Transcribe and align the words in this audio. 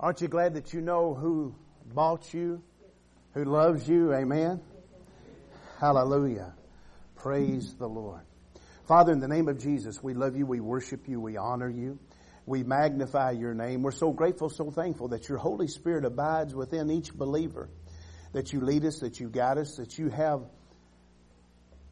Aren't 0.00 0.22
you 0.22 0.28
glad 0.28 0.54
that 0.54 0.72
you 0.72 0.80
know 0.80 1.12
who 1.12 1.54
bought 1.92 2.32
you, 2.32 2.62
who 3.34 3.44
loves 3.44 3.86
you? 3.86 4.14
Amen. 4.14 4.62
Hallelujah. 5.78 6.54
Praise 7.16 7.74
the 7.74 7.86
Lord. 7.86 8.22
Father, 8.88 9.12
in 9.12 9.20
the 9.20 9.28
name 9.28 9.46
of 9.48 9.58
Jesus, 9.58 10.02
we 10.02 10.14
love 10.14 10.36
you, 10.36 10.46
we 10.46 10.58
worship 10.58 11.06
you, 11.06 11.20
we 11.20 11.36
honor 11.36 11.68
you, 11.68 11.98
we 12.46 12.62
magnify 12.62 13.32
your 13.32 13.52
name. 13.52 13.82
We're 13.82 13.90
so 13.90 14.10
grateful, 14.10 14.48
so 14.48 14.70
thankful 14.70 15.08
that 15.08 15.28
your 15.28 15.36
Holy 15.36 15.68
Spirit 15.68 16.06
abides 16.06 16.54
within 16.54 16.90
each 16.90 17.12
believer, 17.12 17.68
that 18.32 18.54
you 18.54 18.62
lead 18.62 18.86
us, 18.86 19.00
that 19.00 19.20
you 19.20 19.28
guide 19.28 19.58
us, 19.58 19.76
that 19.76 19.98
you 19.98 20.08
have 20.08 20.40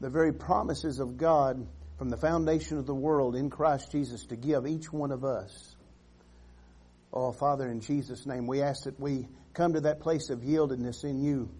the 0.00 0.08
very 0.08 0.32
promises 0.32 0.98
of 0.98 1.18
God 1.18 1.66
from 1.98 2.08
the 2.08 2.16
foundation 2.16 2.78
of 2.78 2.86
the 2.86 2.94
world 2.94 3.36
in 3.36 3.50
Christ 3.50 3.92
Jesus 3.92 4.24
to 4.26 4.36
give 4.36 4.66
each 4.66 4.90
one 4.90 5.12
of 5.12 5.24
us. 5.24 5.74
Oh, 7.12 7.32
Father, 7.32 7.68
in 7.68 7.80
Jesus' 7.80 8.26
name, 8.26 8.46
we 8.46 8.62
ask 8.62 8.84
that 8.84 9.00
we 9.00 9.28
come 9.54 9.72
to 9.74 9.80
that 9.82 10.00
place 10.00 10.30
of 10.30 10.40
yieldedness 10.40 11.04
in 11.04 11.22
you 11.22 11.50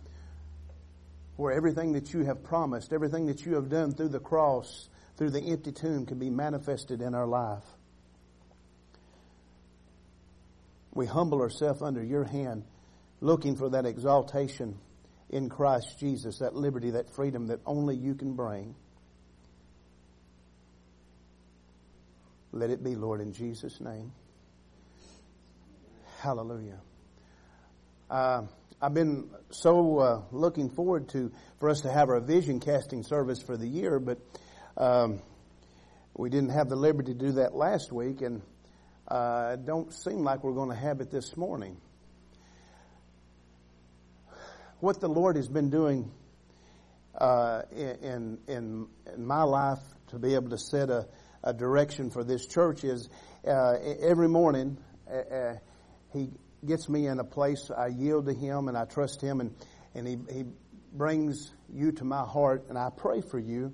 where 1.36 1.52
everything 1.52 1.92
that 1.92 2.12
you 2.12 2.24
have 2.24 2.42
promised, 2.42 2.92
everything 2.92 3.26
that 3.26 3.46
you 3.46 3.54
have 3.54 3.68
done 3.68 3.92
through 3.92 4.08
the 4.08 4.18
cross, 4.18 4.88
through 5.16 5.30
the 5.30 5.40
empty 5.40 5.70
tomb 5.70 6.04
can 6.04 6.18
be 6.18 6.30
manifested 6.30 7.00
in 7.00 7.14
our 7.14 7.26
life. 7.26 7.62
We 10.92 11.06
humble 11.06 11.40
ourselves 11.40 11.80
under 11.80 12.02
your 12.02 12.24
hand, 12.24 12.64
looking 13.20 13.54
for 13.54 13.70
that 13.70 13.86
exaltation 13.86 14.78
in 15.30 15.48
Christ 15.48 16.00
Jesus, 16.00 16.38
that 16.38 16.56
liberty, 16.56 16.90
that 16.90 17.08
freedom 17.14 17.46
that 17.46 17.60
only 17.64 17.94
you 17.94 18.16
can 18.16 18.34
bring. 18.34 18.74
Let 22.50 22.70
it 22.70 22.82
be, 22.82 22.96
Lord, 22.96 23.20
in 23.20 23.32
Jesus' 23.32 23.80
name. 23.80 24.10
Hallelujah. 26.20 26.80
Uh, 28.10 28.42
I've 28.82 28.92
been 28.92 29.30
so 29.50 29.98
uh, 30.00 30.22
looking 30.32 30.68
forward 30.68 31.08
to 31.10 31.30
for 31.60 31.68
us 31.68 31.82
to 31.82 31.92
have 31.92 32.08
our 32.08 32.18
vision 32.18 32.58
casting 32.58 33.04
service 33.04 33.40
for 33.40 33.56
the 33.56 33.68
year, 33.68 34.00
but 34.00 34.18
um, 34.76 35.20
we 36.16 36.28
didn't 36.28 36.50
have 36.50 36.68
the 36.68 36.74
liberty 36.74 37.12
to 37.14 37.18
do 37.18 37.32
that 37.32 37.54
last 37.54 37.92
week, 37.92 38.20
and 38.22 38.42
uh, 39.06 39.50
it 39.54 39.64
don't 39.64 39.94
seem 39.94 40.24
like 40.24 40.42
we're 40.42 40.54
going 40.54 40.70
to 40.70 40.76
have 40.76 41.00
it 41.00 41.12
this 41.12 41.36
morning. 41.36 41.76
What 44.80 45.00
the 45.00 45.08
Lord 45.08 45.36
has 45.36 45.46
been 45.46 45.70
doing 45.70 46.10
uh, 47.16 47.62
in, 47.70 48.38
in 48.48 48.88
in 49.14 49.24
my 49.24 49.44
life 49.44 49.82
to 50.08 50.18
be 50.18 50.34
able 50.34 50.50
to 50.50 50.58
set 50.58 50.90
a, 50.90 51.06
a 51.44 51.52
direction 51.52 52.10
for 52.10 52.24
this 52.24 52.44
church 52.44 52.82
is 52.82 53.08
uh, 53.46 53.74
every 54.00 54.28
morning 54.28 54.78
He 56.12 56.30
gets 56.66 56.88
me 56.88 57.06
in 57.06 57.20
a 57.20 57.24
place 57.24 57.70
I 57.76 57.88
yield 57.88 58.26
to 58.26 58.34
Him 58.34 58.68
and 58.68 58.76
I 58.76 58.84
trust 58.84 59.20
Him 59.20 59.40
and, 59.40 59.54
and 59.94 60.06
He, 60.06 60.18
He 60.32 60.44
brings 60.92 61.52
you 61.72 61.92
to 61.92 62.04
my 62.04 62.24
heart 62.24 62.66
and 62.68 62.78
I 62.78 62.90
pray 62.96 63.20
for 63.20 63.38
you. 63.38 63.72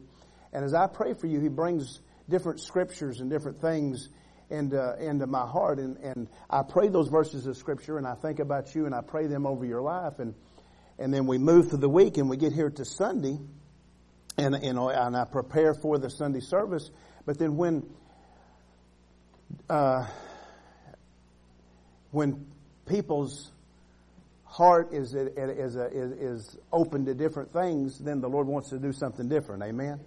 And 0.53 0.65
as 0.65 0.75
I 0.75 0.87
pray 0.87 1.15
for 1.15 1.27
you, 1.27 1.41
He 1.41 1.49
brings 1.49 2.01
different 2.29 2.61
scriptures 2.61 3.21
and 3.21 3.31
different 3.31 3.61
things 3.61 4.09
into, 4.51 4.97
into 4.99 5.27
my 5.27 5.47
heart. 5.47 5.79
And, 5.79 5.97
and 5.99 6.29
I 6.51 6.63
pray 6.63 6.89
those 6.89 7.09
verses 7.09 7.47
of 7.47 7.57
scripture 7.57 7.99
and 7.99 8.07
I 8.07 8.15
think 8.15 8.39
about 8.39 8.75
you 8.75 8.87
and 8.87 8.95
I 8.95 9.01
pray 9.01 9.27
them 9.27 9.47
over 9.47 9.65
your 9.65 9.83
life. 9.83 10.19
And, 10.19 10.35
and 10.99 11.13
then 11.13 11.27
we 11.27 11.39
move 11.39 11.71
through 11.71 11.81
the 11.81 11.89
week 11.89 12.19
and 12.19 12.29
we 12.29 12.37
get 12.37 12.53
here 12.53 12.71
to 12.71 12.85
Sunday 12.85 13.39
and, 14.37 14.61
know, 14.75 14.91
and 14.91 15.17
I 15.17 15.25
prepare 15.25 15.75
for 15.75 15.99
the 15.99 16.11
Sunday 16.11 16.41
service. 16.41 16.91
But 17.25 17.39
then 17.39 17.57
when, 17.57 17.85
uh, 19.69 20.07
when 22.15 22.47
people's 22.87 23.51
heart 24.45 24.93
is, 24.93 25.15
is, 25.15 25.75
is, 25.77 26.13
is 26.13 26.57
open 26.73 27.07
to 27.07 27.15
different 27.15 27.53
things, 27.53 27.99
then 27.99 28.21
the 28.21 28.29
Lord 28.29 28.47
wants 28.47 28.71
to 28.71 28.79
do 28.79 28.93
something 28.93 29.29
different. 29.29 29.65
Amen. 29.65 29.99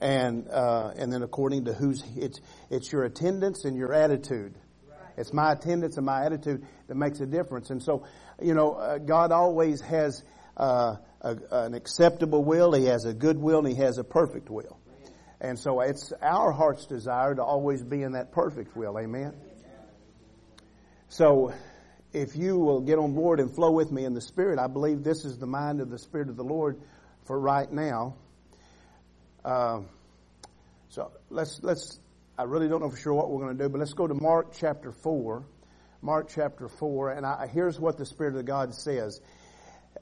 And 0.00 0.48
uh, 0.50 0.92
and 0.96 1.10
then 1.10 1.22
according 1.22 1.64
to 1.64 1.72
who's 1.72 2.02
it's 2.14 2.40
it's 2.68 2.92
your 2.92 3.04
attendance 3.04 3.64
and 3.64 3.76
your 3.76 3.94
attitude. 3.94 4.54
It's 5.16 5.32
my 5.32 5.52
attendance 5.52 5.96
and 5.96 6.04
my 6.04 6.26
attitude 6.26 6.66
that 6.88 6.96
makes 6.96 7.20
a 7.20 7.26
difference. 7.26 7.70
And 7.70 7.82
so, 7.82 8.04
you 8.42 8.52
know, 8.52 8.72
uh, 8.72 8.98
God 8.98 9.30
always 9.30 9.80
has 9.82 10.24
uh, 10.56 10.96
a, 11.20 11.36
an 11.52 11.74
acceptable 11.74 12.44
will. 12.44 12.72
He 12.72 12.86
has 12.86 13.04
a 13.04 13.14
good 13.14 13.38
will, 13.38 13.60
and 13.60 13.68
He 13.68 13.76
has 13.76 13.98
a 13.98 14.04
perfect 14.04 14.50
will. 14.50 14.76
And 15.40 15.56
so, 15.56 15.80
it's 15.80 16.12
our 16.20 16.50
heart's 16.50 16.86
desire 16.86 17.36
to 17.36 17.44
always 17.44 17.82
be 17.84 18.02
in 18.02 18.12
that 18.12 18.32
perfect 18.32 18.76
will. 18.76 18.98
Amen. 18.98 19.32
So, 21.08 21.52
if 22.12 22.36
you 22.36 22.58
will 22.58 22.80
get 22.80 22.98
on 22.98 23.12
board 23.12 23.40
and 23.40 23.54
flow 23.54 23.72
with 23.72 23.90
me 23.90 24.04
in 24.04 24.14
the 24.14 24.20
Spirit, 24.20 24.58
I 24.58 24.68
believe 24.68 25.02
this 25.02 25.24
is 25.24 25.36
the 25.36 25.46
mind 25.46 25.80
of 25.80 25.90
the 25.90 25.98
Spirit 25.98 26.28
of 26.28 26.36
the 26.36 26.44
Lord 26.44 26.80
for 27.24 27.38
right 27.38 27.70
now. 27.70 28.14
Uh, 29.44 29.80
so 30.88 31.10
let's 31.28 31.60
let's. 31.62 31.98
I 32.38 32.44
really 32.44 32.68
don't 32.68 32.80
know 32.80 32.90
for 32.90 32.96
sure 32.96 33.14
what 33.14 33.30
we're 33.30 33.40
going 33.40 33.56
to 33.56 33.64
do, 33.64 33.68
but 33.68 33.78
let's 33.78 33.92
go 33.92 34.06
to 34.06 34.14
Mark 34.14 34.54
chapter 34.54 34.92
four. 34.92 35.44
Mark 36.02 36.28
chapter 36.34 36.68
four, 36.68 37.10
and 37.10 37.24
I, 37.24 37.46
here's 37.46 37.80
what 37.80 37.96
the 37.96 38.06
Spirit 38.06 38.36
of 38.36 38.44
God 38.44 38.74
says. 38.74 39.20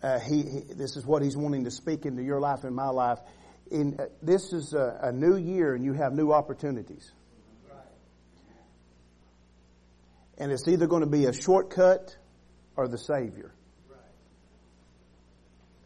Uh, 0.02 0.18
he, 0.18 0.42
he, 0.42 0.60
this 0.74 0.96
is 0.96 1.06
what 1.06 1.22
He's 1.22 1.36
wanting 1.36 1.64
to 1.64 1.70
speak 1.70 2.06
into 2.06 2.22
your 2.22 2.40
life 2.40 2.64
and 2.64 2.74
my 2.74 2.88
life. 2.88 3.18
In 3.70 3.96
uh, 3.98 4.06
this 4.20 4.52
is 4.52 4.74
a, 4.74 4.98
a 5.02 5.12
new 5.12 5.36
year, 5.36 5.74
and 5.74 5.84
you 5.84 5.92
have 5.94 6.12
new 6.12 6.32
opportunities. 6.32 7.10
And 10.42 10.50
it's 10.50 10.66
either 10.66 10.88
going 10.88 11.02
to 11.02 11.08
be 11.08 11.26
a 11.26 11.32
shortcut 11.32 12.16
or 12.74 12.88
the 12.88 12.98
Savior. 12.98 13.54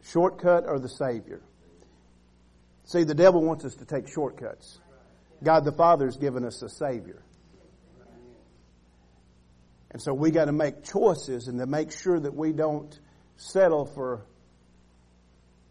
Shortcut 0.02 0.64
or 0.66 0.78
the 0.78 0.88
Savior. 0.88 1.42
See, 2.84 3.04
the 3.04 3.14
devil 3.14 3.44
wants 3.44 3.66
us 3.66 3.74
to 3.74 3.84
take 3.84 4.08
shortcuts. 4.08 4.80
God 5.44 5.66
the 5.66 5.72
Father 5.72 6.06
has 6.06 6.16
given 6.16 6.42
us 6.42 6.62
a 6.62 6.70
Savior. 6.70 7.22
And 9.90 10.00
so 10.00 10.14
we 10.14 10.30
got 10.30 10.46
to 10.46 10.52
make 10.52 10.84
choices 10.84 11.48
and 11.48 11.58
to 11.58 11.66
make 11.66 11.92
sure 11.92 12.18
that 12.18 12.34
we 12.34 12.52
don't 12.52 12.98
settle 13.36 13.84
for 13.84 14.24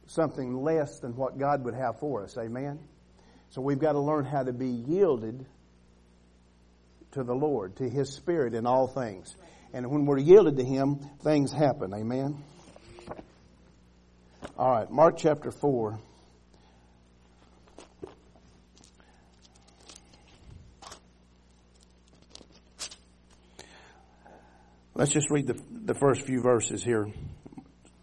something 0.05 0.61
less 0.61 0.99
than 0.99 1.15
what 1.15 1.39
God 1.39 1.65
would 1.65 1.73
have 1.73 1.97
for 1.99 2.23
us. 2.23 2.37
Amen? 2.37 2.77
So 3.49 3.61
we've 3.61 3.79
got 3.79 3.93
to 3.93 3.99
learn 3.99 4.25
how 4.25 4.43
to 4.43 4.53
be 4.53 4.69
yielded 4.69 5.47
to 7.15 7.23
the 7.23 7.33
Lord, 7.33 7.77
to 7.77 7.89
His 7.89 8.13
Spirit 8.13 8.53
in 8.53 8.67
all 8.67 8.87
things. 8.87 9.35
And 9.73 9.89
when 9.89 10.05
we're 10.05 10.17
yielded 10.17 10.57
to 10.57 10.65
Him, 10.65 10.97
things 11.23 11.51
happen. 11.51 11.93
Amen? 11.93 12.43
All 14.57 14.71
right, 14.71 14.91
Mark 14.91 15.15
chapter 15.17 15.49
4. 15.49 15.97
Let's 24.93 25.11
just 25.11 25.29
read 25.29 25.47
the, 25.47 25.59
the 25.71 25.93
first 25.93 26.21
few 26.21 26.41
verses 26.41 26.83
here. 26.83 27.07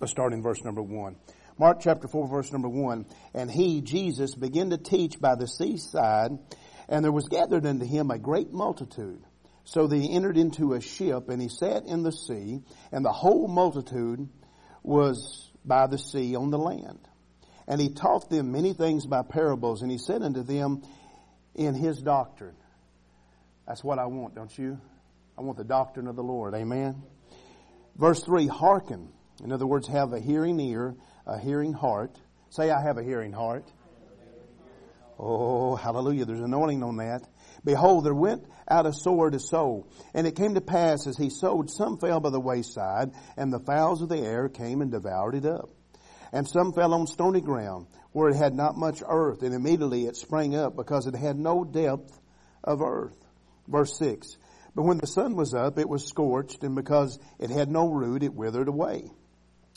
Let's 0.00 0.10
start 0.10 0.32
in 0.32 0.42
verse 0.42 0.62
number 0.64 0.82
1. 0.82 1.16
Mark 1.58 1.80
chapter 1.80 2.08
4, 2.08 2.28
verse 2.28 2.50
number 2.50 2.68
1. 2.68 3.04
And 3.34 3.50
he, 3.50 3.82
Jesus, 3.82 4.34
began 4.34 4.70
to 4.70 4.78
teach 4.78 5.20
by 5.20 5.34
the 5.34 5.46
seaside 5.46 6.32
and 6.92 7.02
there 7.02 7.10
was 7.10 7.26
gathered 7.26 7.64
unto 7.64 7.86
him 7.86 8.10
a 8.10 8.18
great 8.18 8.52
multitude. 8.52 9.24
So 9.64 9.86
they 9.86 10.06
entered 10.06 10.36
into 10.36 10.74
a 10.74 10.80
ship, 10.82 11.30
and 11.30 11.40
he 11.40 11.48
sat 11.48 11.86
in 11.86 12.02
the 12.02 12.12
sea, 12.12 12.60
and 12.92 13.02
the 13.02 13.12
whole 13.12 13.48
multitude 13.48 14.28
was 14.82 15.50
by 15.64 15.86
the 15.86 15.96
sea 15.96 16.36
on 16.36 16.50
the 16.50 16.58
land. 16.58 16.98
And 17.66 17.80
he 17.80 17.94
taught 17.94 18.28
them 18.28 18.52
many 18.52 18.74
things 18.74 19.06
by 19.06 19.22
parables, 19.22 19.80
and 19.80 19.90
he 19.90 19.96
said 19.96 20.22
unto 20.22 20.42
them 20.42 20.82
in 21.54 21.74
his 21.74 22.02
doctrine. 22.02 22.56
That's 23.66 23.82
what 23.82 23.98
I 23.98 24.04
want, 24.04 24.34
don't 24.34 24.56
you? 24.58 24.78
I 25.38 25.40
want 25.40 25.56
the 25.56 25.64
doctrine 25.64 26.08
of 26.08 26.16
the 26.16 26.22
Lord. 26.22 26.52
Amen. 26.54 27.02
Verse 27.96 28.22
3 28.22 28.48
Hearken. 28.48 29.08
In 29.42 29.50
other 29.50 29.66
words, 29.66 29.88
have 29.88 30.12
a 30.12 30.20
hearing 30.20 30.60
ear, 30.60 30.94
a 31.26 31.38
hearing 31.38 31.72
heart. 31.72 32.14
Say, 32.50 32.68
I 32.68 32.82
have 32.82 32.98
a 32.98 33.02
hearing 33.02 33.32
heart. 33.32 33.64
Oh, 35.18 35.76
hallelujah. 35.76 36.24
There's 36.24 36.40
anointing 36.40 36.82
on 36.82 36.96
that. 36.96 37.22
Behold, 37.64 38.04
there 38.04 38.14
went 38.14 38.44
out 38.68 38.86
a 38.86 38.92
sower 38.92 39.30
to 39.30 39.38
sow. 39.38 39.86
And 40.14 40.26
it 40.26 40.36
came 40.36 40.54
to 40.54 40.60
pass 40.60 41.06
as 41.06 41.16
he 41.16 41.30
sowed, 41.30 41.70
some 41.70 41.98
fell 41.98 42.20
by 42.20 42.30
the 42.30 42.40
wayside, 42.40 43.12
and 43.36 43.52
the 43.52 43.60
fowls 43.60 44.02
of 44.02 44.08
the 44.08 44.18
air 44.18 44.48
came 44.48 44.80
and 44.80 44.90
devoured 44.90 45.34
it 45.34 45.46
up. 45.46 45.70
And 46.32 46.48
some 46.48 46.72
fell 46.72 46.94
on 46.94 47.06
stony 47.06 47.40
ground, 47.40 47.86
where 48.12 48.30
it 48.30 48.36
had 48.36 48.54
not 48.54 48.76
much 48.76 49.02
earth, 49.06 49.42
and 49.42 49.54
immediately 49.54 50.06
it 50.06 50.16
sprang 50.16 50.56
up, 50.56 50.74
because 50.76 51.06
it 51.06 51.14
had 51.14 51.38
no 51.38 51.64
depth 51.64 52.18
of 52.64 52.80
earth. 52.80 53.16
Verse 53.68 53.96
6. 53.98 54.36
But 54.74 54.84
when 54.84 54.98
the 54.98 55.06
sun 55.06 55.36
was 55.36 55.54
up, 55.54 55.78
it 55.78 55.88
was 55.88 56.06
scorched, 56.06 56.64
and 56.64 56.74
because 56.74 57.18
it 57.38 57.50
had 57.50 57.70
no 57.70 57.88
root, 57.88 58.22
it 58.22 58.34
withered 58.34 58.68
away. 58.68 59.10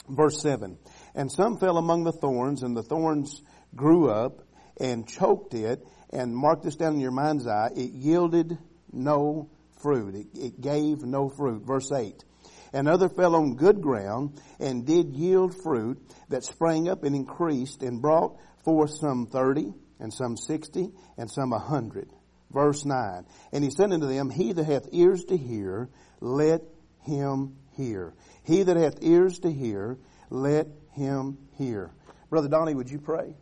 Verse 0.08 0.40
7. 0.40 0.78
And 1.14 1.30
some 1.30 1.58
fell 1.58 1.76
among 1.76 2.04
the 2.04 2.12
thorns, 2.12 2.62
and 2.62 2.76
the 2.76 2.82
thorns 2.82 3.42
grew 3.74 4.10
up, 4.10 4.42
and 4.78 5.08
choked 5.08 5.54
it, 5.54 5.86
and 6.10 6.34
mark 6.34 6.62
this 6.62 6.76
down 6.76 6.94
in 6.94 7.00
your 7.00 7.10
mind's 7.10 7.46
eye, 7.46 7.70
it 7.74 7.92
yielded 7.92 8.58
no 8.92 9.50
fruit. 9.82 10.14
It, 10.14 10.26
it 10.34 10.60
gave 10.60 11.02
no 11.02 11.28
fruit. 11.28 11.62
Verse 11.66 11.90
8. 11.92 12.24
Another 12.72 13.08
fell 13.08 13.34
on 13.36 13.56
good 13.56 13.80
ground 13.80 14.40
and 14.58 14.84
did 14.86 15.14
yield 15.14 15.54
fruit 15.62 15.98
that 16.28 16.44
sprang 16.44 16.88
up 16.88 17.04
and 17.04 17.14
increased 17.14 17.82
and 17.82 18.02
brought 18.02 18.36
forth 18.64 18.90
some 18.90 19.26
thirty 19.26 19.72
and 20.00 20.12
some 20.12 20.36
sixty 20.36 20.90
and 21.16 21.30
some 21.30 21.52
a 21.52 21.58
hundred. 21.58 22.10
Verse 22.50 22.84
nine. 22.84 23.24
And 23.52 23.64
he 23.64 23.70
said 23.70 23.92
unto 23.92 24.06
them, 24.06 24.30
He 24.30 24.52
that 24.52 24.64
hath 24.64 24.88
ears 24.92 25.24
to 25.26 25.36
hear, 25.36 25.88
let 26.20 26.62
him 27.02 27.56
hear. 27.76 28.14
He 28.44 28.62
that 28.62 28.76
hath 28.76 29.02
ears 29.02 29.38
to 29.40 29.52
hear, 29.52 29.98
let 30.30 30.66
him 30.92 31.38
hear. 31.58 31.92
Brother 32.30 32.48
Donnie, 32.48 32.74
would 32.74 32.90
you 32.90 32.98
pray? 32.98 33.34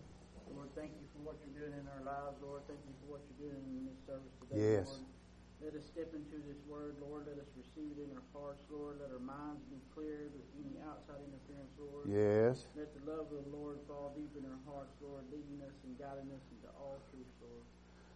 Lord, 0.54 0.68
thank 0.76 0.90
you 0.92 1.06
for 1.12 1.26
what 1.26 1.36
you're 1.44 1.66
doing 1.66 1.78
in 1.78 1.86
our 1.88 2.04
lives, 2.04 2.36
Lord. 2.42 2.62
Thank 2.68 2.80
you 2.86 2.92
for 3.00 3.12
what 3.12 3.20
you're 3.26 3.50
doing 3.50 3.62
in 3.64 3.86
this 3.86 3.96
service 4.06 4.22
today, 4.32 4.42
Yes. 4.56 4.86
Lord. 4.88 5.14
Let 5.64 5.74
us 5.80 5.86
step 5.88 6.12
into 6.12 6.36
this 6.44 6.60
word, 6.68 6.96
Lord. 7.00 7.24
Let 7.26 7.40
us 7.40 7.48
receive 7.56 7.96
it 7.96 8.04
in 8.04 8.12
our 8.12 8.28
hearts, 8.36 8.60
Lord. 8.68 9.00
Let 9.00 9.08
our 9.10 9.24
minds 9.24 9.64
be 9.72 9.80
cleared 9.96 10.28
with 10.36 10.44
any 10.60 10.76
outside 10.84 11.16
interference, 11.24 11.72
Lord. 11.80 12.04
Yes. 12.04 12.68
Let 12.76 12.92
the 12.92 13.00
love 13.08 13.32
of 13.32 13.48
the 13.48 13.48
Lord 13.48 13.80
fall 13.88 14.12
deep 14.12 14.28
in 14.36 14.44
our 14.44 14.60
hearts, 14.68 14.92
Lord, 15.00 15.24
leading 15.32 15.64
us 15.64 15.72
and 15.88 15.96
guiding 15.96 16.28
us 16.36 16.44
into 16.52 16.68
all 16.76 17.00
truth, 17.08 17.32
Lord. 17.40 17.64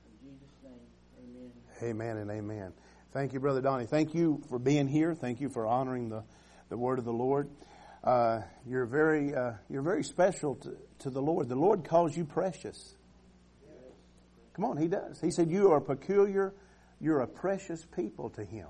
In 0.05 0.15
Jesus' 0.29 0.57
name, 0.61 0.85
amen. 1.25 1.51
Amen 1.81 2.17
and 2.21 2.31
amen. 2.31 2.73
Thank 3.13 3.33
you, 3.33 3.41
Brother 3.41 3.63
Donnie. 3.63 3.87
Thank 3.87 4.13
you 4.15 4.43
for 4.51 4.59
being 4.59 4.87
here. 4.87 5.15
Thank 5.15 5.41
you 5.41 5.49
for 5.49 5.67
honoring 5.67 6.11
the, 6.11 6.25
the 6.69 6.77
word 6.77 6.99
of 6.99 7.07
the 7.07 7.13
Lord. 7.13 7.49
Uh, 8.05 8.43
you're 8.67 8.85
very 8.85 9.35
uh, 9.35 9.53
you're 9.71 9.83
very 9.83 10.05
special 10.05 10.55
to, 10.57 10.77
to 11.01 11.11
the 11.11 11.23
Lord. 11.23 11.49
The 11.49 11.57
Lord 11.57 11.85
calls 11.85 12.15
you 12.15 12.27
precious. 12.27 12.95
Come 14.59 14.73
on, 14.73 14.77
He 14.77 14.89
does. 14.89 15.21
He 15.21 15.31
said 15.31 15.53
you 15.53 15.71
are 15.71 15.81
peculiar. 15.81 16.53
You're 17.01 17.21
a 17.21 17.29
precious 17.29 17.87
people 17.95 18.31
to 18.31 18.45
Him. 18.45 18.67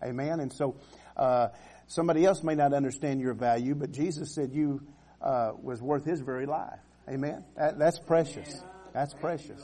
Amen. 0.00 0.38
And 0.38 0.52
so 0.52 0.76
uh, 1.16 1.48
somebody 1.88 2.24
else 2.24 2.44
may 2.44 2.54
not 2.54 2.72
understand 2.72 3.20
your 3.20 3.34
value, 3.34 3.74
but 3.74 3.90
Jesus 3.90 4.32
said 4.32 4.52
you 4.52 4.86
uh, 5.20 5.50
was 5.60 5.82
worth 5.82 6.04
His 6.04 6.20
very 6.20 6.46
life. 6.46 6.78
Amen. 7.08 7.42
That, 7.56 7.76
that's 7.76 7.98
precious. 7.98 8.62
That's 8.92 9.14
precious. 9.14 9.60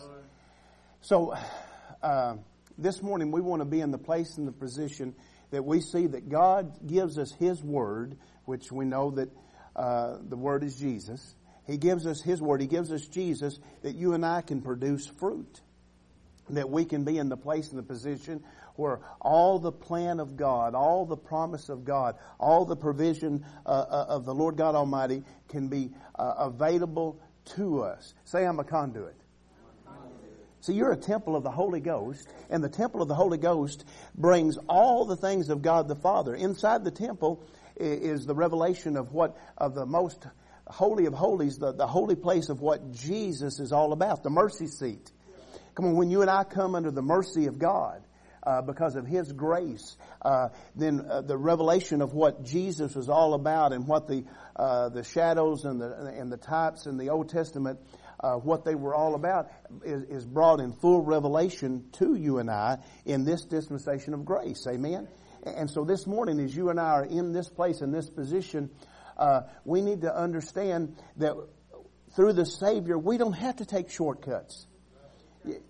So, 1.01 1.37
uh, 2.03 2.39
this 2.77 3.01
morning 3.01 3.31
we 3.31 3.41
want 3.41 3.61
to 3.63 3.65
be 3.65 3.81
in 3.81 3.93
the 3.93 3.99
place 3.99 4.37
and 4.37 4.49
the 4.49 4.53
position 4.53 5.15
that 5.53 5.65
we 5.65 5.81
see 5.81 6.09
that 6.09 6.29
God 6.29 6.89
gives 6.89 7.19
us 7.19 7.31
His 7.39 7.63
Word, 7.63 8.17
which 8.47 8.73
we 8.73 8.85
know 8.85 9.13
that 9.13 9.29
uh, 9.77 10.17
the 10.29 10.37
Word 10.37 10.65
is 10.65 10.75
Jesus. 10.75 11.37
He 11.69 11.77
gives 11.77 12.05
us 12.05 12.21
His 12.21 12.43
Word. 12.43 12.61
He 12.61 12.67
gives 12.67 12.91
us 12.91 13.07
Jesus 13.07 13.61
that 13.83 13.95
you 13.95 14.15
and 14.15 14.27
I 14.27 14.41
can 14.41 14.61
produce 14.61 15.07
fruit. 15.07 15.61
That 16.51 16.71
we 16.71 16.85
can 16.85 17.05
be 17.05 17.19
in 17.19 17.29
the 17.29 17.37
place 17.37 17.71
and 17.71 17.79
the 17.79 17.83
position 17.83 18.43
where 18.77 19.01
all 19.21 19.59
the 19.59 19.73
plan 19.73 20.21
of 20.21 20.37
God, 20.37 20.75
all 20.75 21.05
the 21.05 21.17
promise 21.17 21.69
of 21.69 21.85
God, 21.85 22.17
all 22.39 22.65
the 22.65 22.77
provision 22.77 23.45
uh, 23.67 23.69
uh, 23.69 24.07
of 24.09 24.25
the 24.25 24.35
Lord 24.35 24.57
God 24.57 24.75
Almighty 24.75 25.25
can 25.49 25.69
be 25.69 25.91
uh, 26.15 26.35
available 26.39 27.21
to 27.57 27.83
us. 27.83 28.15
Say, 28.25 28.47
I'm 28.47 28.61
a 28.61 28.65
conduit. 28.65 29.17
See, 30.61 30.75
you're 30.75 30.93
a 30.93 30.97
temple 30.97 31.37
of 31.37 31.43
the 31.43 31.51
Holy 31.51 31.81
Ghost, 31.81 32.29
and 32.51 32.63
the 32.63 32.69
temple 32.69 33.01
of 33.01 33.09
the 33.09 33.15
Holy 33.15 33.39
Ghost 33.39 33.85
brings 34.15 34.59
all 34.69 35.05
the 35.05 35.17
things 35.17 35.51
of 35.51 35.63
God 35.63 35.89
the 35.89 35.97
Father. 35.97 36.35
Inside 36.35 36.85
the 36.85 36.91
temple 36.91 37.43
is 37.77 38.27
the 38.27 38.35
revelation 38.35 38.97
of 38.97 39.13
what, 39.13 39.37
of 39.57 39.75
the 39.75 39.87
most 39.87 40.27
holy 40.67 41.07
of 41.07 41.15
holies, 41.15 41.59
the, 41.59 41.73
the 41.73 41.87
holy 41.87 42.17
place 42.17 42.49
of 42.49 42.61
what 42.61 42.93
Jesus 42.93 43.61
is 43.61 43.73
all 43.73 43.93
about, 43.93 44.23
the 44.23 44.31
mercy 44.31 44.67
seat. 44.67 45.11
Come 45.79 45.87
on, 45.87 45.95
when 45.95 46.11
you 46.11 46.23
and 46.23 46.29
I 46.31 46.43
come 46.43 46.75
under 46.75 46.91
the 46.91 47.03
mercy 47.03 47.47
of 47.47 47.61
God, 47.61 48.03
uh, 48.43 48.63
because 48.63 48.97
of 48.97 49.07
His 49.07 49.33
grace, 49.33 49.97
uh, 50.21 50.49
then 50.75 51.07
uh, 51.09 51.21
the 51.21 51.37
revelation 51.37 52.03
of 52.03 52.15
what 52.15 52.43
Jesus 52.45 52.97
was 52.97 53.09
all 53.09 53.33
about 53.33 53.73
and 53.73 53.87
what 53.87 54.09
the 54.09 54.25
uh, 54.57 54.89
the 54.89 55.05
shadows 55.05 55.65
and 55.65 55.81
the 55.81 56.15
and 56.19 56.33
the 56.33 56.37
types 56.37 56.87
in 56.87 56.97
the 56.97 57.11
Old 57.11 57.29
Testament, 57.29 57.79
uh, 58.19 58.35
what 58.35 58.65
they 58.65 58.75
were 58.75 58.93
all 58.93 59.15
about, 59.15 59.53
is, 59.85 60.03
is 60.03 60.27
brought 60.27 60.59
in 60.59 60.73
full 60.73 61.05
revelation 61.05 61.85
to 61.93 62.17
you 62.17 62.39
and 62.39 62.51
I 62.51 62.79
in 63.05 63.23
this 63.23 63.45
dispensation 63.45 64.15
of 64.15 64.25
grace. 64.25 64.67
Amen. 64.67 65.07
And 65.45 65.71
so 65.71 65.85
this 65.85 66.09
morning, 66.09 66.41
as 66.41 66.57
you 66.57 66.71
and 66.71 66.81
I 66.81 66.91
are 66.91 67.05
in 67.05 67.33
this 67.33 67.49
place 67.49 67.83
in 67.83 67.93
this 67.93 68.11
position, 68.11 68.71
uh, 69.17 69.43
we 69.65 69.81
need 69.81 70.01
to 70.01 70.13
understand 70.13 70.97
that 71.19 71.37
through 72.17 72.33
the 72.33 72.47
Savior, 72.47 72.99
we 72.99 73.17
don't 73.17 73.35
have 73.35 73.55
to 73.59 73.65
take 73.65 73.91
shortcuts 73.91 74.67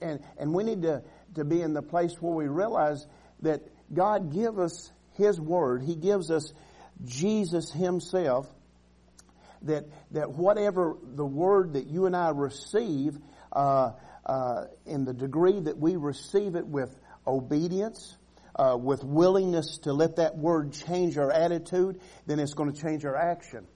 and 0.01 0.21
and 0.39 0.55
we 0.55 0.65
need 0.65 0.83
to 0.83 1.03
to 1.35 1.45
be 1.45 1.61
in 1.61 1.73
the 1.73 1.83
place 1.83 2.15
where 2.21 2.35
we 2.35 2.47
realize 2.47 3.07
that 3.43 3.63
God 3.93 4.33
give 4.33 4.59
us 4.59 4.91
His 5.15 5.41
Word. 5.41 5.83
He 5.83 5.95
gives 5.95 6.31
us 6.31 6.53
Jesus 7.05 7.71
Himself. 7.71 8.47
That 9.63 9.87
that 10.13 10.31
whatever 10.33 10.97
the 11.03 11.27
Word 11.27 11.75
that 11.75 11.87
you 11.87 12.07
and 12.07 12.17
I 12.17 12.31
receive, 12.31 13.19
uh, 13.53 13.93
uh, 14.25 14.65
in 14.87 15.05
the 15.05 15.15
degree 15.15 15.59
that 15.61 15.79
we 15.79 15.97
receive 15.97 16.55
it 16.55 16.67
with 16.67 16.95
obedience, 17.27 18.17
uh, 18.55 18.77
with 18.77 19.03
willingness 19.05 19.79
to 19.79 19.93
let 19.93 20.17
that 20.17 20.37
Word 20.37 20.73
change 20.73 21.17
our 21.19 21.33
attitude, 21.33 22.01
then 22.27 22.39
it's 22.39 22.55
going 22.55 22.73
to 22.73 22.81
change 22.81 23.05
our 23.05 23.17
action. 23.17 23.67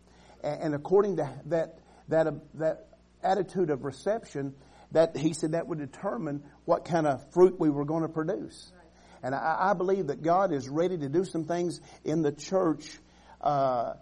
And, 0.43 0.63
and 0.63 0.75
according 0.75 1.17
to 1.17 1.31
that 1.47 1.79
that 2.09 2.27
uh, 2.27 2.33
that 2.55 2.89
attitude 3.23 3.71
of 3.71 3.85
reception, 3.85 4.55
that 4.93 5.17
he 5.17 5.33
said 5.33 5.53
that 5.53 5.67
would 5.67 5.79
determine 5.79 6.43
what 6.65 6.85
kind 6.85 7.07
of 7.07 7.33
fruit 7.33 7.59
we 7.59 7.71
were 7.71 7.85
going 7.85 8.03
to 8.03 8.09
produce. 8.09 8.73
And 9.23 9.35
I, 9.35 9.71
I 9.71 9.75
believe 9.75 10.09
that 10.09 10.23
God 10.23 10.53
is 10.53 10.69
ready 10.69 10.99
to 10.99 11.09
do 11.09 11.25
some 11.25 11.45
things 11.45 11.81
in 12.05 12.23
the 12.23 12.33
church 12.33 12.99
uh, 13.41 13.95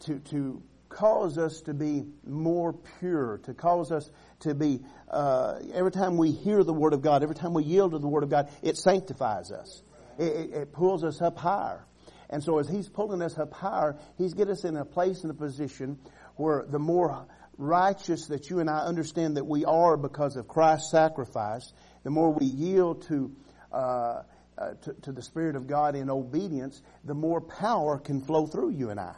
to 0.00 0.18
to 0.30 0.62
cause 0.88 1.38
us 1.38 1.60
to 1.62 1.74
be 1.74 2.04
more 2.26 2.72
pure, 2.98 3.38
to 3.44 3.54
cause 3.54 3.92
us 3.92 4.10
to 4.40 4.54
be 4.54 4.80
uh, 5.10 5.58
every 5.74 5.90
time 5.90 6.16
we 6.16 6.30
hear 6.30 6.64
the 6.64 6.72
word 6.72 6.92
of 6.92 7.02
God, 7.02 7.22
every 7.22 7.34
time 7.34 7.54
we 7.54 7.64
yield 7.64 7.92
to 7.92 7.98
the 7.98 8.08
word 8.08 8.22
of 8.22 8.30
God, 8.30 8.50
it 8.62 8.76
sanctifies 8.76 9.52
us. 9.52 9.82
It, 10.18 10.50
it, 10.52 10.72
pulls 10.72 11.04
us 11.04 11.20
up 11.22 11.38
higher. 11.38 11.84
And 12.30 12.42
so 12.42 12.58
as 12.58 12.68
He's 12.68 12.88
pulling 12.88 13.22
us 13.22 13.38
up 13.38 13.52
higher, 13.52 13.96
He's 14.16 14.34
getting 14.34 14.52
us 14.52 14.64
in 14.64 14.76
a 14.76 14.84
place 14.84 15.22
and 15.22 15.30
a 15.30 15.34
position 15.34 15.98
where 16.36 16.64
the 16.68 16.78
more 16.78 17.26
righteous 17.58 18.28
that 18.28 18.48
you 18.48 18.60
and 18.60 18.70
I 18.70 18.78
understand 18.78 19.36
that 19.36 19.46
we 19.46 19.64
are 19.64 19.96
because 19.96 20.36
of 20.36 20.48
Christ's 20.48 20.90
sacrifice, 20.90 21.72
the 22.04 22.10
more 22.10 22.32
we 22.32 22.46
yield 22.46 23.02
to, 23.08 23.32
uh, 23.72 24.22
uh, 24.56 24.74
to, 24.82 24.92
to 25.02 25.12
the 25.12 25.22
Spirit 25.22 25.56
of 25.56 25.66
God 25.66 25.96
in 25.96 26.08
obedience, 26.08 26.80
the 27.04 27.14
more 27.14 27.40
power 27.40 27.98
can 27.98 28.22
flow 28.22 28.46
through 28.46 28.70
you 28.70 28.90
and 28.90 29.00
I. 29.00 29.14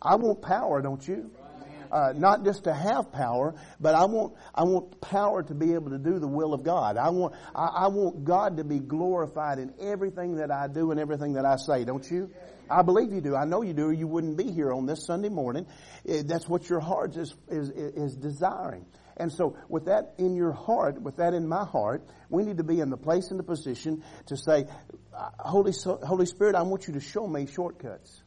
I 0.00 0.14
want 0.16 0.42
power, 0.42 0.80
don't 0.80 1.06
you? 1.06 1.30
Uh, 1.90 2.12
not 2.14 2.44
just 2.44 2.64
to 2.64 2.72
have 2.72 3.10
power, 3.12 3.54
but 3.80 3.94
I 3.94 4.04
want 4.04 4.34
I 4.54 4.62
want 4.62 5.00
power 5.00 5.42
to 5.42 5.54
be 5.54 5.74
able 5.74 5.90
to 5.90 5.98
do 5.98 6.18
the 6.18 6.28
will 6.28 6.54
of 6.54 6.62
God. 6.62 6.96
I 6.96 7.10
want 7.10 7.34
I, 7.54 7.66
I 7.66 7.88
want 7.88 8.24
God 8.24 8.58
to 8.58 8.64
be 8.64 8.78
glorified 8.78 9.58
in 9.58 9.74
everything 9.80 10.36
that 10.36 10.50
I 10.50 10.68
do 10.68 10.92
and 10.92 11.00
everything 11.00 11.32
that 11.34 11.44
I 11.44 11.56
say. 11.56 11.84
Don't 11.84 12.08
you? 12.08 12.30
I 12.70 12.82
believe 12.82 13.12
you 13.12 13.20
do. 13.20 13.34
I 13.34 13.44
know 13.44 13.62
you 13.62 13.72
do, 13.72 13.90
you 13.90 14.06
wouldn't 14.06 14.36
be 14.36 14.52
here 14.52 14.72
on 14.72 14.86
this 14.86 15.04
Sunday 15.04 15.28
morning. 15.28 15.66
Eh, 16.08 16.22
That's 16.24 16.48
what 16.48 16.68
your 16.68 16.80
heart 16.80 17.16
is 17.16 17.34
is, 17.48 17.70
is 17.70 18.16
desiring. 18.16 18.86
And 19.16 19.30
so, 19.30 19.56
with 19.68 19.86
that 19.86 20.14
in 20.18 20.34
your 20.34 20.52
heart, 20.52 21.02
with 21.02 21.16
that 21.16 21.34
in 21.34 21.46
my 21.46 21.64
heart, 21.64 22.06
we 22.30 22.42
need 22.42 22.56
to 22.56 22.64
be 22.64 22.80
in 22.80 22.88
the 22.88 22.96
place 22.96 23.30
and 23.30 23.38
the 23.38 23.44
position 23.44 24.02
to 24.26 24.36
say, 24.36 24.64
Holy 25.38 25.72
Holy 25.84 26.26
Spirit, 26.26 26.54
I 26.54 26.62
want 26.62 26.86
you 26.86 26.94
to 26.94 27.00
show 27.00 27.26
me 27.26 27.46
shortcuts. 27.46 28.22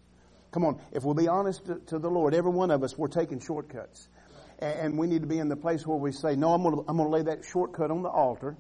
Come 0.54 0.66
on, 0.66 0.80
if 0.92 1.04
we'll 1.04 1.16
be 1.16 1.28
honest 1.28 1.66
to, 1.66 1.80
to 1.88 2.00
the 2.00 2.10
Lord, 2.10 2.36
every 2.36 2.52
one 2.52 2.70
of 2.70 2.84
us, 2.84 2.96
we're 2.98 3.08
taking 3.08 3.40
shortcuts. 3.40 4.08
And, 4.60 4.80
and 4.80 4.98
we 4.98 5.08
need 5.08 5.22
to 5.22 5.28
be 5.28 5.40
in 5.40 5.50
the 5.50 5.56
place 5.56 5.86
where 5.86 5.98
we 5.98 6.12
say, 6.12 6.36
no, 6.36 6.54
I'm 6.54 6.62
going 6.62 6.86
to, 6.86 7.08
lay 7.10 7.24
that 7.24 7.44
shortcut 7.44 7.90
on 7.90 8.04
the 8.04 8.10
altar. 8.10 8.56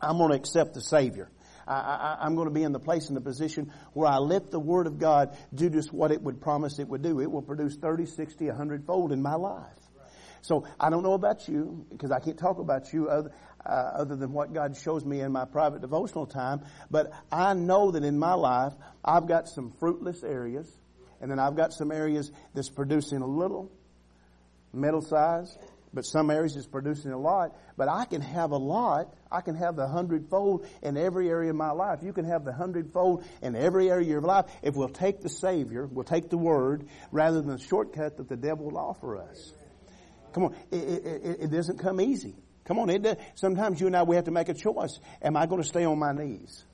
I'm 0.00 0.18
going 0.18 0.30
to 0.30 0.36
accept 0.36 0.74
the 0.74 0.82
Savior. 0.82 1.30
I, 1.66 2.18
I'm 2.20 2.34
going 2.34 2.48
to 2.48 2.54
be 2.54 2.64
in 2.64 2.72
the 2.72 2.80
place 2.80 3.08
and 3.08 3.16
the 3.16 3.20
position 3.20 3.72
where 3.92 4.08
I 4.08 4.16
let 4.16 4.50
the 4.50 4.58
Word 4.58 4.86
of 4.86 4.98
God 4.98 5.36
do 5.54 5.70
just 5.70 5.92
what 5.92 6.10
it 6.10 6.20
would 6.20 6.40
promise 6.40 6.78
it 6.78 6.88
would 6.88 7.02
do. 7.02 7.20
It 7.20 7.30
will 7.30 7.42
produce 7.42 7.76
30, 7.76 8.06
60, 8.06 8.46
100 8.48 8.84
fold 8.84 9.12
in 9.12 9.22
my 9.22 9.34
life. 9.34 9.78
So 10.42 10.66
I 10.78 10.90
don't 10.90 11.04
know 11.04 11.14
about 11.14 11.48
you 11.48 11.86
because 11.88 12.10
I 12.10 12.18
can't 12.18 12.36
talk 12.36 12.58
about 12.58 12.92
you 12.92 13.08
other, 13.08 13.30
uh, 13.64 13.68
other 13.68 14.16
than 14.16 14.32
what 14.32 14.52
God 14.52 14.76
shows 14.76 15.04
me 15.04 15.20
in 15.20 15.30
my 15.30 15.44
private 15.44 15.80
devotional 15.80 16.26
time. 16.26 16.62
But 16.90 17.12
I 17.30 17.54
know 17.54 17.92
that 17.92 18.02
in 18.02 18.18
my 18.18 18.34
life 18.34 18.72
I've 19.04 19.28
got 19.28 19.48
some 19.48 19.70
fruitless 19.78 20.24
areas, 20.24 20.68
and 21.22 21.30
then 21.30 21.38
I've 21.38 21.56
got 21.56 21.72
some 21.72 21.92
areas 21.92 22.30
that's 22.52 22.68
producing 22.68 23.22
a 23.22 23.26
little, 23.26 23.70
middle 24.72 25.00
size, 25.00 25.56
but 25.94 26.04
some 26.04 26.30
areas 26.30 26.56
is 26.56 26.66
producing 26.66 27.12
a 27.12 27.18
lot. 27.18 27.56
But 27.76 27.88
I 27.88 28.06
can 28.06 28.20
have 28.20 28.50
a 28.50 28.56
lot. 28.56 29.14
I 29.30 29.40
can 29.40 29.54
have 29.54 29.76
the 29.76 29.86
hundredfold 29.86 30.66
in 30.82 30.96
every 30.96 31.28
area 31.28 31.50
of 31.50 31.56
my 31.56 31.70
life. 31.70 32.00
You 32.02 32.12
can 32.12 32.24
have 32.24 32.44
the 32.44 32.52
hundredfold 32.52 33.24
in 33.40 33.54
every 33.54 33.88
area 33.88 34.02
of 34.02 34.10
your 34.10 34.20
life 34.20 34.46
if 34.62 34.74
we'll 34.74 34.88
take 34.88 35.20
the 35.20 35.28
Savior, 35.28 35.86
we'll 35.86 36.04
take 36.04 36.28
the 36.28 36.38
Word, 36.38 36.88
rather 37.12 37.40
than 37.40 37.56
the 37.56 37.62
shortcut 37.62 38.16
that 38.16 38.28
the 38.28 38.36
devil 38.36 38.66
will 38.66 38.78
offer 38.78 39.18
us. 39.18 39.52
Come 40.32 40.44
on, 40.44 40.56
it, 40.72 40.76
it, 40.76 41.40
it, 41.40 41.50
doesn't 41.52 41.78
come 41.78 42.00
easy. 42.00 42.34
Come 42.64 42.78
on, 42.78 42.90
it 42.90 43.20
sometimes 43.34 43.80
you 43.80 43.86
and 43.86 43.96
I 43.96 44.02
we 44.02 44.16
have 44.16 44.24
to 44.24 44.30
make 44.30 44.48
a 44.48 44.54
choice. 44.54 44.98
Am 45.20 45.36
I 45.36 45.46
going 45.46 45.62
to 45.62 45.68
stay 45.68 45.84
on 45.84 45.98
my 45.98 46.12
knees? 46.12 46.64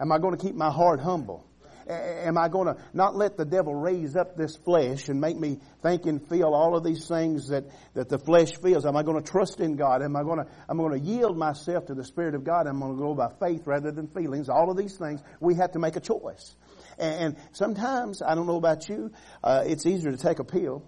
Am 0.00 0.10
I 0.10 0.18
going 0.18 0.36
to 0.36 0.42
keep 0.42 0.54
my 0.54 0.70
heart 0.70 1.00
humble? 1.00 1.44
Am 1.88 2.38
I 2.38 2.48
going 2.48 2.66
to 2.66 2.82
not 2.92 3.16
let 3.16 3.36
the 3.36 3.44
devil 3.44 3.74
raise 3.74 4.16
up 4.16 4.36
this 4.36 4.56
flesh 4.56 5.08
and 5.08 5.20
make 5.20 5.36
me 5.36 5.58
think 5.82 6.06
and 6.06 6.26
feel 6.28 6.54
all 6.54 6.76
of 6.76 6.84
these 6.84 7.06
things 7.06 7.48
that, 7.48 7.64
that 7.94 8.08
the 8.08 8.18
flesh 8.18 8.52
feels? 8.62 8.86
Am 8.86 8.96
I 8.96 9.02
going 9.02 9.22
to 9.22 9.30
trust 9.30 9.60
in 9.60 9.76
God? 9.76 10.02
Am 10.02 10.16
I 10.16 10.22
going 10.22 10.38
to, 10.38 10.46
I'm 10.68 10.78
going 10.78 10.98
to 10.98 11.06
yield 11.06 11.36
myself 11.36 11.86
to 11.86 11.94
the 11.94 12.04
Spirit 12.04 12.34
of 12.34 12.44
God? 12.44 12.66
I'm 12.66 12.80
going 12.80 12.96
to 12.96 13.02
go 13.02 13.14
by 13.14 13.28
faith 13.40 13.66
rather 13.66 13.90
than 13.90 14.08
feelings. 14.08 14.48
All 14.48 14.70
of 14.70 14.76
these 14.76 14.96
things, 14.96 15.22
we 15.40 15.54
have 15.56 15.72
to 15.72 15.78
make 15.78 15.96
a 15.96 16.00
choice. 16.00 16.54
And, 16.98 17.36
sometimes, 17.52 18.22
I 18.22 18.34
don't 18.34 18.46
know 18.46 18.58
about 18.58 18.88
you, 18.88 19.10
uh, 19.42 19.64
it's 19.66 19.86
easier 19.86 20.10
to 20.12 20.18
take 20.18 20.38
a 20.38 20.44
pill 20.44 20.84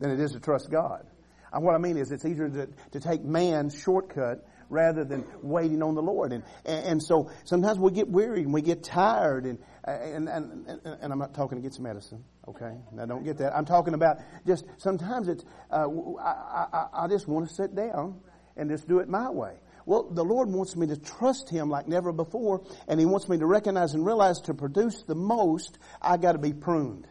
than 0.00 0.10
it 0.10 0.20
is 0.20 0.32
to 0.32 0.40
trust 0.40 0.70
God. 0.70 1.06
And 1.52 1.64
what 1.64 1.74
I 1.74 1.78
mean 1.78 1.96
is 1.96 2.10
it's 2.10 2.24
easier 2.24 2.48
to, 2.48 2.68
to 2.92 3.00
take 3.00 3.24
man's 3.24 3.78
shortcut 3.78 4.46
rather 4.68 5.04
than 5.04 5.24
waiting 5.42 5.82
on 5.82 5.94
the 5.94 6.02
Lord. 6.02 6.32
And, 6.32 6.44
and, 6.64 6.86
and 6.86 7.02
so 7.02 7.30
sometimes 7.44 7.78
we 7.78 7.90
get 7.90 8.08
weary 8.08 8.42
and 8.42 8.52
we 8.52 8.62
get 8.62 8.82
tired 8.82 9.46
and, 9.46 9.58
and, 9.84 10.28
and, 10.28 10.80
and, 10.84 11.12
I'm 11.12 11.18
not 11.18 11.34
talking 11.34 11.58
against 11.58 11.80
medicine, 11.80 12.24
okay? 12.46 12.74
Now 12.92 13.06
don't 13.06 13.24
get 13.24 13.38
that. 13.38 13.56
I'm 13.56 13.64
talking 13.64 13.94
about 13.94 14.18
just 14.46 14.64
sometimes 14.76 15.28
it's, 15.28 15.44
uh, 15.70 15.86
I, 16.20 16.66
I, 16.72 16.86
I 17.04 17.08
just 17.08 17.26
want 17.26 17.48
to 17.48 17.54
sit 17.54 17.74
down 17.74 18.20
and 18.56 18.68
just 18.68 18.86
do 18.88 18.98
it 18.98 19.08
my 19.08 19.30
way. 19.30 19.54
Well, 19.86 20.10
the 20.10 20.24
Lord 20.24 20.50
wants 20.50 20.76
me 20.76 20.86
to 20.88 20.96
trust 20.96 21.48
Him 21.48 21.70
like 21.70 21.88
never 21.88 22.12
before, 22.12 22.62
and 22.88 23.00
He 23.00 23.06
wants 23.06 23.26
me 23.26 23.38
to 23.38 23.46
recognize 23.46 23.94
and 23.94 24.04
realize 24.04 24.38
to 24.42 24.52
produce 24.52 25.02
the 25.04 25.14
most, 25.14 25.78
I 26.02 26.18
got 26.18 26.32
to 26.32 26.38
be 26.38 26.52
pruned. 26.52 27.06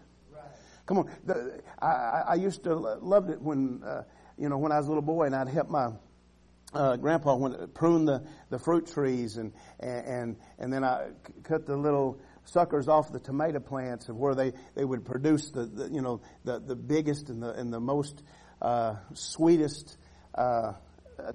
Come 0.85 0.99
on, 0.99 1.11
the, 1.25 1.59
I, 1.81 2.23
I 2.27 2.35
used 2.35 2.63
to 2.63 2.75
loved 2.75 3.29
it 3.29 3.41
when 3.41 3.81
uh, 3.83 4.03
you 4.37 4.47
know 4.47 4.57
when 4.57 4.71
I 4.71 4.77
was 4.77 4.85
a 4.85 4.89
little 4.89 5.01
boy 5.01 5.25
and 5.25 5.35
I'd 5.35 5.49
help 5.49 5.69
my 5.69 5.89
uh, 6.73 6.95
grandpa 6.97 7.35
went 7.35 7.73
prune 7.73 8.05
the, 8.05 8.23
the 8.49 8.59
fruit 8.59 8.87
trees 8.87 9.37
and, 9.37 9.53
and, 9.79 10.35
and 10.59 10.71
then 10.71 10.83
I 10.83 11.09
cut 11.43 11.65
the 11.65 11.77
little 11.77 12.19
suckers 12.45 12.87
off 12.87 13.11
the 13.11 13.19
tomato 13.19 13.59
plants 13.59 14.09
of 14.09 14.17
where 14.17 14.35
they, 14.35 14.53
they 14.75 14.83
would 14.83 15.05
produce 15.05 15.51
the, 15.51 15.65
the 15.65 15.89
you 15.89 16.01
know, 16.01 16.21
the, 16.43 16.59
the 16.59 16.75
biggest 16.75 17.29
and 17.29 17.41
the, 17.41 17.51
and 17.53 17.71
the 17.73 17.79
most, 17.79 18.21
uh, 18.61 18.95
sweetest, 19.13 19.97
uh, 20.35 20.73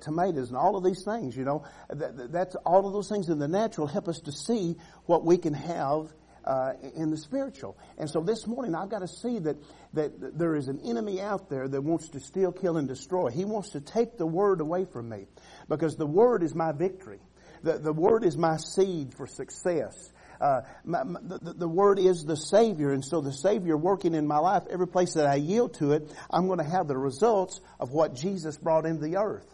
tomatoes 0.00 0.48
and 0.48 0.56
all 0.56 0.76
of 0.76 0.84
these 0.84 1.04
things, 1.04 1.36
you 1.36 1.44
know, 1.44 1.64
that, 1.88 2.30
that's 2.30 2.54
all 2.56 2.86
of 2.86 2.92
those 2.92 3.08
things 3.08 3.28
in 3.28 3.38
the 3.38 3.48
natural 3.48 3.86
help 3.86 4.08
us 4.08 4.20
to 4.20 4.32
see 4.32 4.76
what 5.06 5.24
we 5.24 5.38
can 5.38 5.54
have 5.54 6.12
uh, 6.44 6.72
in 6.94 7.10
the 7.10 7.16
spiritual. 7.16 7.76
And 7.98 8.08
so 8.08 8.20
this 8.20 8.46
morning 8.46 8.74
I've 8.74 8.88
got 8.88 9.00
to 9.00 9.08
see 9.08 9.38
that, 9.40 9.56
that 9.94 10.38
there 10.38 10.56
is 10.56 10.68
an 10.68 10.80
enemy 10.84 11.20
out 11.20 11.48
there 11.48 11.68
that 11.68 11.82
wants 11.82 12.08
to 12.10 12.20
steal, 12.20 12.52
kill, 12.52 12.76
and 12.76 12.88
destroy. 12.88 13.30
He 13.30 13.44
wants 13.44 13.70
to 13.70 13.80
take 13.80 14.16
the 14.16 14.26
word 14.26 14.60
away 14.60 14.84
from 14.84 15.08
me 15.08 15.26
because 15.68 15.96
the 15.96 16.06
word 16.06 16.42
is 16.42 16.54
my 16.54 16.72
victory. 16.72 17.20
The, 17.62 17.78
the 17.78 17.92
word 17.92 18.24
is 18.24 18.36
my 18.36 18.56
seed 18.56 19.14
for 19.14 19.26
success. 19.26 20.10
Uh, 20.40 20.62
my, 20.84 21.04
my, 21.04 21.20
the, 21.22 21.54
the, 21.54 21.68
word 21.68 22.00
is 22.00 22.24
the 22.24 22.36
Savior, 22.36 22.92
and 22.92 23.04
so 23.04 23.20
the 23.20 23.32
Savior 23.32 23.76
working 23.76 24.14
in 24.14 24.26
my 24.26 24.38
life, 24.38 24.64
every 24.68 24.88
place 24.88 25.14
that 25.14 25.26
I 25.26 25.36
yield 25.36 25.74
to 25.74 25.92
it, 25.92 26.12
I'm 26.28 26.48
going 26.48 26.58
to 26.58 26.68
have 26.68 26.88
the 26.88 26.98
results 26.98 27.60
of 27.78 27.92
what 27.92 28.16
Jesus 28.16 28.58
brought 28.58 28.84
into 28.84 29.02
the 29.02 29.18
earth. 29.18 29.46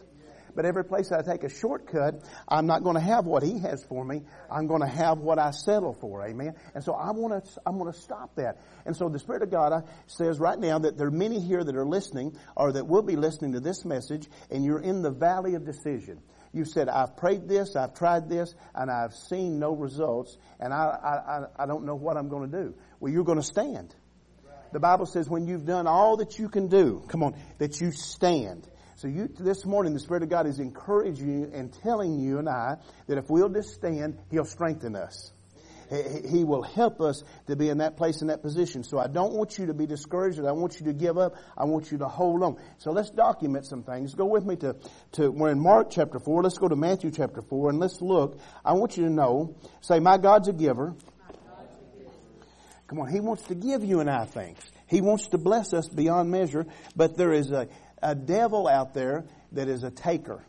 But 0.55 0.64
every 0.64 0.85
place 0.85 1.12
I 1.12 1.23
take 1.23 1.45
a 1.45 1.49
shortcut, 1.49 2.23
I'm 2.49 2.67
not 2.67 2.83
going 2.83 2.97
to 2.97 3.00
have 3.00 3.26
what 3.26 3.43
He 3.43 3.59
has 3.61 3.85
for 3.85 4.05
me. 4.05 4.23
I'm 4.50 4.67
going 4.67 4.81
to 4.81 4.88
have 4.88 5.19
what 5.19 5.38
I 5.38 5.50
settle 5.50 5.95
for. 5.95 6.26
Amen. 6.26 6.55
And 6.75 6.83
so 6.83 6.93
I 6.95 7.11
want 7.12 7.45
to, 7.45 7.61
I'm 7.67 7.78
going 7.78 7.93
to 7.93 7.99
stop 7.99 8.37
that. 8.37 8.59
And 8.87 8.97
so 8.97 9.09
the 9.09 9.19
Spirit 9.19 9.43
of 9.43 9.50
God 9.50 9.73
uh, 9.73 9.81
says 10.07 10.38
right 10.38 10.59
now 10.59 10.78
that 10.78 10.97
there 10.97 11.09
are 11.09 11.11
many 11.11 11.40
here 11.40 11.62
that 11.62 11.76
are 11.76 11.87
listening 11.87 12.37
or 12.57 12.73
that 12.73 12.87
will 12.87 13.02
be 13.02 13.17
listening 13.17 13.52
to 13.52 13.61
this 13.61 13.85
message 13.85 14.28
and 14.50 14.64
you're 14.64 14.81
in 14.81 15.02
the 15.02 15.11
valley 15.11 15.55
of 15.55 15.64
decision. 15.64 16.21
You 16.52 16.64
said, 16.64 16.88
I've 16.88 17.17
prayed 17.17 17.47
this, 17.47 17.76
I've 17.76 17.95
tried 17.95 18.28
this, 18.28 18.55
and 18.75 18.90
I've 18.90 19.14
seen 19.14 19.59
no 19.59 19.75
results, 19.75 20.38
and 20.59 20.73
I, 20.73 21.47
I, 21.59 21.62
I 21.62 21.67
don't 21.67 21.85
know 21.85 21.95
what 21.95 22.17
I'm 22.17 22.28
going 22.28 22.50
to 22.50 22.62
do. 22.64 22.75
Well, 23.00 23.12
you're 23.12 23.25
going 23.25 23.38
to 23.38 23.45
stand. 23.45 23.95
The 24.73 24.81
Bible 24.81 25.07
says 25.07 25.28
when 25.28 25.47
you've 25.47 25.64
done 25.64 25.87
all 25.87 26.19
that 26.19 26.38
you 26.38 26.49
can 26.49 26.69
do, 26.69 27.02
come 27.09 27.23
on, 27.23 27.35
that 27.59 27.81
you 27.81 27.90
stand. 27.90 28.69
So 28.99 29.07
you, 29.07 29.28
this 29.38 29.64
morning, 29.64 29.95
the 29.95 30.00
Spirit 30.00 30.25
of 30.25 30.28
God 30.28 30.49
is 30.49 30.59
encouraging 30.59 31.28
you 31.28 31.50
and 31.55 31.73
telling 31.73 32.19
you 32.19 32.40
and 32.40 32.49
I 32.49 32.78
that 33.07 33.17
if 33.17 33.31
we'll 33.31 33.49
just 33.49 33.73
stand, 33.75 34.19
He'll 34.28 34.45
strengthen 34.45 34.97
us. 34.97 35.31
He 36.28 36.43
will 36.43 36.64
help 36.64 37.00
us 37.00 37.23
to 37.47 37.55
be 37.55 37.69
in 37.69 37.78
that 37.78 37.97
place 37.97 38.23
in 38.23 38.26
that 38.26 38.43
position. 38.43 38.83
So 38.83 38.99
I 38.99 39.07
don't 39.07 39.35
want 39.35 39.57
you 39.57 39.67
to 39.67 39.73
be 39.73 39.87
discouraged. 39.87 40.40
I 40.40 40.50
want 40.50 40.81
you 40.81 40.87
to 40.87 40.93
give 40.93 41.17
up. 41.17 41.37
I 41.57 41.64
want 41.64 41.93
you 41.93 41.99
to 41.99 42.09
hold 42.09 42.43
on. 42.43 42.57
So 42.78 42.90
let's 42.90 43.11
document 43.11 43.67
some 43.67 43.85
things. 43.85 44.17
Go 44.17 44.25
with 44.25 44.45
me 44.45 44.57
to, 44.57 44.75
to, 45.12 45.31
we're 45.31 45.50
in 45.50 45.61
Mark 45.61 45.90
chapter 45.90 46.19
4. 46.19 46.43
Let's 46.43 46.59
go 46.59 46.67
to 46.67 46.76
Matthew 46.76 47.12
chapter 47.12 47.40
4 47.40 47.71
and 47.71 47.78
let's 47.78 48.02
look. 48.02 48.40
I 48.64 48.73
want 48.73 48.97
you 48.97 49.05
to 49.05 49.11
know, 49.11 49.55
say, 49.81 50.00
my 50.00 50.19
God's 50.19 50.49
a 50.49 50.52
giver. 50.52 50.97
Come 52.88 52.99
on, 52.99 53.09
He 53.09 53.21
wants 53.21 53.45
to 53.45 53.55
give 53.55 53.85
you 53.85 54.00
and 54.00 54.11
I 54.11 54.25
things. 54.25 54.59
He 54.88 55.02
wants 55.02 55.28
to 55.28 55.38
bless 55.38 55.75
us 55.75 55.87
beyond 55.87 56.31
measure, 56.31 56.67
but 56.97 57.17
there 57.17 57.33
is 57.33 57.50
a, 57.50 57.69
a 58.02 58.14
devil 58.14 58.69
out 58.69 58.95
there 58.95 59.25
that 59.52 59.69
is 59.69 59.83
a 59.83 59.90
taker. 59.90 60.45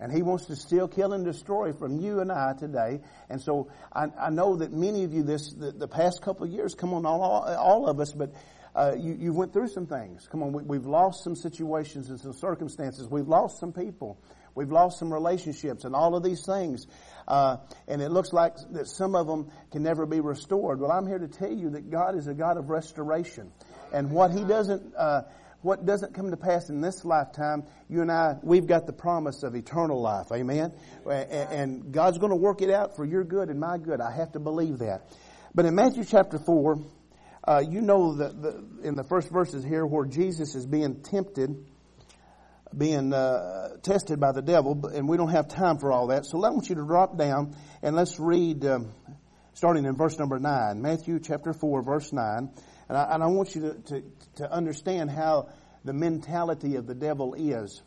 And 0.00 0.12
he 0.12 0.22
wants 0.22 0.46
to 0.46 0.56
steal, 0.56 0.88
kill, 0.88 1.12
and 1.12 1.24
destroy 1.24 1.72
from 1.72 2.00
you 2.00 2.20
and 2.20 2.30
I 2.30 2.52
today. 2.52 3.00
And 3.30 3.40
so 3.40 3.70
I, 3.92 4.08
I 4.18 4.30
know 4.30 4.56
that 4.56 4.72
many 4.72 5.04
of 5.04 5.12
you 5.14 5.22
this 5.22 5.52
the, 5.52 5.70
the 5.70 5.88
past 5.88 6.20
couple 6.20 6.44
of 6.44 6.52
years, 6.52 6.74
come 6.74 6.92
on, 6.92 7.06
all, 7.06 7.22
all 7.22 7.88
of 7.88 8.00
us, 8.00 8.12
but 8.12 8.34
uh, 8.74 8.94
you, 8.98 9.16
you 9.18 9.32
went 9.32 9.52
through 9.52 9.68
some 9.68 9.86
things. 9.86 10.26
Come 10.30 10.42
on, 10.42 10.66
we, 10.66 10.76
have 10.76 10.86
lost 10.86 11.22
some 11.22 11.36
situations 11.36 12.10
and 12.10 12.18
some 12.18 12.32
circumstances. 12.32 13.08
We've 13.08 13.28
lost 13.28 13.60
some 13.60 13.72
people. 13.72 14.20
We've 14.54 14.70
lost 14.70 14.98
some 14.98 15.12
relationships 15.12 15.84
and 15.84 15.94
all 15.94 16.16
of 16.16 16.22
these 16.22 16.44
things. 16.44 16.86
Uh, 17.26 17.58
and 17.88 18.02
it 18.02 18.10
looks 18.10 18.32
like 18.32 18.56
that 18.72 18.88
some 18.88 19.14
of 19.14 19.26
them 19.26 19.50
can 19.70 19.82
never 19.82 20.06
be 20.06 20.20
restored. 20.20 20.80
Well, 20.80 20.90
I'm 20.90 21.06
here 21.06 21.18
to 21.18 21.28
tell 21.28 21.52
you 21.52 21.70
that 21.70 21.90
God 21.90 22.16
is 22.16 22.26
a 22.26 22.34
God 22.34 22.56
of 22.56 22.68
restoration. 22.68 23.52
And 23.92 24.10
what 24.10 24.32
He 24.32 24.44
doesn't, 24.44 24.94
uh, 24.96 25.22
what 25.64 25.86
doesn't 25.86 26.14
come 26.14 26.30
to 26.30 26.36
pass 26.36 26.68
in 26.68 26.82
this 26.82 27.06
lifetime, 27.06 27.64
you 27.88 28.02
and 28.02 28.12
I, 28.12 28.36
we've 28.42 28.66
got 28.66 28.86
the 28.86 28.92
promise 28.92 29.42
of 29.42 29.56
eternal 29.56 30.00
life. 30.00 30.26
Amen? 30.30 30.72
And 31.06 31.90
God's 31.90 32.18
going 32.18 32.30
to 32.30 32.36
work 32.36 32.60
it 32.60 32.70
out 32.70 32.96
for 32.96 33.04
your 33.04 33.24
good 33.24 33.48
and 33.48 33.58
my 33.58 33.78
good. 33.78 34.00
I 34.00 34.14
have 34.14 34.32
to 34.32 34.38
believe 34.38 34.78
that. 34.78 35.10
But 35.54 35.64
in 35.64 35.74
Matthew 35.74 36.04
chapter 36.04 36.38
4, 36.38 36.78
uh, 37.46 37.62
you 37.66 37.80
know 37.80 38.16
that 38.16 38.42
the, 38.42 38.64
in 38.82 38.94
the 38.94 39.04
first 39.04 39.30
verses 39.30 39.64
here 39.64 39.86
where 39.86 40.04
Jesus 40.04 40.54
is 40.54 40.66
being 40.66 41.00
tempted, 41.02 41.64
being 42.76 43.14
uh, 43.14 43.76
tested 43.82 44.20
by 44.20 44.32
the 44.32 44.42
devil, 44.42 44.86
and 44.94 45.08
we 45.08 45.16
don't 45.16 45.30
have 45.30 45.48
time 45.48 45.78
for 45.78 45.92
all 45.92 46.08
that. 46.08 46.26
So 46.26 46.44
I 46.44 46.50
want 46.50 46.68
you 46.68 46.74
to 46.74 46.84
drop 46.84 47.16
down 47.16 47.56
and 47.82 47.96
let's 47.96 48.20
read, 48.20 48.66
um, 48.66 48.92
starting 49.54 49.86
in 49.86 49.96
verse 49.96 50.18
number 50.18 50.38
9. 50.38 50.82
Matthew 50.82 51.20
chapter 51.20 51.54
4, 51.54 51.82
verse 51.82 52.12
9. 52.12 52.50
And 52.88 52.98
I, 52.98 53.14
and 53.14 53.22
I 53.22 53.26
want 53.26 53.54
you 53.54 53.62
to, 53.62 53.74
to, 53.74 54.02
to 54.36 54.52
understand 54.52 55.10
how 55.10 55.48
the 55.84 55.92
mentality 55.92 56.76
of 56.76 56.86
the 56.86 56.94
devil 56.94 57.34
is. 57.34 57.82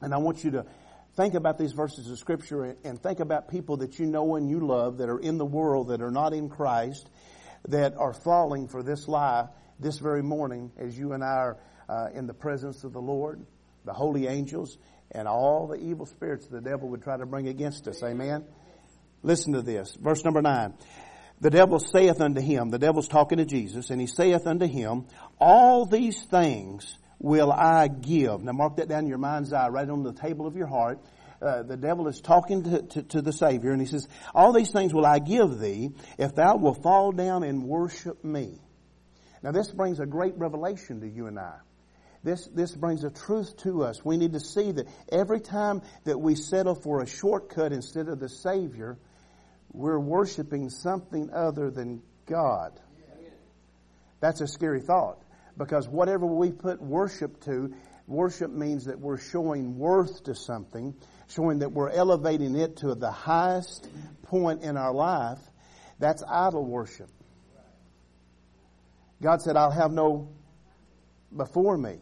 And 0.00 0.14
I 0.14 0.18
want 0.18 0.44
you 0.44 0.52
to 0.52 0.66
think 1.16 1.34
about 1.34 1.58
these 1.58 1.72
verses 1.72 2.08
of 2.10 2.18
scripture 2.18 2.76
and 2.84 3.02
think 3.02 3.20
about 3.20 3.48
people 3.48 3.78
that 3.78 3.98
you 3.98 4.06
know 4.06 4.36
and 4.36 4.48
you 4.48 4.60
love 4.60 4.98
that 4.98 5.08
are 5.08 5.18
in 5.18 5.36
the 5.36 5.44
world 5.44 5.88
that 5.88 6.00
are 6.00 6.12
not 6.12 6.32
in 6.32 6.48
Christ 6.48 7.10
that 7.68 7.96
are 7.96 8.12
falling 8.12 8.68
for 8.68 8.82
this 8.82 9.08
lie 9.08 9.48
this 9.80 9.98
very 9.98 10.22
morning 10.22 10.70
as 10.78 10.96
you 10.96 11.12
and 11.12 11.24
I 11.24 11.26
are 11.26 11.58
uh, 11.88 12.08
in 12.14 12.26
the 12.26 12.34
presence 12.34 12.84
of 12.84 12.92
the 12.92 13.00
Lord, 13.00 13.44
the 13.84 13.92
holy 13.92 14.26
angels, 14.26 14.78
and 15.10 15.26
all 15.26 15.66
the 15.66 15.76
evil 15.76 16.06
spirits 16.06 16.46
the 16.46 16.60
devil 16.60 16.88
would 16.90 17.02
try 17.02 17.16
to 17.16 17.26
bring 17.26 17.48
against 17.48 17.88
us. 17.88 18.02
Amen. 18.02 18.44
Listen 19.22 19.54
to 19.54 19.62
this. 19.62 19.96
Verse 20.00 20.24
number 20.24 20.42
nine. 20.42 20.74
The 21.40 21.50
devil 21.50 21.78
saith 21.78 22.20
unto 22.20 22.40
him, 22.40 22.70
the 22.70 22.78
devil's 22.78 23.08
talking 23.08 23.38
to 23.38 23.44
Jesus, 23.44 23.90
and 23.90 24.00
he 24.00 24.06
saith 24.06 24.46
unto 24.46 24.66
him, 24.66 25.06
All 25.40 25.86
these 25.86 26.24
things 26.24 26.98
will 27.20 27.52
I 27.52 27.88
give. 27.88 28.42
Now 28.42 28.52
mark 28.52 28.76
that 28.76 28.88
down 28.88 29.04
in 29.04 29.08
your 29.08 29.18
mind's 29.18 29.52
eye, 29.52 29.68
right 29.68 29.88
on 29.88 30.02
the 30.02 30.12
table 30.12 30.46
of 30.46 30.56
your 30.56 30.66
heart. 30.66 30.98
Uh, 31.40 31.62
the 31.62 31.76
devil 31.76 32.08
is 32.08 32.20
talking 32.20 32.64
to, 32.64 32.82
to, 32.82 33.02
to, 33.02 33.22
the 33.22 33.32
Savior, 33.32 33.70
and 33.70 33.80
he 33.80 33.86
says, 33.86 34.08
All 34.34 34.52
these 34.52 34.72
things 34.72 34.92
will 34.92 35.06
I 35.06 35.20
give 35.20 35.60
thee 35.60 35.90
if 36.18 36.34
thou 36.34 36.56
wilt 36.56 36.82
fall 36.82 37.12
down 37.12 37.44
and 37.44 37.62
worship 37.62 38.24
me. 38.24 38.60
Now 39.40 39.52
this 39.52 39.70
brings 39.70 40.00
a 40.00 40.06
great 40.06 40.36
revelation 40.36 41.00
to 41.02 41.08
you 41.08 41.28
and 41.28 41.38
I. 41.38 41.54
This, 42.24 42.48
this 42.52 42.74
brings 42.74 43.04
a 43.04 43.10
truth 43.10 43.56
to 43.58 43.84
us. 43.84 44.04
We 44.04 44.16
need 44.16 44.32
to 44.32 44.40
see 44.40 44.72
that 44.72 44.88
every 45.10 45.40
time 45.40 45.82
that 46.02 46.18
we 46.18 46.34
settle 46.34 46.74
for 46.74 47.00
a 47.00 47.06
shortcut 47.06 47.72
instead 47.72 48.08
of 48.08 48.18
the 48.18 48.28
Savior, 48.28 48.98
we're 49.72 49.98
worshiping 49.98 50.70
something 50.70 51.30
other 51.32 51.70
than 51.70 52.02
God. 52.26 52.80
That's 54.20 54.40
a 54.40 54.46
scary 54.46 54.80
thought 54.80 55.22
because 55.56 55.88
whatever 55.88 56.26
we 56.26 56.52
put 56.52 56.80
worship 56.80 57.42
to, 57.44 57.74
worship 58.06 58.50
means 58.50 58.86
that 58.86 58.98
we're 58.98 59.18
showing 59.18 59.78
worth 59.78 60.24
to 60.24 60.34
something, 60.34 60.94
showing 61.28 61.60
that 61.60 61.72
we're 61.72 61.90
elevating 61.90 62.56
it 62.56 62.78
to 62.78 62.94
the 62.94 63.10
highest 63.10 63.88
point 64.22 64.62
in 64.62 64.76
our 64.76 64.92
life. 64.92 65.38
That's 65.98 66.22
idol 66.22 66.64
worship. 66.64 67.10
God 69.20 69.42
said, 69.42 69.56
I'll 69.56 69.70
have 69.70 69.90
no 69.90 70.28
before 71.36 71.76
me. 71.76 71.98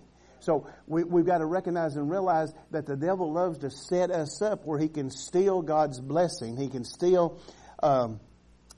So 0.47 0.69
we, 0.87 1.03
have 1.03 1.26
got 1.26 1.38
to 1.38 1.45
recognize 1.45 1.97
and 1.97 2.09
realize 2.09 2.55
that 2.71 2.87
the 2.87 2.95
devil 2.95 3.33
loves 3.33 3.59
to 3.59 3.71
set 3.71 4.12
us 4.12 4.41
up 4.41 4.65
where 4.65 4.79
he 4.79 4.88
can 4.88 5.11
steal 5.11 5.61
God's 5.61 6.00
blessing. 6.00 6.57
He 6.57 6.69
can 6.69 6.85
steal 6.85 7.41
um, 7.83 8.21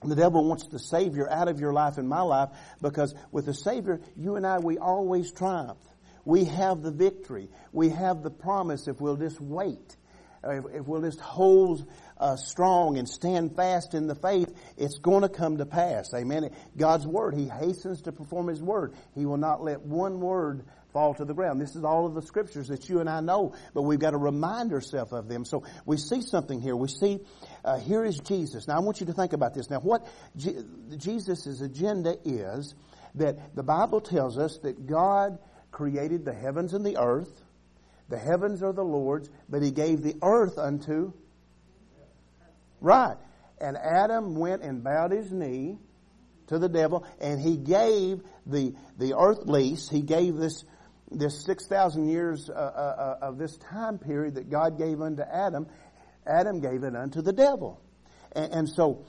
The 0.02 0.14
devil 0.16 0.48
wants 0.48 0.66
the 0.68 0.78
Savior 0.78 1.28
out 1.28 1.48
of 1.48 1.60
your 1.60 1.74
life 1.74 1.98
and 1.98 2.08
my 2.08 2.22
life 2.22 2.48
because 2.80 3.14
with 3.32 3.44
the 3.44 3.52
Savior, 3.52 4.00
you 4.16 4.36
and 4.36 4.46
I, 4.46 4.58
we 4.58 4.78
always 4.78 5.30
triumph. 5.30 5.78
We 6.24 6.44
have 6.44 6.80
the 6.80 6.90
victory. 6.90 7.50
We 7.72 7.90
have 7.90 8.22
the 8.22 8.30
promise 8.30 8.88
if 8.88 8.98
we'll 9.00 9.16
just 9.16 9.38
wait. 9.38 9.96
If, 10.44 10.64
if 10.72 10.86
we'll 10.86 11.02
just 11.02 11.20
hold 11.20 11.90
uh, 12.16 12.36
strong 12.36 12.96
and 12.96 13.08
stand 13.08 13.56
fast 13.56 13.92
in 13.92 14.06
the 14.06 14.14
faith, 14.14 14.54
it's 14.76 14.98
going 14.98 15.22
to 15.22 15.28
come 15.28 15.58
to 15.58 15.66
pass. 15.66 16.14
Amen. 16.14 16.50
God's 16.76 17.06
word, 17.06 17.34
He 17.34 17.48
hastens 17.48 18.02
to 18.02 18.12
perform 18.12 18.48
His 18.48 18.62
word. 18.62 18.94
He 19.14 19.26
will 19.26 19.36
not 19.36 19.62
let 19.62 19.82
one 19.82 20.20
word 20.20 20.64
fall 20.98 21.14
to 21.14 21.24
the 21.24 21.32
ground. 21.32 21.60
This 21.60 21.76
is 21.76 21.84
all 21.84 22.06
of 22.06 22.14
the 22.14 22.22
scriptures 22.22 22.66
that 22.68 22.88
you 22.88 22.98
and 22.98 23.08
I 23.08 23.20
know, 23.20 23.54
but 23.72 23.82
we've 23.82 24.00
got 24.00 24.10
to 24.10 24.16
remind 24.16 24.72
ourselves 24.72 25.12
of 25.12 25.28
them. 25.28 25.44
So 25.44 25.62
we 25.86 25.96
see 25.96 26.22
something 26.22 26.60
here. 26.60 26.74
We 26.74 26.88
see 26.88 27.20
uh, 27.64 27.78
here 27.78 28.04
is 28.04 28.18
Jesus. 28.18 28.66
Now 28.66 28.78
I 28.78 28.80
want 28.80 28.98
you 28.98 29.06
to 29.06 29.12
think 29.12 29.32
about 29.32 29.54
this. 29.54 29.70
Now 29.70 29.78
what 29.78 30.04
Je- 30.36 30.56
Jesus' 30.96 31.60
agenda 31.60 32.16
is 32.24 32.74
that 33.14 33.54
the 33.54 33.62
Bible 33.62 34.00
tells 34.00 34.38
us 34.38 34.58
that 34.64 34.88
God 34.88 35.38
created 35.70 36.24
the 36.24 36.34
heavens 36.34 36.74
and 36.74 36.84
the 36.84 36.96
earth. 36.96 37.44
The 38.08 38.18
heavens 38.18 38.60
are 38.64 38.72
the 38.72 38.82
Lord's, 38.82 39.30
but 39.48 39.62
He 39.62 39.70
gave 39.70 40.02
the 40.02 40.16
earth 40.20 40.58
unto. 40.58 41.12
Right. 42.80 43.16
And 43.60 43.76
Adam 43.76 44.34
went 44.34 44.62
and 44.62 44.82
bowed 44.82 45.12
his 45.12 45.30
knee 45.30 45.78
to 46.48 46.58
the 46.58 46.68
devil, 46.68 47.06
and 47.20 47.40
he 47.40 47.56
gave 47.56 48.22
the 48.46 48.74
the 48.98 49.16
earth 49.16 49.46
lease. 49.46 49.88
He 49.88 50.02
gave 50.02 50.36
this 50.36 50.64
this 51.10 51.44
6,000 51.44 52.08
years 52.08 52.50
uh, 52.50 52.52
uh, 52.52 52.56
uh, 53.22 53.26
of 53.26 53.38
this 53.38 53.56
time 53.56 53.98
period 53.98 54.34
that 54.34 54.50
God 54.50 54.78
gave 54.78 55.00
unto 55.00 55.22
Adam, 55.22 55.66
Adam 56.26 56.60
gave 56.60 56.82
it 56.82 56.94
unto 56.94 57.22
the 57.22 57.32
devil. 57.32 57.80
And, 58.32 58.52
and 58.52 58.68
so, 58.68 59.04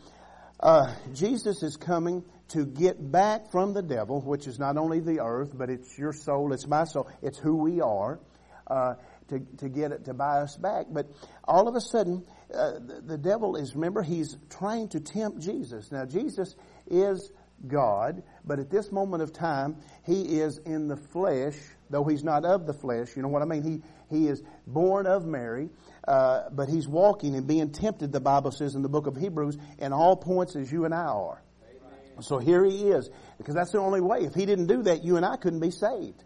uh, 0.60 0.94
Jesus 1.13 1.63
is 1.63 1.77
coming 1.77 2.24
to 2.50 2.65
get 2.65 3.12
back 3.12 3.51
from 3.51 3.74
the 3.74 3.82
devil, 3.82 4.22
which 4.22 4.48
is 4.48 4.60
not 4.60 4.77
only 4.77 5.00
the 5.00 5.22
earth, 5.22 5.51
but 5.53 5.70
it's 5.70 5.98
your 5.98 6.13
soul, 6.13 6.51
it's 6.53 6.68
my 6.68 6.84
soul, 6.84 7.10
it's 7.22 7.38
who 7.38 7.56
we 7.56 7.79
are, 7.82 8.20
uh, 8.68 8.96
to, 9.29 9.39
to 9.58 9.70
get 9.70 9.91
it, 9.91 10.06
to 10.06 10.13
buy 10.13 10.39
us 10.39 10.56
back. 10.58 10.88
But 10.89 11.08
all 11.44 11.68
of 11.68 11.75
a 11.75 11.82
sudden, 11.82 12.25
uh, 12.53 12.74
the, 12.79 13.01
the 13.06 13.18
devil 13.18 13.56
is, 13.56 13.75
remember, 13.75 14.01
he's 14.01 14.38
trying 14.50 14.89
to 14.89 15.00
tempt 15.00 15.39
Jesus. 15.39 15.91
Now, 15.91 16.06
Jesus 16.06 16.56
is 16.88 17.32
God, 17.68 18.24
but 18.46 18.60
at 18.60 18.70
this 18.70 18.92
moment 18.92 19.24
of 19.24 19.34
time, 19.34 19.78
he 20.06 20.39
is 20.39 20.58
in 20.60 20.88
the 20.88 20.98
flesh, 20.98 21.56
though 21.89 22.04
he's 22.04 22.24
not 22.24 22.46
of 22.46 22.66
the 22.66 22.74
flesh. 22.74 23.16
You 23.16 23.22
know 23.22 23.28
what 23.28 23.42
I 23.42 23.46
mean? 23.46 23.63
He, 23.63 24.16
he 24.16 24.28
is 24.28 24.42
born 24.66 25.08
of 25.08 25.25
Mary, 25.25 25.70
uh, 26.08 26.50
but 26.51 26.70
he's 26.70 26.88
walking 26.88 27.36
and 27.36 27.46
being 27.48 27.72
tempted, 27.72 28.12
the 28.12 28.20
Bible 28.20 28.51
says 28.51 28.75
in 28.75 28.82
the 28.82 28.89
book 28.89 29.08
of 29.08 29.16
Hebrews, 29.16 29.58
in 29.78 29.94
all 29.94 30.16
points 30.16 30.56
as 30.56 30.72
you 30.72 30.86
and 30.86 30.94
I 30.94 31.06
are. 31.06 31.42
Amen. 31.63 32.22
So 32.22 32.39
here 32.39 32.63
he 32.63 32.89
is, 32.89 33.10
because 33.38 33.56
that's 33.56 33.72
the 33.72 33.80
only 33.80 34.01
way. 34.01 34.20
If 34.22 34.34
he 34.34 34.46
didn't 34.46 34.68
do 34.68 34.84
that, 34.84 35.04
you 35.04 35.18
and 35.18 35.25
I 35.25 35.36
couldn't 35.36 35.60
be 35.60 35.72
saved. 35.72 36.24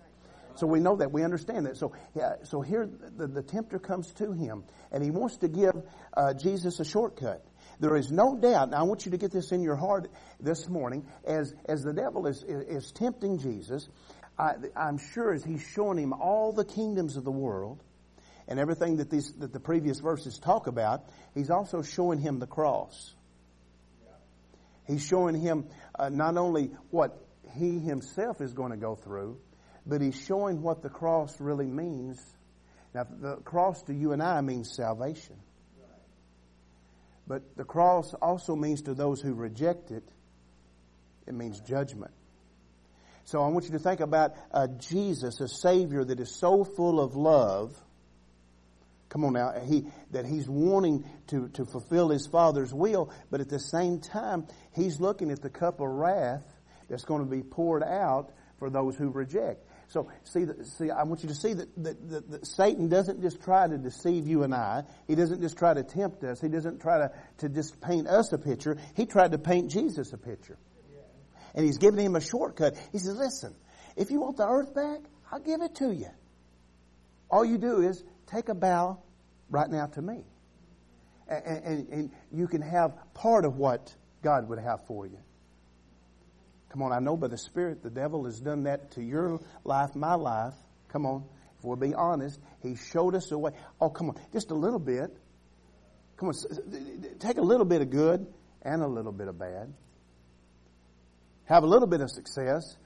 So 0.55 0.67
we 0.67 0.79
know 0.79 0.97
that, 0.97 1.11
we 1.11 1.23
understand 1.23 1.65
that. 1.65 1.77
So, 1.77 1.93
yeah, 2.15 2.35
so 2.43 2.61
here 2.61 2.87
the, 3.17 3.27
the 3.27 3.41
tempter 3.41 3.79
comes 3.79 4.13
to 4.13 4.33
him, 4.33 4.63
and 4.91 5.03
he 5.03 5.09
wants 5.09 5.37
to 5.37 5.47
give 5.47 5.73
uh, 6.15 6.33
Jesus 6.35 6.79
a 6.79 6.85
shortcut. 6.85 7.43
There 7.83 7.97
is 7.97 8.13
no 8.13 8.37
doubt, 8.37 8.67
and 8.67 8.75
I 8.75 8.83
want 8.83 9.05
you 9.05 9.11
to 9.11 9.17
get 9.17 9.31
this 9.31 9.51
in 9.51 9.61
your 9.61 9.75
heart 9.75 10.09
this 10.39 10.69
morning, 10.69 11.05
as, 11.25 11.53
as 11.65 11.83
the 11.83 11.91
devil 11.91 12.27
is, 12.27 12.41
is, 12.41 12.85
is 12.85 12.91
tempting 12.93 13.39
Jesus, 13.39 13.89
I, 14.39 14.53
I'm 14.73 14.97
sure 14.97 15.33
as 15.33 15.43
he's 15.43 15.61
showing 15.75 15.97
him 15.97 16.13
all 16.13 16.53
the 16.53 16.63
kingdoms 16.63 17.17
of 17.17 17.25
the 17.25 17.31
world 17.31 17.83
and 18.47 18.57
everything 18.57 18.97
that 18.97 19.09
these 19.09 19.33
that 19.33 19.51
the 19.51 19.59
previous 19.59 19.99
verses 19.99 20.39
talk 20.39 20.67
about, 20.67 21.03
he's 21.33 21.49
also 21.49 21.81
showing 21.81 22.19
him 22.19 22.39
the 22.39 22.47
cross. 22.47 23.13
He's 24.87 25.05
showing 25.05 25.35
him 25.35 25.65
uh, 25.99 26.07
not 26.07 26.37
only 26.37 26.71
what 26.89 27.21
he 27.57 27.79
himself 27.79 28.39
is 28.39 28.53
going 28.53 28.71
to 28.71 28.77
go 28.77 28.95
through, 28.95 29.41
but 29.85 29.99
he's 29.99 30.15
showing 30.23 30.61
what 30.61 30.83
the 30.83 30.89
cross 30.89 31.37
really 31.41 31.67
means. 31.67 32.17
Now, 32.95 33.07
the 33.09 33.35
cross 33.35 33.81
to 33.83 33.93
you 33.93 34.13
and 34.13 34.23
I 34.23 34.39
means 34.39 34.73
salvation. 34.73 35.35
But 37.27 37.55
the 37.55 37.63
cross 37.63 38.13
also 38.15 38.55
means 38.55 38.81
to 38.83 38.93
those 38.93 39.21
who 39.21 39.33
reject 39.33 39.91
it, 39.91 40.03
it 41.25 41.33
means 41.33 41.59
judgment. 41.61 42.11
So 43.25 43.41
I 43.41 43.47
want 43.47 43.65
you 43.65 43.71
to 43.71 43.79
think 43.79 44.01
about 44.01 44.35
uh, 44.51 44.67
Jesus, 44.67 45.39
a 45.39 45.47
Savior 45.47 46.03
that 46.03 46.19
is 46.19 46.35
so 46.35 46.65
full 46.65 46.99
of 46.99 47.15
love. 47.15 47.73
Come 49.07 49.23
on 49.25 49.33
now, 49.33 49.53
he, 49.65 49.85
that 50.11 50.25
he's 50.25 50.49
wanting 50.49 51.05
to, 51.27 51.47
to 51.49 51.65
fulfill 51.65 52.09
his 52.09 52.27
Father's 52.27 52.73
will, 52.73 53.11
but 53.31 53.39
at 53.39 53.47
the 53.47 53.59
same 53.59 53.99
time, 53.99 54.47
he's 54.73 54.99
looking 54.99 55.31
at 55.31 55.41
the 55.41 55.49
cup 55.49 55.79
of 55.79 55.87
wrath 55.87 56.43
that's 56.89 57.05
going 57.05 57.23
to 57.23 57.29
be 57.29 57.43
poured 57.43 57.83
out 57.83 58.31
for 58.59 58.69
those 58.69 58.95
who 58.95 59.09
reject. 59.09 59.63
So, 59.93 60.09
see, 60.23 60.45
see, 60.63 60.89
I 60.89 61.03
want 61.03 61.21
you 61.21 61.29
to 61.29 61.35
see 61.35 61.53
that, 61.53 61.83
that, 61.83 62.09
that, 62.09 62.31
that, 62.31 62.47
Satan 62.47 62.89
doesn't 62.89 63.21
just 63.21 63.43
try 63.43 63.67
to 63.67 63.77
deceive 63.77 64.27
you 64.27 64.41
and 64.41 64.51
I. 64.51 64.85
He 65.07 65.13
doesn't 65.13 65.39
just 65.39 65.55
try 65.55 65.71
to 65.75 65.83
tempt 65.83 66.23
us. 66.23 66.41
He 66.41 66.47
doesn't 66.47 66.81
try 66.81 66.97
to, 66.97 67.11
to 67.39 67.49
just 67.49 67.79
paint 67.79 68.07
us 68.07 68.33
a 68.33 68.39
picture. 68.39 68.75
He 68.95 69.05
tried 69.05 69.33
to 69.33 69.37
paint 69.37 69.69
Jesus 69.69 70.11
a 70.11 70.17
picture 70.17 70.57
and 71.53 71.63
he's 71.63 71.77
giving 71.77 72.03
him 72.03 72.15
a 72.15 72.21
shortcut. 72.21 72.75
He 72.91 72.97
says, 72.97 73.15
listen, 73.15 73.53
if 73.95 74.09
you 74.09 74.19
want 74.19 74.37
the 74.37 74.47
earth 74.47 74.73
back, 74.73 75.01
I'll 75.31 75.39
give 75.39 75.61
it 75.61 75.75
to 75.75 75.93
you. 75.93 76.09
All 77.29 77.45
you 77.45 77.59
do 77.59 77.81
is 77.81 78.03
take 78.25 78.49
a 78.49 78.55
bow 78.55 78.97
right 79.51 79.69
now 79.69 79.85
to 79.85 80.01
me. 80.01 80.25
And, 81.27 81.45
and, 81.45 81.89
and 81.89 82.11
you 82.31 82.47
can 82.47 82.63
have 82.63 82.97
part 83.13 83.45
of 83.45 83.57
what 83.57 83.93
God 84.23 84.49
would 84.49 84.57
have 84.57 84.87
for 84.87 85.05
you. 85.05 85.19
Come 86.73 86.81
on, 86.81 86.91
I 86.91 86.99
know 86.99 87.15
by 87.15 87.27
the 87.27 87.37
Spirit 87.37 87.81
the 87.83 87.89
devil 87.89 88.25
has 88.25 88.41
done 88.41 88.63
that 88.63 88.91
to 88.91 89.01
your 89.01 89.39
life, 89.63 89.95
my 89.95 90.15
life. 90.15 90.55
Come 90.89 91.05
on, 91.05 91.23
if 91.57 91.63
we'll 91.63 91.77
be 91.77 91.93
honest, 91.93 92.37
he 92.61 92.75
showed 92.75 93.15
us 93.15 93.31
a 93.31 93.37
way. 93.37 93.51
Oh, 93.79 93.89
come 93.89 94.09
on, 94.09 94.19
just 94.33 94.51
a 94.51 94.55
little 94.55 94.79
bit. 94.79 95.15
Come 96.17 96.29
on, 96.29 96.35
take 97.19 97.37
a 97.37 97.41
little 97.41 97.65
bit 97.65 97.81
of 97.81 97.89
good 97.89 98.27
and 98.61 98.81
a 98.81 98.87
little 98.87 99.13
bit 99.13 99.29
of 99.29 99.39
bad 99.39 99.73
have 101.45 101.63
a 101.63 101.67
little 101.67 101.87
bit 101.87 102.01
of 102.01 102.09
success 102.09 102.77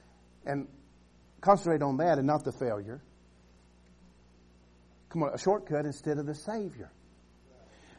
and 0.44 0.66
concentrate 1.40 1.82
on 1.82 1.98
that 1.98 2.18
and 2.18 2.26
not 2.26 2.44
the 2.44 2.52
failure. 2.52 3.00
Come 5.10 5.22
on, 5.22 5.34
a 5.34 5.38
shortcut 5.38 5.86
instead 5.86 6.18
of 6.18 6.26
the 6.26 6.34
Savior. 6.34 6.90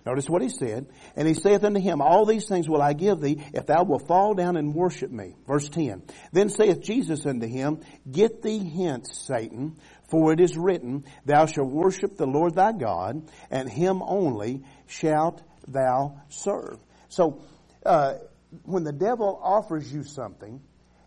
Notice 0.06 0.30
what 0.30 0.42
he 0.42 0.50
said. 0.50 0.88
And 1.16 1.28
he 1.28 1.34
saith 1.34 1.64
unto 1.64 1.80
him, 1.80 2.02
All 2.02 2.26
these 2.26 2.48
things 2.48 2.68
will 2.68 2.82
I 2.82 2.94
give 2.94 3.20
thee, 3.20 3.44
if 3.54 3.66
thou 3.66 3.84
wilt 3.84 4.08
fall 4.08 4.34
down 4.34 4.58
and 4.58 4.74
worship 4.74 5.12
me. 5.12 5.36
Verse 5.48 5.70
10. 5.70 6.04
Then 6.32 6.50
saith 6.50 6.82
Jesus 6.82 7.26
unto 7.26 7.48
him, 7.48 7.82
Get 8.10 8.42
thee 8.42 8.70
hence, 8.70 9.18
Satan, 9.26 9.78
for 10.10 10.34
it 10.34 10.40
is 10.40 10.58
written, 10.58 11.06
Thou 11.26 11.46
shalt 11.46 11.70
worship 11.70 12.18
the 12.18 12.28
Lord 12.28 12.56
thy 12.56 12.72
God, 12.72 13.30
and 13.52 13.70
him 13.70 14.02
only 14.02 14.64
shalt 14.88 15.42
thou 15.68 16.22
serve. 16.30 16.80
So, 17.10 17.42
uh, 17.86 18.16
when 18.64 18.84
the 18.84 18.94
devil 18.94 19.40
offers 19.44 19.92
you 19.92 20.04
something, 20.04 20.62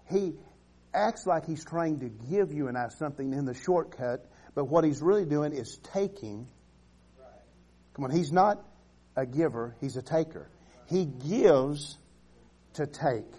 he 0.08 0.34
acts 0.94 1.26
like 1.26 1.46
he's 1.46 1.64
trying 1.64 2.00
to 2.00 2.08
give 2.08 2.52
you 2.52 2.68
and 2.68 2.76
I 2.76 2.88
something 2.88 3.32
in 3.32 3.44
the 3.44 3.54
shortcut, 3.54 4.26
but 4.54 4.66
what 4.66 4.84
he's 4.84 5.00
really 5.00 5.24
doing 5.24 5.52
is 5.52 5.78
taking. 5.92 6.48
Come 7.94 8.04
on, 8.04 8.10
he's 8.10 8.32
not 8.32 8.62
a 9.16 9.26
giver, 9.26 9.76
he's 9.80 9.96
a 9.96 10.02
taker. 10.02 10.48
He 10.88 11.04
gives 11.04 11.98
to 12.74 12.86
take. 12.86 13.30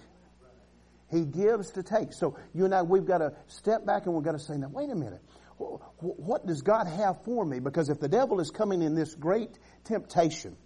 He 1.11 1.25
gives 1.25 1.71
to 1.71 1.83
take. 1.83 2.13
So 2.13 2.37
you 2.53 2.65
and 2.65 2.73
I, 2.73 2.81
we've 2.81 3.05
got 3.05 3.19
to 3.19 3.33
step 3.47 3.85
back 3.85 4.05
and 4.05 4.15
we've 4.15 4.23
got 4.23 4.31
to 4.31 4.39
say, 4.39 4.55
now 4.57 4.69
wait 4.69 4.89
a 4.89 4.95
minute. 4.95 5.21
What 5.57 6.45
does 6.47 6.61
God 6.61 6.87
have 6.87 7.23
for 7.23 7.45
me? 7.45 7.59
Because 7.59 7.89
if 7.89 7.99
the 7.99 8.07
devil 8.07 8.39
is 8.39 8.49
coming 8.49 8.81
in 8.81 8.95
this 8.95 9.13
great 9.13 9.57
temptation, 9.85 10.57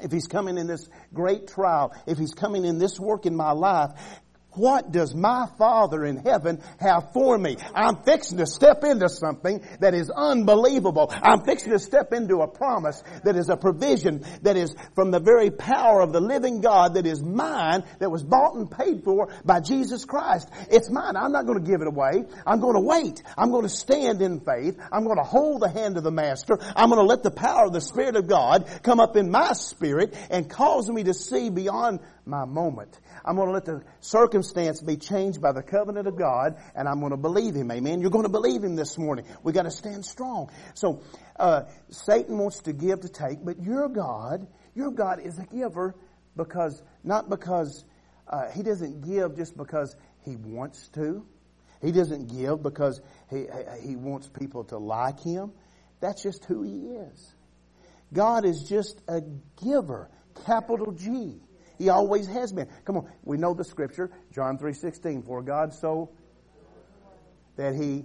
if 0.00 0.10
he's 0.10 0.26
coming 0.26 0.56
in 0.58 0.66
this 0.66 0.88
great 1.12 1.48
trial, 1.48 1.94
if 2.06 2.18
he's 2.18 2.32
coming 2.32 2.64
in 2.64 2.78
this 2.78 2.98
work 2.98 3.26
in 3.26 3.36
my 3.36 3.52
life, 3.52 3.90
what 4.54 4.92
does 4.92 5.14
my 5.14 5.46
Father 5.58 6.04
in 6.04 6.16
heaven 6.16 6.62
have 6.78 7.12
for 7.12 7.36
me? 7.38 7.56
I'm 7.74 8.02
fixing 8.02 8.38
to 8.38 8.46
step 8.46 8.84
into 8.84 9.08
something 9.08 9.64
that 9.80 9.94
is 9.94 10.10
unbelievable. 10.10 11.12
I'm 11.22 11.44
fixing 11.44 11.72
to 11.72 11.78
step 11.78 12.12
into 12.12 12.38
a 12.38 12.48
promise 12.48 13.02
that 13.24 13.36
is 13.36 13.48
a 13.48 13.56
provision 13.56 14.24
that 14.42 14.56
is 14.56 14.74
from 14.94 15.10
the 15.10 15.20
very 15.20 15.50
power 15.50 16.00
of 16.00 16.12
the 16.12 16.20
living 16.20 16.60
God 16.60 16.94
that 16.94 17.06
is 17.06 17.22
mine, 17.22 17.84
that 17.98 18.10
was 18.10 18.22
bought 18.22 18.54
and 18.54 18.70
paid 18.70 19.04
for 19.04 19.28
by 19.44 19.60
Jesus 19.60 20.04
Christ. 20.04 20.48
It's 20.70 20.90
mine. 20.90 21.16
I'm 21.16 21.32
not 21.32 21.46
going 21.46 21.62
to 21.62 21.70
give 21.70 21.80
it 21.80 21.86
away. 21.86 22.24
I'm 22.46 22.60
going 22.60 22.74
to 22.74 22.80
wait. 22.80 23.22
I'm 23.36 23.50
going 23.50 23.64
to 23.64 23.68
stand 23.68 24.22
in 24.22 24.40
faith. 24.40 24.78
I'm 24.92 25.04
going 25.04 25.18
to 25.18 25.24
hold 25.24 25.62
the 25.62 25.68
hand 25.68 25.96
of 25.96 26.04
the 26.04 26.10
Master. 26.10 26.58
I'm 26.76 26.90
going 26.90 27.00
to 27.00 27.06
let 27.06 27.22
the 27.22 27.30
power 27.30 27.66
of 27.66 27.72
the 27.72 27.80
Spirit 27.80 28.16
of 28.16 28.26
God 28.26 28.68
come 28.82 29.00
up 29.00 29.16
in 29.16 29.30
my 29.30 29.52
spirit 29.52 30.14
and 30.30 30.48
cause 30.48 30.88
me 30.88 31.04
to 31.04 31.14
see 31.14 31.50
beyond 31.50 32.00
my 32.24 32.44
moment. 32.44 32.98
I'm 33.24 33.36
going 33.36 33.48
to 33.48 33.52
let 33.52 33.64
the 33.64 33.82
circumstance 34.00 34.80
be 34.80 34.96
changed 34.96 35.40
by 35.40 35.52
the 35.52 35.62
covenant 35.62 36.06
of 36.08 36.16
God, 36.16 36.56
and 36.74 36.88
I'm 36.88 37.00
going 37.00 37.10
to 37.12 37.16
believe 37.16 37.54
Him. 37.54 37.70
Amen. 37.70 38.00
You're 38.00 38.10
going 38.10 38.24
to 38.24 38.30
believe 38.30 38.62
Him 38.62 38.76
this 38.76 38.98
morning. 38.98 39.24
We 39.42 39.52
got 39.52 39.62
to 39.62 39.70
stand 39.70 40.04
strong. 40.04 40.50
So, 40.74 41.02
uh, 41.38 41.62
Satan 41.90 42.38
wants 42.38 42.60
to 42.62 42.72
give 42.72 43.00
to 43.00 43.08
take, 43.08 43.44
but 43.44 43.62
your 43.62 43.88
God, 43.88 44.46
your 44.74 44.90
God 44.90 45.20
is 45.20 45.38
a 45.38 45.46
giver 45.46 45.94
because 46.36 46.82
not 47.04 47.28
because 47.28 47.84
uh, 48.28 48.50
he 48.50 48.62
doesn't 48.62 49.02
give 49.02 49.36
just 49.36 49.56
because 49.56 49.94
he 50.24 50.36
wants 50.36 50.88
to. 50.94 51.26
He 51.80 51.90
doesn't 51.90 52.28
give 52.28 52.62
because 52.62 53.00
he, 53.28 53.46
he 53.82 53.96
wants 53.96 54.28
people 54.28 54.64
to 54.64 54.78
like 54.78 55.20
him. 55.20 55.52
That's 56.00 56.22
just 56.22 56.44
who 56.44 56.62
he 56.62 56.94
is. 56.94 57.34
God 58.12 58.44
is 58.44 58.64
just 58.68 59.00
a 59.08 59.20
giver, 59.62 60.08
capital 60.46 60.92
G. 60.92 61.40
He 61.82 61.88
always 61.88 62.28
has 62.28 62.52
been. 62.52 62.68
Come 62.84 62.98
on, 62.98 63.08
we 63.24 63.38
know 63.38 63.54
the 63.54 63.64
scripture, 63.64 64.08
John 64.32 64.56
3.16, 64.56 65.26
for 65.26 65.42
God 65.42 65.74
so 65.74 66.10
that 67.56 67.74
he 67.74 68.04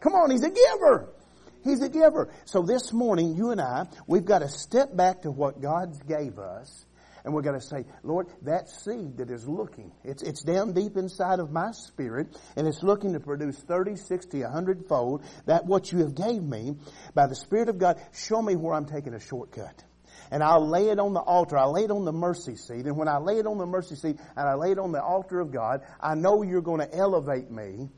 Come 0.00 0.14
on, 0.14 0.30
he's 0.30 0.42
a 0.42 0.50
giver. 0.50 1.12
He's 1.64 1.82
a 1.82 1.90
giver. 1.90 2.32
So 2.46 2.62
this 2.62 2.94
morning, 2.94 3.36
you 3.36 3.50
and 3.50 3.60
I, 3.60 3.86
we've 4.06 4.24
got 4.24 4.38
to 4.38 4.48
step 4.48 4.96
back 4.96 5.22
to 5.22 5.30
what 5.30 5.60
God's 5.60 6.00
gave 6.02 6.38
us 6.38 6.86
and 7.24 7.34
we're 7.34 7.42
going 7.42 7.58
to 7.58 7.66
say, 7.66 7.84
Lord, 8.04 8.28
that 8.42 8.70
seed 8.70 9.18
that 9.18 9.30
is 9.30 9.48
looking, 9.48 9.90
it's, 10.04 10.22
it's 10.22 10.44
down 10.44 10.72
deep 10.74 10.96
inside 10.96 11.40
of 11.40 11.50
my 11.50 11.72
spirit, 11.72 12.28
and 12.54 12.68
it's 12.68 12.84
looking 12.84 13.14
to 13.14 13.20
produce 13.20 13.58
30, 13.58 13.96
60, 13.96 14.42
100 14.42 14.86
fold, 14.88 15.24
that 15.46 15.66
what 15.66 15.90
you 15.90 15.98
have 15.98 16.14
gave 16.14 16.40
me, 16.40 16.76
by 17.14 17.26
the 17.26 17.34
Spirit 17.34 17.68
of 17.68 17.78
God, 17.78 18.00
show 18.12 18.40
me 18.40 18.54
where 18.54 18.74
I'm 18.74 18.86
taking 18.86 19.12
a 19.12 19.18
shortcut 19.18 19.82
and 20.30 20.42
I'll 20.42 20.68
lay 20.68 20.88
it 20.88 20.98
on 20.98 21.12
the 21.12 21.20
altar. 21.20 21.56
I'll 21.56 21.72
lay 21.72 21.84
it 21.84 21.90
on 21.90 22.04
the 22.04 22.12
mercy 22.12 22.56
seat. 22.56 22.86
And 22.86 22.96
when 22.96 23.08
I 23.08 23.18
lay 23.18 23.38
it 23.38 23.46
on 23.46 23.58
the 23.58 23.66
mercy 23.66 23.96
seat 23.96 24.16
and 24.36 24.48
I 24.48 24.54
lay 24.54 24.72
it 24.72 24.78
on 24.78 24.92
the 24.92 25.02
altar 25.02 25.40
of 25.40 25.52
God, 25.52 25.82
I 26.00 26.14
know 26.14 26.42
you're 26.42 26.62
going 26.62 26.80
to 26.80 26.94
elevate 26.94 27.50
me 27.50 27.88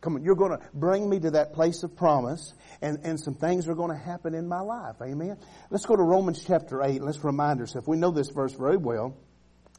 Come 0.00 0.14
on, 0.14 0.22
you're 0.22 0.36
going 0.36 0.52
to 0.52 0.60
bring 0.72 1.08
me 1.08 1.18
to 1.20 1.32
that 1.32 1.54
place 1.54 1.82
of 1.82 1.96
promise, 1.96 2.54
and, 2.80 3.00
and 3.02 3.18
some 3.18 3.34
things 3.34 3.66
are 3.68 3.74
going 3.74 3.90
to 3.90 3.96
happen 3.96 4.32
in 4.34 4.46
my 4.46 4.60
life. 4.60 4.96
Amen. 5.02 5.36
Let's 5.70 5.86
go 5.86 5.96
to 5.96 6.02
Romans 6.02 6.44
chapter 6.46 6.82
8. 6.82 7.02
Let's 7.02 7.22
remind 7.24 7.60
ourselves. 7.60 7.88
We 7.88 7.96
know 7.96 8.12
this 8.12 8.30
verse 8.30 8.54
very 8.54 8.76
well. 8.76 9.16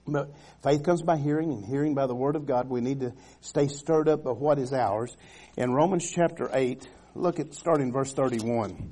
But 0.06 0.32
faith 0.64 0.84
comes 0.84 1.04
by 1.04 1.18
hearing, 1.18 1.52
and 1.52 1.64
hearing 1.64 1.94
by 1.94 2.08
the 2.08 2.16
word 2.16 2.36
of 2.36 2.46
God. 2.46 2.68
We 2.68 2.82
need 2.82 3.02
to 3.02 3.14
stay 3.42 3.68
stirred 3.68 4.10
up 4.10 4.24
by 4.24 4.32
what 4.32 4.60
is 4.60 4.74
ours. 4.74 5.16
In 5.56 5.72
Romans 5.72 6.10
chapter 6.10 6.50
8, 6.52 6.88
look 7.16 7.40
at 7.40 7.54
starting 7.54 7.94
verse 7.94 8.12
31. 8.12 8.92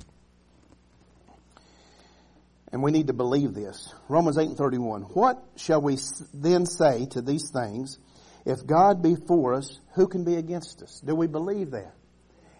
And 2.70 2.82
we 2.82 2.90
need 2.90 3.06
to 3.06 3.14
believe 3.14 3.54
this. 3.54 3.92
Romans 4.08 4.36
8 4.36 4.48
and 4.48 4.56
31. 4.56 5.02
What 5.02 5.42
shall 5.56 5.80
we 5.80 5.96
then 6.34 6.66
say 6.66 7.06
to 7.12 7.22
these 7.22 7.50
things? 7.50 7.98
If 8.44 8.66
God 8.66 9.02
be 9.02 9.14
for 9.14 9.54
us, 9.54 9.78
who 9.94 10.06
can 10.06 10.24
be 10.24 10.36
against 10.36 10.82
us? 10.82 11.00
Do 11.04 11.14
we 11.14 11.26
believe 11.26 11.70
that? 11.72 11.94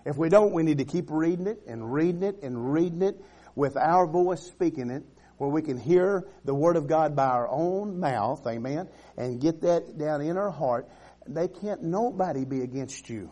If 0.05 0.17
we 0.17 0.29
don't, 0.29 0.53
we 0.53 0.63
need 0.63 0.79
to 0.79 0.85
keep 0.85 1.11
reading 1.11 1.47
it 1.47 1.61
and 1.67 1.93
reading 1.93 2.23
it 2.23 2.43
and 2.43 2.73
reading 2.73 3.03
it 3.03 3.21
with 3.55 3.77
our 3.77 4.07
voice 4.07 4.43
speaking 4.43 4.91
it, 4.91 5.03
where 5.37 5.51
we 5.51 5.63
can 5.63 5.79
hear 5.79 6.27
the 6.45 6.55
Word 6.55 6.77
of 6.77 6.87
God 6.87 7.15
by 7.15 7.27
our 7.27 7.49
own 7.49 8.01
mouth, 8.01 8.47
amen, 8.47 8.89
and 9.17 9.41
get 9.41 9.61
that 9.63 9.99
down 9.99 10.21
in 10.21 10.37
our 10.37 10.51
heart. 10.51 10.89
They 11.27 11.49
can't 11.49 11.83
nobody 11.83 12.45
be 12.45 12.63
against 12.63 13.11
you. 13.11 13.31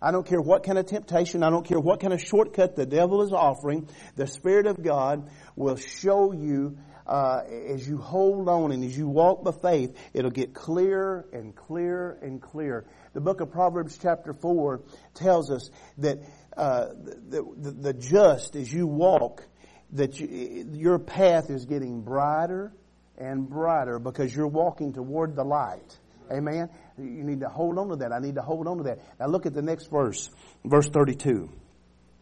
I 0.00 0.10
don't 0.10 0.26
care 0.26 0.40
what 0.40 0.62
kind 0.62 0.78
of 0.78 0.86
temptation, 0.86 1.42
I 1.42 1.50
don't 1.50 1.66
care 1.66 1.80
what 1.80 2.00
kind 2.00 2.12
of 2.12 2.20
shortcut 2.20 2.76
the 2.76 2.86
devil 2.86 3.22
is 3.22 3.32
offering, 3.32 3.88
the 4.16 4.26
Spirit 4.26 4.66
of 4.66 4.82
God 4.82 5.30
will 5.56 5.76
show 5.76 6.32
you 6.32 6.78
uh, 7.08 7.40
as 7.70 7.88
you 7.88 7.96
hold 7.96 8.48
on 8.48 8.70
and 8.70 8.84
as 8.84 8.96
you 8.96 9.08
walk 9.08 9.42
by 9.42 9.52
faith, 9.52 9.96
it'll 10.12 10.30
get 10.30 10.54
clearer 10.54 11.26
and 11.32 11.56
clearer 11.56 12.18
and 12.20 12.40
clearer. 12.40 12.84
The 13.14 13.20
book 13.20 13.40
of 13.40 13.50
Proverbs 13.50 13.98
chapter 14.00 14.34
4 14.34 14.82
tells 15.14 15.50
us 15.50 15.70
that 15.98 16.18
uh, 16.56 16.88
the, 16.88 17.42
the, 17.56 17.70
the, 17.70 17.92
just 17.94 18.56
as 18.56 18.72
you 18.72 18.86
walk, 18.86 19.46
that 19.92 20.20
you, 20.20 20.68
your 20.74 20.98
path 20.98 21.50
is 21.50 21.64
getting 21.64 22.02
brighter 22.02 22.74
and 23.16 23.48
brighter 23.48 23.98
because 23.98 24.34
you're 24.34 24.46
walking 24.46 24.92
toward 24.92 25.34
the 25.34 25.44
light. 25.44 25.98
Amen. 26.30 26.68
You 26.98 27.24
need 27.24 27.40
to 27.40 27.48
hold 27.48 27.78
on 27.78 27.88
to 27.88 27.96
that. 27.96 28.12
I 28.12 28.18
need 28.18 28.34
to 28.34 28.42
hold 28.42 28.66
on 28.66 28.78
to 28.78 28.82
that. 28.84 28.98
Now 29.18 29.26
look 29.26 29.46
at 29.46 29.54
the 29.54 29.62
next 29.62 29.90
verse, 29.90 30.30
verse 30.64 30.88
32 30.88 31.50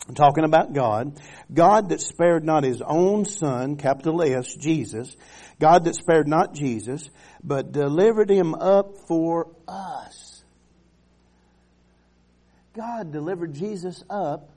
I'm 0.09 0.15
talking 0.15 0.45
about 0.45 0.73
God, 0.73 1.21
God 1.53 1.89
that 1.89 2.01
spared 2.01 2.45
not 2.45 2.63
his 2.63 2.81
own 2.81 3.25
son, 3.25 3.77
capital 3.77 4.23
S, 4.23 4.55
Jesus, 4.55 5.17
God 5.59 5.85
that 5.85 5.97
spared 5.97 6.29
not 6.29 6.55
Jesus, 6.55 7.11
but 7.43 7.73
delivered 7.73 8.31
him 8.31 8.55
up 8.55 8.99
for 9.09 9.49
us. 9.67 10.45
God 12.75 13.11
delivered 13.11 13.55
Jesus 13.55 14.05
up 14.09 14.51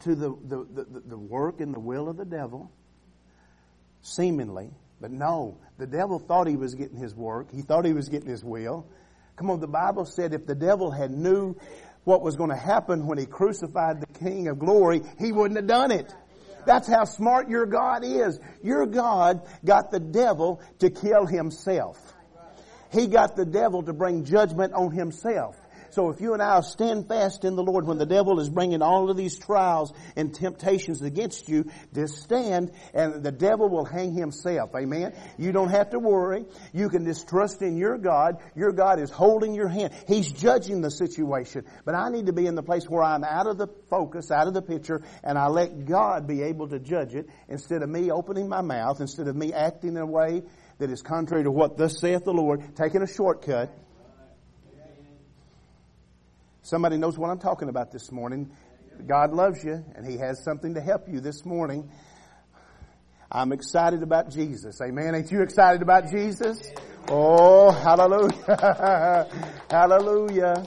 to 0.00 0.14
the, 0.14 0.30
the, 0.44 0.66
the, 0.72 1.02
the 1.06 1.18
work 1.18 1.60
and 1.60 1.74
the 1.74 1.80
will 1.80 2.08
of 2.08 2.16
the 2.16 2.24
devil, 2.24 2.70
seemingly. 4.02 4.70
But 5.00 5.10
no, 5.10 5.58
the 5.78 5.86
devil 5.86 6.20
thought 6.20 6.46
he 6.46 6.56
was 6.56 6.76
getting 6.76 6.96
his 6.96 7.14
work. 7.16 7.50
He 7.50 7.62
thought 7.62 7.84
he 7.84 7.92
was 7.92 8.08
getting 8.08 8.28
his 8.28 8.44
will. 8.44 8.86
Come 9.36 9.50
on, 9.50 9.60
the 9.60 9.66
Bible 9.66 10.04
said 10.04 10.34
if 10.34 10.46
the 10.46 10.54
devil 10.54 10.90
had 10.90 11.10
knew 11.10 11.56
what 12.04 12.22
was 12.22 12.36
going 12.36 12.50
to 12.50 12.56
happen 12.56 13.06
when 13.06 13.18
he 13.18 13.26
crucified 13.26 14.00
the 14.00 14.18
King 14.18 14.48
of 14.48 14.58
glory, 14.58 15.02
he 15.18 15.32
wouldn't 15.32 15.56
have 15.56 15.66
done 15.66 15.90
it. 15.90 16.14
That's 16.66 16.86
how 16.86 17.04
smart 17.04 17.48
your 17.48 17.66
God 17.66 18.04
is. 18.04 18.38
Your 18.62 18.86
God 18.86 19.42
got 19.64 19.90
the 19.90 20.00
devil 20.00 20.60
to 20.78 20.90
kill 20.90 21.26
himself. 21.26 21.98
He 22.92 23.06
got 23.06 23.36
the 23.36 23.46
devil 23.46 23.82
to 23.82 23.92
bring 23.92 24.24
judgment 24.24 24.74
on 24.74 24.92
himself. 24.92 25.56
So 25.92 26.08
if 26.08 26.22
you 26.22 26.32
and 26.32 26.42
I 26.42 26.60
stand 26.62 27.06
fast 27.06 27.44
in 27.44 27.54
the 27.54 27.62
Lord 27.62 27.86
when 27.86 27.98
the 27.98 28.06
devil 28.06 28.40
is 28.40 28.48
bringing 28.48 28.80
all 28.80 29.10
of 29.10 29.16
these 29.16 29.38
trials 29.38 29.92
and 30.16 30.34
temptations 30.34 31.02
against 31.02 31.50
you, 31.50 31.70
just 31.94 32.22
stand 32.22 32.72
and 32.94 33.22
the 33.22 33.30
devil 33.30 33.68
will 33.68 33.84
hang 33.84 34.14
himself. 34.14 34.70
Amen. 34.74 35.12
You 35.36 35.52
don't 35.52 35.68
have 35.68 35.90
to 35.90 35.98
worry. 35.98 36.46
You 36.72 36.88
can 36.88 37.04
just 37.04 37.28
trust 37.28 37.60
in 37.60 37.76
your 37.76 37.98
God. 37.98 38.38
Your 38.56 38.72
God 38.72 39.00
is 39.00 39.10
holding 39.10 39.54
your 39.54 39.68
hand. 39.68 39.92
He's 40.08 40.32
judging 40.32 40.80
the 40.80 40.90
situation. 40.90 41.66
But 41.84 41.94
I 41.94 42.08
need 42.08 42.24
to 42.26 42.32
be 42.32 42.46
in 42.46 42.54
the 42.54 42.62
place 42.62 42.88
where 42.88 43.02
I'm 43.02 43.22
out 43.22 43.46
of 43.46 43.58
the 43.58 43.68
focus, 43.90 44.30
out 44.30 44.48
of 44.48 44.54
the 44.54 44.62
picture, 44.62 45.02
and 45.22 45.36
I 45.36 45.48
let 45.48 45.84
God 45.84 46.26
be 46.26 46.42
able 46.42 46.68
to 46.68 46.78
judge 46.78 47.14
it 47.14 47.28
instead 47.50 47.82
of 47.82 47.90
me 47.90 48.10
opening 48.10 48.48
my 48.48 48.62
mouth, 48.62 49.02
instead 49.02 49.28
of 49.28 49.36
me 49.36 49.52
acting 49.52 49.90
in 49.90 49.98
a 49.98 50.06
way 50.06 50.42
that 50.78 50.90
is 50.90 51.02
contrary 51.02 51.44
to 51.44 51.50
what 51.50 51.76
thus 51.76 52.00
saith 52.00 52.24
the 52.24 52.32
Lord, 52.32 52.76
taking 52.76 53.02
a 53.02 53.06
shortcut. 53.06 53.78
Somebody 56.62 56.96
knows 56.96 57.18
what 57.18 57.28
I'm 57.28 57.38
talking 57.38 57.68
about 57.68 57.90
this 57.90 58.12
morning. 58.12 58.52
God 59.06 59.32
loves 59.32 59.64
you 59.64 59.84
and 59.94 60.06
He 60.06 60.16
has 60.18 60.44
something 60.44 60.74
to 60.74 60.80
help 60.80 61.08
you 61.08 61.20
this 61.20 61.44
morning. 61.44 61.90
I'm 63.30 63.52
excited 63.52 64.02
about 64.02 64.30
Jesus. 64.30 64.80
Amen. 64.80 65.14
Ain't 65.14 65.32
you 65.32 65.42
excited 65.42 65.82
about 65.82 66.10
Jesus? 66.10 66.62
Oh, 67.08 67.70
hallelujah. 67.70 69.28
hallelujah. 69.70 70.64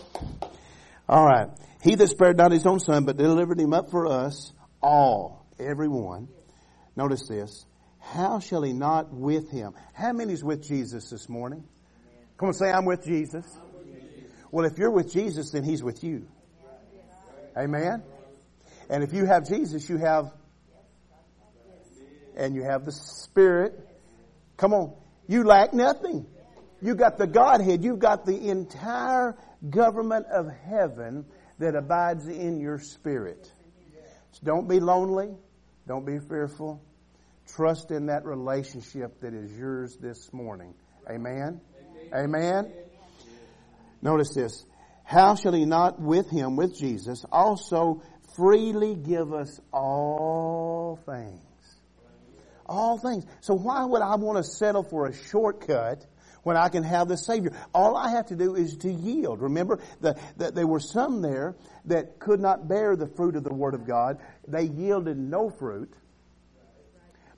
All 1.08 1.26
right. 1.26 1.48
He 1.82 1.96
that 1.96 2.08
spared 2.10 2.38
not 2.38 2.52
his 2.52 2.66
own 2.66 2.80
son, 2.80 3.06
but 3.06 3.18
delivered 3.18 3.60
him 3.60 3.74
up 3.74 3.92
for 3.92 4.08
us 4.08 4.52
all, 4.82 5.46
everyone. 5.60 6.28
Notice 6.96 7.28
this. 7.28 7.66
How 8.00 8.40
shall 8.40 8.64
he 8.64 8.74
not 8.74 9.14
with 9.14 9.52
him? 9.52 9.74
How 9.94 10.12
many's 10.12 10.44
with 10.44 10.68
Jesus 10.68 11.10
this 11.10 11.30
morning? 11.30 11.64
Come 12.38 12.48
on, 12.48 12.54
say, 12.54 12.72
I'm 12.72 12.86
with 12.86 13.06
Jesus. 13.06 13.46
Well, 14.56 14.64
if 14.64 14.78
you're 14.78 14.90
with 14.90 15.12
Jesus, 15.12 15.52
then 15.52 15.66
He's 15.66 15.84
with 15.84 16.02
you. 16.02 16.30
Amen? 17.58 18.04
And 18.90 19.04
if 19.04 19.12
you 19.12 19.26
have 19.26 19.46
Jesus, 19.50 19.90
you 19.90 19.98
have, 19.98 20.32
and 22.38 22.56
you 22.56 22.64
have 22.64 22.86
the 22.86 22.94
Spirit. 22.94 23.78
Come 24.56 24.72
on. 24.72 24.94
You 25.28 25.44
lack 25.44 25.74
nothing. 25.74 26.26
You've 26.82 26.96
got 26.96 27.18
the 27.18 27.28
Godhead. 27.28 27.84
You've 27.84 28.00
got 28.00 28.26
the 28.26 28.50
entire 28.50 29.36
government 29.70 30.28
of 30.34 30.48
heaven 30.70 31.26
that 31.60 31.76
abides 31.76 32.26
in 32.30 32.62
your 32.62 32.80
spirit. 32.80 33.52
So 34.32 34.40
don't 34.46 34.70
be 34.70 34.80
lonely. 34.80 35.36
Don't 35.86 36.06
be 36.06 36.20
fearful. 36.20 36.82
Trust 37.58 37.92
in 37.92 38.06
that 38.06 38.24
relationship 38.24 39.20
that 39.20 39.34
is 39.34 39.52
yours 39.52 39.98
this 39.98 40.32
morning. 40.32 40.76
Amen. 41.10 41.60
Amen. 42.14 42.24
Amen. 42.24 42.74
Notice 44.06 44.36
this. 44.36 44.64
How 45.04 45.34
shall 45.34 45.54
he 45.54 45.66
not 45.66 46.00
with 46.00 46.30
him, 46.30 46.56
with 46.56 46.78
Jesus, 46.78 47.26
also 47.32 48.04
freely 48.36 48.94
give 48.94 49.34
us 49.34 49.60
all 49.74 51.00
things? 51.08 51.42
All 52.68 53.00
things. 53.00 53.26
So 53.42 53.56
why 53.56 53.84
would 53.84 54.04
I 54.04 54.16
want 54.18 54.38
to 54.38 54.44
settle 54.44 54.84
for 54.84 55.08
a 55.08 55.14
shortcut 55.14 56.06
when 56.44 56.56
I 56.56 56.70
can 56.70 56.84
have 56.84 57.08
the 57.08 57.18
Savior? 57.18 57.54
All 57.74 57.98
I 57.98 58.12
have 58.12 58.28
to 58.28 58.36
do 58.36 58.54
is 58.54 58.78
to 58.78 58.92
yield. 58.92 59.42
Remember 59.42 59.80
that 60.02 60.20
the, 60.38 60.52
there 60.52 60.68
were 60.68 60.80
some 60.80 61.24
there 61.24 61.56
that 61.86 62.20
could 62.20 62.40
not 62.40 62.68
bear 62.68 62.96
the 62.96 63.08
fruit 63.08 63.36
of 63.36 63.44
the 63.44 63.56
Word 63.56 63.74
of 63.74 63.88
God. 63.88 64.20
They 64.48 64.66
yielded 64.66 65.18
no 65.18 65.50
fruit. 65.50 65.92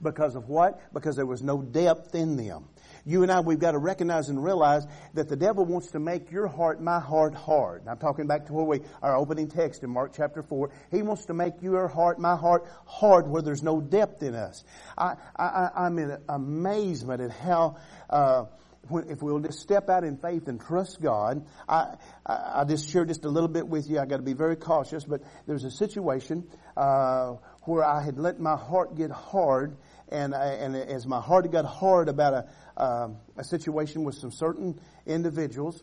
Because 0.02 0.36
of 0.36 0.50
what? 0.50 0.92
Because 0.92 1.16
there 1.16 1.26
was 1.26 1.42
no 1.42 1.62
depth 1.62 2.14
in 2.14 2.36
them. 2.36 2.66
You 3.04 3.22
and 3.22 3.32
I, 3.32 3.40
we've 3.40 3.58
got 3.58 3.72
to 3.72 3.78
recognize 3.78 4.28
and 4.28 4.42
realize 4.42 4.86
that 5.14 5.28
the 5.28 5.36
devil 5.36 5.64
wants 5.64 5.92
to 5.92 5.98
make 5.98 6.30
your 6.30 6.46
heart, 6.46 6.80
my 6.82 7.00
heart, 7.00 7.34
hard. 7.34 7.82
And 7.82 7.90
I'm 7.90 7.98
talking 7.98 8.26
back 8.26 8.46
to 8.46 8.52
where 8.52 8.64
we, 8.64 8.80
our 9.02 9.16
opening 9.16 9.48
text 9.48 9.82
in 9.82 9.90
Mark 9.90 10.12
chapter 10.16 10.42
4. 10.42 10.70
He 10.90 11.02
wants 11.02 11.26
to 11.26 11.34
make 11.34 11.62
your 11.62 11.88
heart, 11.88 12.18
my 12.18 12.36
heart, 12.36 12.66
hard 12.86 13.28
where 13.28 13.42
there's 13.42 13.62
no 13.62 13.80
depth 13.80 14.22
in 14.22 14.34
us. 14.34 14.64
I, 14.96 15.14
I, 15.36 15.70
I'm 15.76 15.98
in 15.98 16.18
amazement 16.28 17.20
at 17.20 17.30
how, 17.30 17.76
uh, 18.10 18.44
when, 18.88 19.10
if 19.10 19.22
we'll 19.22 19.40
just 19.40 19.60
step 19.60 19.88
out 19.88 20.04
in 20.04 20.16
faith 20.16 20.48
and 20.48 20.60
trust 20.60 21.00
God, 21.00 21.46
I, 21.68 21.96
I, 22.26 22.52
I 22.60 22.64
just 22.64 22.90
share 22.90 23.04
just 23.04 23.24
a 23.24 23.28
little 23.28 23.48
bit 23.48 23.66
with 23.66 23.88
you. 23.88 23.98
I 23.98 24.06
got 24.06 24.18
to 24.18 24.22
be 24.22 24.32
very 24.32 24.56
cautious, 24.56 25.04
but 25.04 25.22
there's 25.46 25.64
a 25.64 25.70
situation 25.70 26.44
uh, 26.76 27.34
where 27.62 27.84
I 27.84 28.02
had 28.02 28.18
let 28.18 28.40
my 28.40 28.56
heart 28.56 28.96
get 28.96 29.10
hard, 29.10 29.76
and 30.08 30.34
I, 30.34 30.54
and 30.54 30.74
as 30.76 31.06
my 31.06 31.20
heart 31.20 31.50
got 31.50 31.64
hard 31.64 32.08
about 32.08 32.34
a 32.34 32.48
uh, 32.78 33.08
a 33.36 33.44
situation 33.44 34.04
with 34.04 34.14
some 34.14 34.30
certain 34.30 34.80
individuals, 35.06 35.82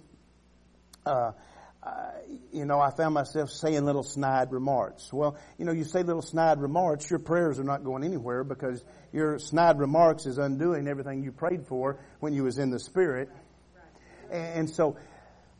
uh, 1.05 1.31
you 2.51 2.65
know, 2.65 2.79
I 2.79 2.89
found 2.89 3.13
myself 3.13 3.51
saying 3.51 3.85
little 3.85 4.03
snide 4.03 4.51
remarks. 4.51 5.11
Well, 5.13 5.37
you 5.57 5.65
know, 5.65 5.71
you 5.71 5.83
say 5.83 6.01
little 6.01 6.21
snide 6.21 6.59
remarks, 6.59 7.09
your 7.09 7.19
prayers 7.19 7.59
are 7.59 7.63
not 7.63 7.83
going 7.83 8.03
anywhere 8.03 8.43
because 8.43 8.83
your 9.13 9.37
snide 9.37 9.77
remarks 9.77 10.25
is 10.25 10.37
undoing 10.37 10.87
everything 10.87 11.23
you 11.23 11.31
prayed 11.31 11.67
for 11.67 11.99
when 12.19 12.33
you 12.33 12.43
was 12.43 12.57
in 12.57 12.71
the 12.71 12.79
Spirit. 12.79 13.29
And 14.31 14.69
so, 14.69 14.97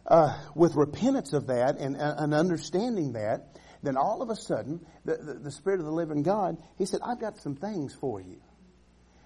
uh, 0.08 0.38
with 0.56 0.76
repentance 0.76 1.34
of 1.34 1.48
that 1.48 1.78
and, 1.78 1.95
uh, 1.95 2.15
and 2.17 2.34
understanding 2.34 3.13
that, 3.13 3.60
then 3.84 3.98
all 3.98 4.24
of 4.24 4.30
a 4.30 4.36
sudden, 4.36 4.84
the, 5.04 5.17
the, 5.17 5.34
the 5.36 5.52
Spirit 5.52 5.80
of 5.80 5.86
the 5.86 5.91
living 5.91 6.24
God, 6.24 6.58
He 6.78 6.86
said, 6.86 7.02
I've 7.04 7.19
got 7.19 7.38
some 7.38 7.56
things 7.56 7.93
for 7.93 8.19
you. 8.19 8.41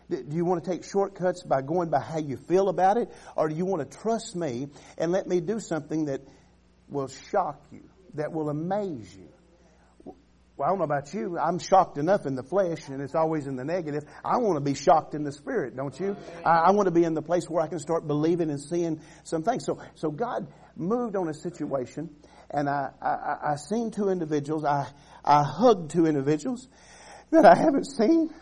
Do 0.09 0.35
you 0.35 0.43
want 0.43 0.63
to 0.63 0.69
take 0.71 0.83
shortcuts 0.83 1.43
by 1.43 1.61
going 1.61 1.89
by 1.89 1.99
how 1.99 2.17
you 2.17 2.37
feel 2.37 2.69
about 2.69 2.97
it? 2.97 3.11
Or 3.35 3.47
do 3.47 3.55
you 3.55 3.65
want 3.65 3.89
to 3.89 3.97
trust 3.97 4.35
me 4.35 4.69
and 4.97 5.11
let 5.11 5.27
me 5.27 5.39
do 5.39 5.59
something 5.59 6.05
that 6.05 6.21
will 6.89 7.07
shock 7.07 7.61
you, 7.71 7.83
that 8.15 8.31
will 8.31 8.49
amaze 8.49 9.15
you. 9.15 9.29
Well, 10.57 10.67
I 10.67 10.71
don't 10.71 10.79
know 10.79 10.83
about 10.83 11.13
you. 11.13 11.37
I'm 11.37 11.57
shocked 11.57 11.97
enough 11.97 12.25
in 12.25 12.35
the 12.35 12.43
flesh, 12.43 12.89
and 12.89 13.01
it's 13.01 13.15
always 13.15 13.47
in 13.47 13.55
the 13.55 13.63
negative. 13.63 14.03
I 14.25 14.39
want 14.39 14.57
to 14.57 14.61
be 14.61 14.73
shocked 14.73 15.15
in 15.15 15.23
the 15.23 15.31
spirit, 15.31 15.73
don't 15.77 15.97
you? 15.97 16.17
I, 16.45 16.63
I 16.67 16.71
want 16.71 16.87
to 16.87 16.91
be 16.91 17.05
in 17.05 17.13
the 17.13 17.21
place 17.21 17.45
where 17.47 17.63
I 17.63 17.67
can 17.67 17.79
start 17.79 18.07
believing 18.07 18.49
and 18.49 18.59
seeing 18.59 18.99
some 19.23 19.43
things. 19.43 19.65
So, 19.65 19.79
so 19.95 20.09
God 20.09 20.51
moved 20.75 21.15
on 21.15 21.29
a 21.29 21.33
situation, 21.33 22.09
and 22.51 22.67
I, 22.67 22.89
I, 23.01 23.51
I 23.51 23.55
seen 23.55 23.91
two 23.91 24.09
individuals. 24.09 24.65
I, 24.65 24.89
I 25.23 25.43
hugged 25.43 25.91
two 25.91 26.05
individuals 26.05 26.67
that 27.31 27.45
I 27.45 27.55
haven't 27.55 27.85
seen 27.85 28.33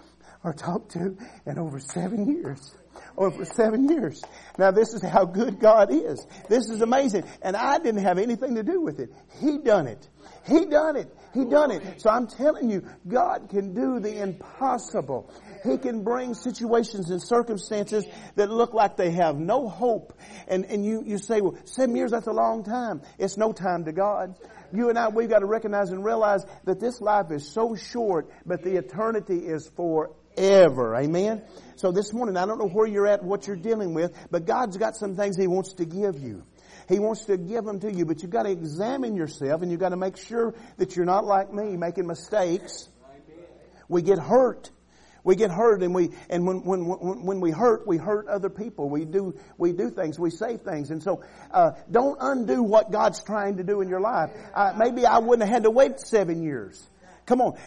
or 0.43 0.53
talked 0.53 0.91
to 0.91 1.17
in 1.45 1.59
over 1.59 1.79
seven 1.79 2.27
years 2.27 2.75
over 3.17 3.45
seven 3.45 3.89
years. 3.89 4.23
Now 4.57 4.71
this 4.71 4.93
is 4.93 5.01
how 5.01 5.25
good 5.25 5.59
God 5.59 5.91
is. 5.91 6.25
This 6.49 6.69
is 6.69 6.81
amazing. 6.81 7.23
And 7.41 7.55
I 7.55 7.79
didn't 7.79 8.03
have 8.03 8.17
anything 8.17 8.55
to 8.55 8.63
do 8.63 8.81
with 8.81 8.99
it. 8.99 9.11
He 9.39 9.57
done 9.57 9.87
it. 9.87 10.07
He 10.45 10.65
done 10.65 10.95
it. 10.95 11.13
He 11.33 11.45
done 11.45 11.71
it. 11.71 12.01
So 12.01 12.09
I'm 12.09 12.27
telling 12.27 12.69
you, 12.69 12.83
God 13.07 13.49
can 13.49 13.73
do 13.73 13.99
the 13.99 14.21
impossible. 14.21 15.31
He 15.63 15.77
can 15.77 16.03
bring 16.03 16.33
situations 16.33 17.09
and 17.09 17.21
circumstances 17.21 18.05
that 18.35 18.49
look 18.49 18.73
like 18.73 18.97
they 18.97 19.11
have 19.11 19.37
no 19.37 19.67
hope. 19.67 20.17
And, 20.47 20.65
and 20.65 20.85
you, 20.85 21.03
you 21.05 21.17
say, 21.17 21.41
well, 21.41 21.57
seven 21.65 21.95
years, 21.95 22.11
that's 22.11 22.27
a 22.27 22.33
long 22.33 22.63
time. 22.63 23.01
It's 23.17 23.37
no 23.37 23.51
time 23.51 23.85
to 23.85 23.91
God. 23.91 24.35
You 24.73 24.89
and 24.89 24.97
I, 24.97 25.09
we've 25.09 25.29
got 25.29 25.39
to 25.39 25.45
recognize 25.45 25.91
and 25.91 26.03
realize 26.03 26.45
that 26.65 26.79
this 26.79 26.99
life 27.01 27.31
is 27.31 27.47
so 27.47 27.75
short, 27.75 28.29
but 28.45 28.63
the 28.63 28.77
eternity 28.77 29.37
is 29.37 29.67
forever. 30.37 30.95
Amen? 30.95 31.43
So 31.75 31.91
this 31.91 32.13
morning, 32.13 32.37
I 32.37 32.45
don't 32.45 32.57
know 32.57 32.67
where 32.67 32.87
you're 32.87 33.07
at, 33.07 33.23
what 33.23 33.47
you're 33.47 33.55
dealing 33.55 33.93
with, 33.93 34.11
but 34.31 34.45
God's 34.45 34.77
got 34.77 34.95
some 34.95 35.15
things 35.15 35.37
He 35.37 35.47
wants 35.47 35.73
to 35.73 35.85
give 35.85 36.19
you. 36.19 36.43
He 36.89 36.99
wants 36.99 37.25
to 37.25 37.37
give 37.37 37.65
them 37.65 37.79
to 37.81 37.91
you, 37.91 38.05
but 38.05 38.21
you've 38.21 38.31
got 38.31 38.43
to 38.43 38.51
examine 38.51 39.15
yourself 39.15 39.61
and 39.61 39.69
you've 39.69 39.79
got 39.79 39.89
to 39.89 39.97
make 39.97 40.17
sure 40.17 40.55
that 40.77 40.95
you're 40.95 41.05
not 41.05 41.25
like 41.25 41.53
me, 41.53 41.75
making 41.75 42.07
mistakes. 42.07 42.87
We 43.89 44.01
get 44.01 44.19
hurt. 44.19 44.71
We 45.23 45.35
get 45.35 45.51
hurt 45.51 45.83
and 45.83 45.93
we, 45.93 46.11
and 46.29 46.47
when, 46.47 46.63
when, 46.63 46.85
when, 46.85 47.25
when 47.25 47.41
we 47.41 47.51
hurt, 47.51 47.85
we 47.85 47.97
hurt 47.97 48.27
other 48.27 48.49
people. 48.49 48.89
We 48.89 49.03
do, 49.03 49.37
we 49.57 49.73
do 49.73 49.89
things, 49.89 50.17
we 50.17 50.29
say 50.29 50.55
things. 50.55 50.89
And 50.89 51.03
so, 51.03 51.21
uh, 51.51 51.71
don't 51.91 52.17
undo 52.21 52.63
what 52.63 52.91
God's 52.91 53.21
trying 53.21 53.57
to 53.57 53.63
do 53.63 53.81
in 53.81 53.89
your 53.89 53.99
life. 53.99 54.31
Uh, 54.55 54.73
maybe 54.77 55.05
I 55.05 55.17
wouldn't 55.17 55.45
have 55.47 55.53
had 55.53 55.63
to 55.63 55.71
wait 55.71 55.99
seven 55.99 56.41
years. 56.41 56.81
Come 57.27 57.41
on. 57.41 57.57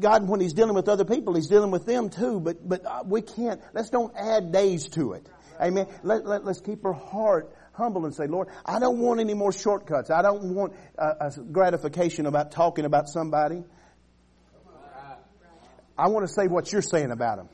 God, 0.00 0.28
when 0.28 0.40
He's 0.40 0.52
dealing 0.52 0.74
with 0.74 0.88
other 0.88 1.04
people, 1.04 1.34
He's 1.34 1.46
dealing 1.46 1.70
with 1.70 1.86
them 1.86 2.10
too, 2.10 2.40
but, 2.40 2.68
but 2.68 2.84
uh, 2.84 3.04
we 3.06 3.22
can't, 3.22 3.60
let's 3.72 3.90
don't 3.90 4.14
add 4.14 4.52
days 4.52 4.88
to 4.90 5.12
it. 5.12 5.26
Amen. 5.58 5.86
Let, 6.02 6.26
let, 6.26 6.44
let's 6.44 6.60
keep 6.60 6.84
our 6.84 6.92
heart 6.92 7.54
humble 7.72 8.04
and 8.04 8.14
say, 8.14 8.26
Lord, 8.26 8.48
I 8.64 8.78
don't 8.78 8.98
want 8.98 9.20
any 9.20 9.34
more 9.34 9.52
shortcuts. 9.52 10.10
I 10.10 10.20
don't 10.20 10.54
want 10.54 10.74
a 10.98 11.30
gratification 11.52 12.26
about 12.26 12.50
talking 12.50 12.84
about 12.84 13.08
somebody. 13.08 13.64
I 15.96 16.08
want 16.08 16.26
to 16.26 16.32
say 16.32 16.46
what 16.46 16.70
you're 16.72 16.82
saying 16.82 17.10
about 17.10 17.38
them. 17.38 17.48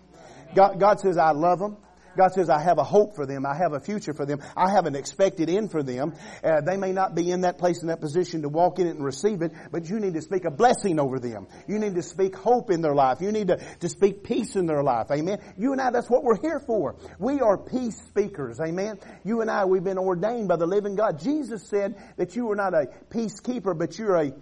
God, 0.55 0.81
God 0.81 1.01
says, 1.01 1.17
I 1.17 1.31
love 1.31 1.59
them. 1.59 1.77
God 2.17 2.33
says, 2.33 2.51
I 2.51 2.61
have 2.61 2.79
a 2.79 2.85
hope 2.85 3.15
for 3.15 3.27
them. 3.27 3.47
I 3.47 3.57
have 3.57 3.73
a 3.73 3.81
future 3.81 4.15
for 4.15 4.27
them. 4.27 4.41
I 4.57 4.71
have 4.71 4.87
an 4.87 4.95
expected 4.95 5.49
end 5.49 5.71
for 5.71 5.83
them. 5.83 6.15
Uh, 6.43 6.61
they 6.61 6.77
may 6.77 6.93
not 6.93 7.15
be 7.15 7.31
in 7.31 7.43
that 7.43 7.59
place, 7.59 7.83
in 7.83 7.89
that 7.89 8.01
position 8.01 8.43
to 8.43 8.49
walk 8.49 8.79
in 8.79 8.87
it 8.87 8.91
and 8.91 9.05
receive 9.05 9.43
it, 9.43 9.53
but 9.71 9.89
you 9.89 10.01
need 10.01 10.15
to 10.15 10.23
speak 10.23 10.45
a 10.45 10.51
blessing 10.51 10.99
over 10.99 11.19
them. 11.19 11.47
You 11.67 11.79
need 11.79 11.95
to 11.95 12.03
speak 12.03 12.37
hope 12.37 12.71
in 12.71 12.81
their 12.81 12.95
life. 12.95 13.21
You 13.21 13.33
need 13.33 13.49
to, 13.49 13.57
to 13.81 13.89
speak 13.89 14.25
peace 14.25 14.57
in 14.57 14.67
their 14.67 14.83
life. 14.83 15.07
Amen. 15.11 15.39
You 15.57 15.73
and 15.73 15.81
I, 15.81 15.91
that's 15.91 16.11
what 16.11 16.25
we're 16.25 16.41
here 16.41 16.61
for. 16.61 16.97
We 17.19 17.41
are 17.41 17.57
peace 17.57 17.97
speakers. 18.09 18.61
Amen. 18.61 18.99
You 19.25 19.41
and 19.41 19.51
I, 19.51 19.65
we've 19.65 19.85
been 19.85 19.99
ordained 19.99 20.49
by 20.49 20.57
the 20.57 20.67
living 20.67 20.95
God. 20.95 21.21
Jesus 21.21 21.69
said 21.69 21.97
that 22.17 22.37
you 22.37 22.51
are 22.51 22.57
not 22.57 22.75
a 22.75 22.89
peacekeeper, 23.11 23.77
but 23.79 23.99
you're 23.99 24.17
a 24.17 24.33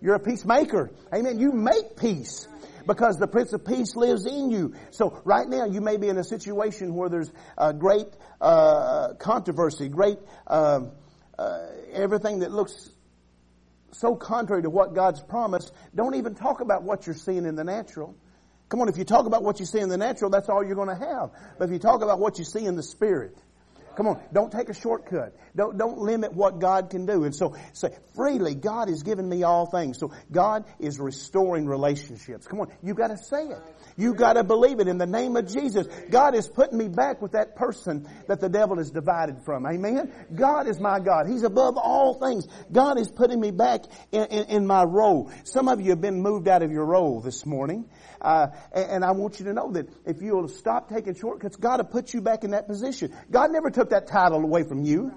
you're 0.00 0.14
a 0.14 0.20
peacemaker. 0.20 0.90
Amen. 1.12 1.38
You 1.38 1.52
make 1.52 1.96
peace 1.96 2.46
because 2.86 3.16
the 3.18 3.26
Prince 3.26 3.52
of 3.52 3.64
Peace 3.64 3.96
lives 3.96 4.26
in 4.26 4.50
you. 4.50 4.74
So 4.90 5.20
right 5.24 5.48
now 5.48 5.64
you 5.64 5.80
may 5.80 5.96
be 5.96 6.08
in 6.08 6.18
a 6.18 6.24
situation 6.24 6.94
where 6.94 7.08
there's 7.08 7.32
a 7.58 7.72
great 7.72 8.06
uh, 8.40 9.14
controversy, 9.18 9.88
great 9.88 10.18
uh, 10.46 10.80
uh, 11.38 11.66
everything 11.92 12.40
that 12.40 12.50
looks 12.50 12.90
so 13.92 14.14
contrary 14.14 14.62
to 14.62 14.70
what 14.70 14.94
God's 14.94 15.20
promised. 15.20 15.72
Don't 15.94 16.14
even 16.14 16.34
talk 16.34 16.60
about 16.60 16.82
what 16.82 17.06
you're 17.06 17.16
seeing 17.16 17.46
in 17.46 17.56
the 17.56 17.64
natural. 17.64 18.14
Come 18.68 18.80
on, 18.80 18.88
if 18.88 18.98
you 18.98 19.04
talk 19.04 19.26
about 19.26 19.42
what 19.42 19.60
you 19.60 19.66
see 19.66 19.78
in 19.78 19.88
the 19.88 19.96
natural, 19.96 20.30
that's 20.30 20.48
all 20.48 20.64
you're 20.64 20.74
going 20.74 20.88
to 20.88 21.06
have. 21.06 21.30
But 21.58 21.66
if 21.66 21.70
you 21.70 21.78
talk 21.78 22.02
about 22.02 22.18
what 22.18 22.38
you 22.38 22.44
see 22.44 22.64
in 22.64 22.74
the 22.74 22.82
spirit, 22.82 23.36
Come 23.96 24.08
on, 24.08 24.20
don't 24.32 24.52
take 24.52 24.68
a 24.68 24.74
shortcut. 24.74 25.34
Don't, 25.56 25.78
don't 25.78 25.98
limit 25.98 26.34
what 26.34 26.60
God 26.60 26.90
can 26.90 27.06
do. 27.06 27.24
And 27.24 27.34
so 27.34 27.54
say, 27.72 27.88
freely, 28.14 28.54
God 28.54 28.88
has 28.88 29.02
given 29.02 29.26
me 29.26 29.42
all 29.42 29.66
things. 29.66 29.98
So 29.98 30.12
God 30.30 30.64
is 30.78 31.00
restoring 31.00 31.66
relationships. 31.66 32.46
Come 32.46 32.60
on, 32.60 32.68
you 32.82 32.92
gotta 32.92 33.16
say 33.16 33.44
it. 33.46 33.58
You 33.96 34.14
gotta 34.14 34.44
believe 34.44 34.80
it 34.80 34.88
in 34.88 34.98
the 34.98 35.06
name 35.06 35.36
of 35.36 35.50
Jesus. 35.50 35.86
God 36.10 36.34
is 36.34 36.46
putting 36.46 36.76
me 36.76 36.88
back 36.88 37.22
with 37.22 37.32
that 37.32 37.56
person 37.56 38.06
that 38.28 38.40
the 38.40 38.50
devil 38.50 38.78
is 38.78 38.90
divided 38.90 39.38
from. 39.46 39.66
Amen? 39.66 40.12
God 40.34 40.68
is 40.68 40.78
my 40.78 41.00
God. 41.00 41.26
He's 41.26 41.42
above 41.42 41.78
all 41.78 42.20
things. 42.20 42.46
God 42.70 43.00
is 43.00 43.10
putting 43.10 43.40
me 43.40 43.50
back 43.50 43.84
in, 44.12 44.24
in, 44.26 44.44
in 44.48 44.66
my 44.66 44.84
role. 44.84 45.30
Some 45.44 45.68
of 45.68 45.80
you 45.80 45.90
have 45.90 46.02
been 46.02 46.20
moved 46.20 46.48
out 46.48 46.62
of 46.62 46.70
your 46.70 46.84
role 46.84 47.22
this 47.22 47.46
morning. 47.46 47.88
Uh, 48.26 48.48
and, 48.72 48.90
and, 48.90 49.04
I 49.04 49.12
want 49.12 49.38
you 49.38 49.44
to 49.44 49.52
know 49.52 49.70
that 49.70 49.88
if 50.04 50.20
you'll 50.20 50.48
stop 50.48 50.88
taking 50.88 51.14
shortcuts, 51.14 51.54
God 51.54 51.78
will 51.78 51.84
put 51.84 52.12
you 52.12 52.20
back 52.20 52.42
in 52.42 52.50
that 52.50 52.66
position. 52.66 53.14
God 53.30 53.52
never 53.52 53.70
took 53.70 53.90
that 53.90 54.08
title 54.08 54.42
away 54.42 54.64
from 54.64 54.82
you. 54.82 55.12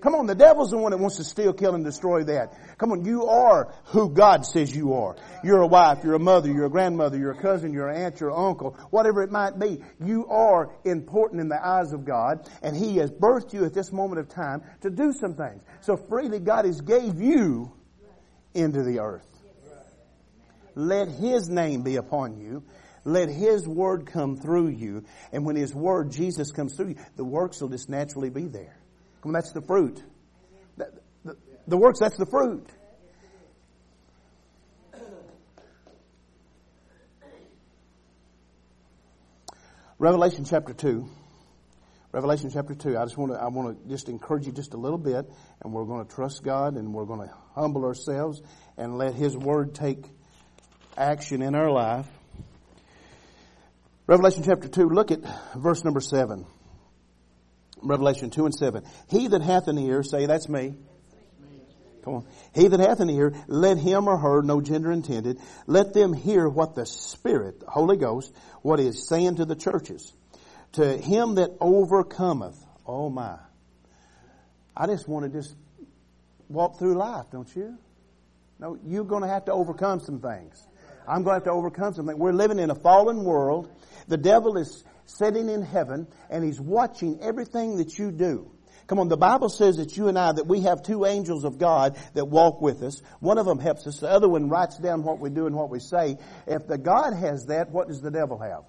Come 0.00 0.16
on, 0.16 0.26
the 0.26 0.34
devil's 0.34 0.70
the 0.70 0.76
one 0.76 0.90
that 0.90 0.98
wants 0.98 1.18
to 1.18 1.24
steal, 1.24 1.52
kill, 1.52 1.76
and 1.76 1.84
destroy 1.84 2.24
that. 2.24 2.76
Come 2.76 2.90
on, 2.90 3.04
you 3.04 3.26
are 3.26 3.72
who 3.84 4.10
God 4.10 4.44
says 4.44 4.74
you 4.74 4.94
are. 4.94 5.14
You're 5.44 5.60
a 5.60 5.68
wife, 5.68 5.98
you're 6.02 6.14
a 6.14 6.18
mother, 6.18 6.50
you're 6.50 6.66
a 6.66 6.70
grandmother, 6.70 7.16
you're 7.16 7.30
a 7.30 7.40
cousin, 7.40 7.72
you're 7.72 7.88
an 7.88 8.02
aunt, 8.02 8.18
you're 8.18 8.30
an 8.30 8.44
uncle, 8.44 8.76
whatever 8.90 9.22
it 9.22 9.30
might 9.30 9.56
be. 9.56 9.80
You 10.04 10.26
are 10.26 10.72
important 10.84 11.40
in 11.40 11.48
the 11.48 11.64
eyes 11.64 11.92
of 11.92 12.04
God, 12.04 12.48
and 12.60 12.76
He 12.76 12.96
has 12.96 13.12
birthed 13.12 13.52
you 13.52 13.66
at 13.66 13.72
this 13.72 13.92
moment 13.92 14.18
of 14.18 14.28
time 14.28 14.62
to 14.80 14.90
do 14.90 15.12
some 15.12 15.34
things. 15.34 15.62
So 15.82 15.96
freely 15.96 16.40
God 16.40 16.64
has 16.64 16.80
gave 16.80 17.20
you 17.20 17.72
into 18.52 18.82
the 18.82 18.98
earth. 18.98 19.37
Let 20.74 21.08
His 21.08 21.48
name 21.48 21.82
be 21.82 21.96
upon 21.96 22.38
you. 22.38 22.62
Let 23.04 23.28
His 23.28 23.66
Word 23.66 24.06
come 24.06 24.36
through 24.36 24.68
you. 24.68 25.04
And 25.32 25.44
when 25.44 25.56
His 25.56 25.74
Word, 25.74 26.10
Jesus, 26.10 26.52
comes 26.52 26.74
through 26.74 26.88
you, 26.88 26.96
the 27.16 27.24
works 27.24 27.60
will 27.60 27.68
just 27.68 27.88
naturally 27.88 28.30
be 28.30 28.46
there. 28.46 28.76
Come 29.22 29.30
on, 29.30 29.32
that's 29.34 29.52
the 29.52 29.62
fruit. 29.62 30.02
The, 30.76 30.92
the, 31.24 31.36
the 31.66 31.76
works, 31.76 32.00
that's 32.00 32.16
the 32.16 32.26
fruit. 32.26 32.68
Revelation 39.98 40.44
chapter 40.44 40.72
2. 40.72 41.08
Revelation 42.12 42.50
chapter 42.52 42.74
2. 42.74 42.96
I 42.96 43.04
just 43.04 43.18
want 43.18 43.32
to, 43.32 43.38
I 43.38 43.48
want 43.48 43.82
to 43.82 43.88
just 43.88 44.08
encourage 44.08 44.46
you 44.46 44.52
just 44.52 44.74
a 44.74 44.76
little 44.76 44.98
bit, 44.98 45.28
and 45.60 45.72
we're 45.72 45.84
going 45.84 46.06
to 46.06 46.14
trust 46.14 46.44
God, 46.44 46.76
and 46.76 46.94
we're 46.94 47.04
going 47.04 47.28
to 47.28 47.34
humble 47.54 47.84
ourselves, 47.84 48.40
and 48.76 48.96
let 48.96 49.14
His 49.14 49.36
Word 49.36 49.74
take 49.74 50.04
action 50.98 51.42
in 51.42 51.54
our 51.54 51.70
life. 51.70 52.06
Revelation 54.06 54.42
chapter 54.44 54.68
2, 54.68 54.88
look 54.88 55.10
at 55.10 55.20
verse 55.54 55.84
number 55.84 56.00
7. 56.00 56.46
Revelation 57.82 58.30
2 58.30 58.46
and 58.46 58.54
7. 58.54 58.82
He 59.08 59.28
that 59.28 59.42
hath 59.42 59.68
an 59.68 59.78
ear, 59.78 60.02
say, 60.02 60.26
that's 60.26 60.48
me. 60.48 60.74
Come 62.04 62.14
on. 62.14 62.26
He 62.54 62.68
that 62.68 62.80
hath 62.80 63.00
an 63.00 63.10
ear, 63.10 63.34
let 63.46 63.76
him 63.76 64.08
or 64.08 64.16
her, 64.16 64.42
no 64.42 64.60
gender 64.60 64.90
intended, 64.90 65.38
let 65.66 65.92
them 65.92 66.12
hear 66.12 66.48
what 66.48 66.74
the 66.74 66.86
Spirit, 66.86 67.60
the 67.60 67.70
Holy 67.70 67.96
Ghost, 67.96 68.34
what 68.62 68.80
is 68.80 69.06
saying 69.06 69.36
to 69.36 69.44
the 69.44 69.54
churches. 69.54 70.12
To 70.72 70.96
him 70.96 71.36
that 71.36 71.50
overcometh, 71.60 72.56
oh 72.86 73.10
my. 73.10 73.38
I 74.76 74.86
just 74.86 75.08
want 75.08 75.30
to 75.30 75.38
just 75.38 75.54
walk 76.48 76.78
through 76.78 76.94
life, 76.94 77.26
don't 77.30 77.54
you? 77.54 77.76
No, 78.58 78.78
you're 78.84 79.04
going 79.04 79.22
to 79.22 79.28
have 79.28 79.44
to 79.46 79.52
overcome 79.52 80.00
some 80.00 80.20
things. 80.20 80.67
I'm 81.08 81.22
going 81.22 81.32
to 81.32 81.34
have 81.34 81.44
to 81.44 81.52
overcome 81.52 81.94
something. 81.94 82.18
We're 82.18 82.32
living 82.32 82.58
in 82.58 82.70
a 82.70 82.74
fallen 82.74 83.24
world. 83.24 83.70
The 84.08 84.18
devil 84.18 84.56
is 84.58 84.84
sitting 85.06 85.48
in 85.48 85.62
heaven 85.62 86.06
and 86.30 86.44
he's 86.44 86.60
watching 86.60 87.20
everything 87.22 87.78
that 87.78 87.98
you 87.98 88.10
do. 88.10 88.52
Come 88.86 89.00
on, 89.00 89.08
the 89.08 89.18
Bible 89.18 89.50
says 89.50 89.76
that 89.76 89.96
you 89.96 90.08
and 90.08 90.18
I, 90.18 90.32
that 90.32 90.46
we 90.46 90.62
have 90.62 90.82
two 90.82 91.04
angels 91.04 91.44
of 91.44 91.58
God 91.58 91.98
that 92.14 92.24
walk 92.24 92.62
with 92.62 92.82
us. 92.82 93.02
One 93.20 93.36
of 93.36 93.44
them 93.44 93.58
helps 93.58 93.86
us. 93.86 94.00
The 94.00 94.08
other 94.08 94.28
one 94.28 94.48
writes 94.48 94.78
down 94.78 95.02
what 95.02 95.18
we 95.18 95.28
do 95.28 95.46
and 95.46 95.54
what 95.54 95.68
we 95.68 95.78
say. 95.78 96.16
If 96.46 96.66
the 96.66 96.78
God 96.78 97.12
has 97.12 97.46
that, 97.46 97.70
what 97.70 97.88
does 97.88 98.00
the 98.00 98.10
devil 98.10 98.38
have? 98.38 98.64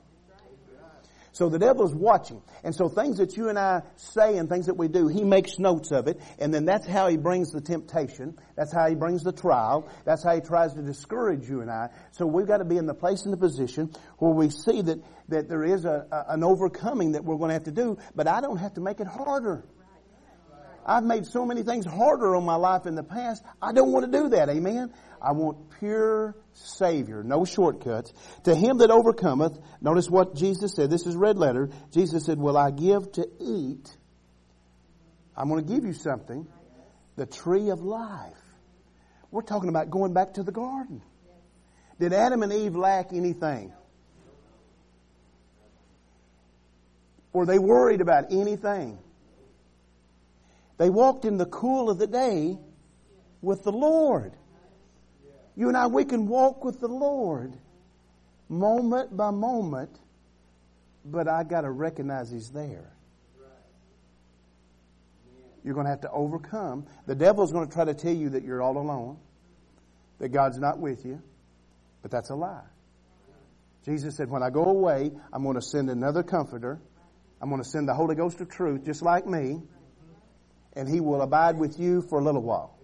So 1.31 1.49
the 1.49 1.59
devil 1.59 1.85
is 1.85 1.93
watching. 1.93 2.41
And 2.63 2.75
so 2.75 2.89
things 2.89 3.17
that 3.17 3.37
you 3.37 3.49
and 3.49 3.57
I 3.57 3.83
say 3.95 4.37
and 4.37 4.49
things 4.49 4.65
that 4.65 4.75
we 4.75 4.87
do, 4.87 5.07
he 5.07 5.23
makes 5.23 5.59
notes 5.59 5.91
of 5.91 6.07
it. 6.07 6.19
And 6.39 6.53
then 6.53 6.65
that's 6.65 6.87
how 6.87 7.07
he 7.07 7.17
brings 7.17 7.51
the 7.51 7.61
temptation. 7.61 8.37
That's 8.55 8.73
how 8.73 8.87
he 8.87 8.95
brings 8.95 9.23
the 9.23 9.31
trial. 9.31 9.89
That's 10.05 10.23
how 10.23 10.35
he 10.35 10.41
tries 10.41 10.73
to 10.73 10.81
discourage 10.81 11.47
you 11.47 11.61
and 11.61 11.69
I. 11.69 11.89
So 12.11 12.25
we've 12.25 12.47
got 12.47 12.57
to 12.57 12.65
be 12.65 12.77
in 12.77 12.85
the 12.85 12.93
place 12.93 13.23
and 13.23 13.33
the 13.33 13.37
position 13.37 13.91
where 14.17 14.33
we 14.33 14.49
see 14.49 14.81
that, 14.81 14.99
that 15.29 15.47
there 15.49 15.63
is 15.63 15.85
a, 15.85 16.05
a 16.11 16.33
an 16.33 16.43
overcoming 16.43 17.13
that 17.13 17.23
we're 17.23 17.37
going 17.37 17.49
to 17.49 17.53
have 17.53 17.65
to 17.65 17.71
do, 17.71 17.97
but 18.15 18.27
I 18.27 18.41
don't 18.41 18.57
have 18.57 18.73
to 18.75 18.81
make 18.81 18.99
it 18.99 19.07
harder. 19.07 19.63
I've 20.89 21.03
made 21.03 21.27
so 21.27 21.45
many 21.45 21.61
things 21.61 21.85
harder 21.85 22.35
on 22.35 22.45
my 22.45 22.55
life 22.55 22.87
in 22.87 22.95
the 22.95 23.03
past. 23.03 23.43
I 23.61 23.73
don't 23.73 23.91
want 23.91 24.11
to 24.11 24.11
do 24.11 24.29
that. 24.29 24.49
Amen. 24.49 24.91
I 25.21 25.33
want 25.33 25.69
pure 25.79 26.35
Savior, 26.53 27.21
no 27.21 27.45
shortcuts. 27.45 28.11
To 28.45 28.55
him 28.55 28.79
that 28.79 28.89
overcometh, 28.89 29.59
notice 29.81 30.09
what 30.09 30.35
Jesus 30.35 30.73
said. 30.73 30.89
This 30.89 31.05
is 31.05 31.15
red 31.15 31.37
letter. 31.37 31.69
Jesus 31.91 32.25
said, 32.25 32.39
Will 32.39 32.57
I 32.57 32.71
give 32.71 33.11
to 33.13 33.27
eat? 33.39 33.95
I'm 35.37 35.47
going 35.47 35.63
to 35.63 35.73
give 35.73 35.85
you 35.85 35.93
something. 35.93 36.47
The 37.17 37.27
tree 37.27 37.69
of 37.69 37.81
life. 37.81 38.33
We're 39.29 39.43
talking 39.43 39.69
about 39.69 39.91
going 39.91 40.13
back 40.13 40.33
to 40.33 40.43
the 40.43 40.51
garden. 40.51 41.03
Did 41.99 42.13
Adam 42.13 42.41
and 42.41 42.51
Eve 42.51 42.75
lack 42.75 43.13
anything? 43.13 43.73
Were 47.31 47.45
they 47.45 47.59
worried 47.59 48.01
about 48.01 48.31
anything? 48.31 48.97
They 50.79 50.89
walked 50.89 51.25
in 51.25 51.37
the 51.37 51.45
cool 51.45 51.89
of 51.89 51.99
the 51.99 52.07
day 52.07 52.57
with 53.41 53.63
the 53.63 53.71
Lord. 53.71 54.33
You 55.55 55.67
and 55.67 55.75
I, 55.75 55.87
we 55.87 56.05
can 56.05 56.25
walk 56.25 56.63
with 56.63 56.79
the 56.79 56.87
Lord 56.87 57.53
moment 58.47 59.15
by 59.15 59.29
moment, 59.29 59.99
but 61.03 61.27
I 61.27 61.43
got 61.43 61.61
to 61.61 61.69
recognize 61.69 62.31
He's 62.31 62.49
there. 62.49 62.93
You're 65.65 65.73
going 65.73 65.85
to 65.85 65.89
have 65.89 66.01
to 66.01 66.11
overcome. 66.11 66.87
The 67.05 67.15
devil's 67.15 67.51
going 67.51 67.67
to 67.67 67.73
try 67.73 67.83
to 67.83 67.93
tell 67.93 68.13
you 68.13 68.29
that 68.29 68.43
you're 68.43 68.61
all 68.61 68.77
alone, 68.77 69.17
that 70.19 70.29
God's 70.29 70.57
not 70.59 70.79
with 70.79 71.05
you, 71.05 71.21
but 72.01 72.09
that's 72.09 72.29
a 72.29 72.35
lie. 72.35 72.63
Jesus 73.83 74.15
said, 74.15 74.29
When 74.29 74.43
I 74.43 74.49
go 74.49 74.63
away, 74.63 75.11
I'm 75.33 75.43
going 75.43 75.55
to 75.55 75.61
send 75.61 75.89
another 75.89 76.23
comforter. 76.23 76.79
I'm 77.41 77.49
going 77.49 77.61
to 77.61 77.67
send 77.67 77.89
the 77.89 77.93
Holy 77.93 78.15
Ghost 78.15 78.39
of 78.39 78.47
truth, 78.47 78.85
just 78.85 79.01
like 79.01 79.27
me 79.27 79.61
and 80.73 80.87
He 80.87 80.99
will 80.99 81.21
abide 81.21 81.57
with 81.57 81.79
you 81.79 82.01
for 82.01 82.19
a 82.19 82.23
little 82.23 82.41
while. 82.41 82.77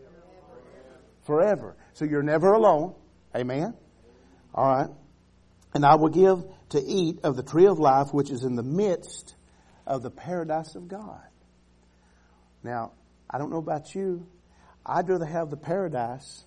Forever. 1.23 1.75
So 1.93 2.05
you're 2.05 2.23
never 2.23 2.53
alone. 2.53 2.93
Amen? 3.35 3.73
All 4.53 4.67
right. 4.67 4.89
And 5.73 5.85
I 5.85 5.95
will 5.95 6.09
give 6.09 6.43
to 6.69 6.81
eat 6.81 7.19
of 7.23 7.35
the 7.35 7.43
tree 7.43 7.65
of 7.65 7.79
life 7.79 8.13
which 8.13 8.29
is 8.29 8.43
in 8.43 8.55
the 8.55 8.63
midst 8.63 9.35
of 9.85 10.03
the 10.03 10.09
paradise 10.09 10.75
of 10.75 10.87
God. 10.87 11.21
Now, 12.63 12.93
I 13.29 13.37
don't 13.37 13.49
know 13.49 13.57
about 13.57 13.93
you. 13.93 14.25
I'd 14.85 15.09
rather 15.09 15.25
have 15.25 15.49
the 15.49 15.57
paradise 15.57 16.45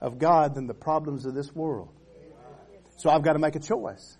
of 0.00 0.18
God 0.18 0.54
than 0.54 0.66
the 0.66 0.74
problems 0.74 1.26
of 1.26 1.34
this 1.34 1.54
world. 1.54 1.92
So 2.98 3.10
I've 3.10 3.22
got 3.22 3.32
to 3.34 3.38
make 3.38 3.56
a 3.56 3.60
choice. 3.60 4.16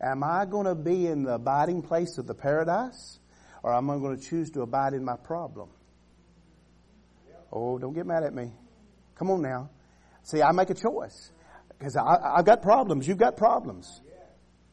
Am 0.00 0.22
I 0.22 0.46
going 0.46 0.66
to 0.66 0.74
be 0.74 1.06
in 1.06 1.24
the 1.24 1.34
abiding 1.34 1.82
place 1.82 2.18
of 2.18 2.26
the 2.26 2.34
paradise 2.34 3.18
or 3.62 3.74
am 3.74 3.90
I 3.90 3.98
going 3.98 4.16
to 4.16 4.22
choose 4.22 4.50
to 4.52 4.62
abide 4.62 4.94
in 4.94 5.04
my 5.04 5.16
problem? 5.16 5.68
Oh, 7.52 7.78
don't 7.78 7.94
get 7.94 8.06
mad 8.06 8.22
at 8.22 8.34
me. 8.34 8.52
Come 9.16 9.30
on 9.30 9.42
now. 9.42 9.70
See, 10.22 10.40
I 10.42 10.52
make 10.52 10.70
a 10.70 10.74
choice. 10.74 11.32
Because 11.78 11.96
I've 11.96 12.44
got 12.44 12.62
problems. 12.62 13.08
You've 13.08 13.18
got 13.18 13.36
problems. 13.36 14.00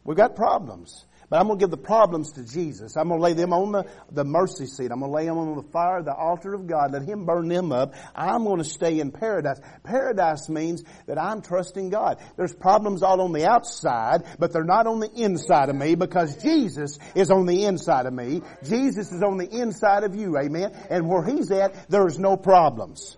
We've 0.03 0.17
got 0.17 0.35
problems. 0.35 1.05
But 1.29 1.41
I'm 1.41 1.47
going 1.47 1.59
to 1.59 1.63
give 1.63 1.71
the 1.71 1.77
problems 1.77 2.31
to 2.33 2.43
Jesus. 2.45 2.95
I'm 2.95 3.09
going 3.09 3.19
to 3.19 3.23
lay 3.23 3.33
them 3.33 3.51
on 3.51 3.73
the, 3.73 3.85
the 4.11 4.23
mercy 4.23 4.65
seat. 4.65 4.91
I'm 4.91 5.01
going 5.01 5.11
to 5.11 5.15
lay 5.15 5.25
them 5.25 5.37
on 5.37 5.57
the 5.57 5.69
fire, 5.73 6.01
the 6.01 6.15
altar 6.15 6.53
of 6.53 6.67
God. 6.67 6.93
Let 6.93 7.01
Him 7.01 7.25
burn 7.25 7.49
them 7.49 7.73
up. 7.73 7.95
I'm 8.15 8.45
going 8.45 8.59
to 8.59 8.69
stay 8.69 9.01
in 9.01 9.11
paradise. 9.11 9.59
Paradise 9.83 10.47
means 10.47 10.83
that 11.05 11.21
I'm 11.21 11.41
trusting 11.41 11.89
God. 11.89 12.19
There's 12.37 12.53
problems 12.53 13.03
all 13.03 13.19
on 13.19 13.33
the 13.33 13.45
outside, 13.45 14.23
but 14.39 14.53
they're 14.53 14.63
not 14.63 14.87
on 14.87 15.01
the 15.01 15.11
inside 15.11 15.67
of 15.67 15.75
me 15.75 15.95
because 15.95 16.41
Jesus 16.41 16.97
is 17.13 17.29
on 17.29 17.45
the 17.45 17.65
inside 17.65 18.05
of 18.05 18.13
me. 18.13 18.41
Jesus 18.63 19.11
is 19.11 19.21
on 19.21 19.37
the 19.37 19.49
inside 19.49 20.05
of 20.05 20.15
you. 20.15 20.37
Amen. 20.37 20.71
And 20.89 21.09
where 21.09 21.25
He's 21.25 21.51
at, 21.51 21.89
there's 21.89 22.17
no 22.17 22.37
problems. 22.37 23.17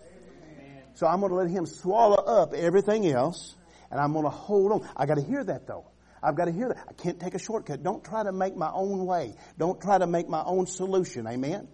So 0.96 1.06
I'm 1.06 1.20
going 1.20 1.32
to 1.32 1.38
let 1.38 1.50
Him 1.52 1.68
swallow 1.68 2.16
up 2.18 2.56
everything 2.56 3.08
else 3.08 3.56
and 3.92 4.00
I'm 4.00 4.14
going 4.14 4.26
to 4.26 4.32
hold 4.32 4.72
on. 4.72 4.90
I 4.96 5.06
got 5.06 5.16
to 5.16 5.24
hear 5.24 5.44
that 5.44 5.68
though. 5.68 5.89
I've 6.22 6.36
got 6.36 6.46
to 6.46 6.52
hear 6.52 6.70
that. 6.70 6.78
I 6.90 6.94
can't 6.94 7.20
take 7.20 7.34
a 7.34 7.40
shortcut. 7.40 7.84
Don't 7.84 8.04
try 8.04 8.24
to 8.24 8.32
make 8.32 8.56
my 8.56 8.72
own 8.72 9.06
way. 9.06 9.36
Don't 9.58 9.80
try 9.82 9.98
to 9.98 10.08
make 10.08 10.28
my 10.28 10.44
own 10.44 10.66
solution. 10.66 11.28
Amen? 11.28 11.68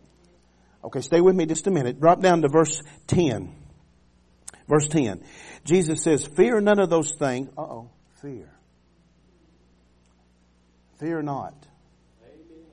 Okay, 0.83 1.01
stay 1.01 1.19
with 1.19 1.35
me 1.35 1.45
just 1.45 1.65
a 1.67 1.71
minute. 1.71 1.99
Drop 1.99 2.21
down 2.21 2.41
to 2.43 2.47
verse 2.47 2.81
10. 3.07 3.55
Verse 4.67 4.87
10. 4.87 5.23
Jesus 5.63 6.03
says, 6.03 6.27
Fear 6.35 6.61
none 6.61 6.79
of 6.79 6.89
those 6.89 7.13
things. 7.17 7.49
Uh 7.57 7.61
oh, 7.61 7.89
fear. 8.21 8.51
Fear 10.99 11.23
not. 11.23 11.53
Amen. 12.23 12.65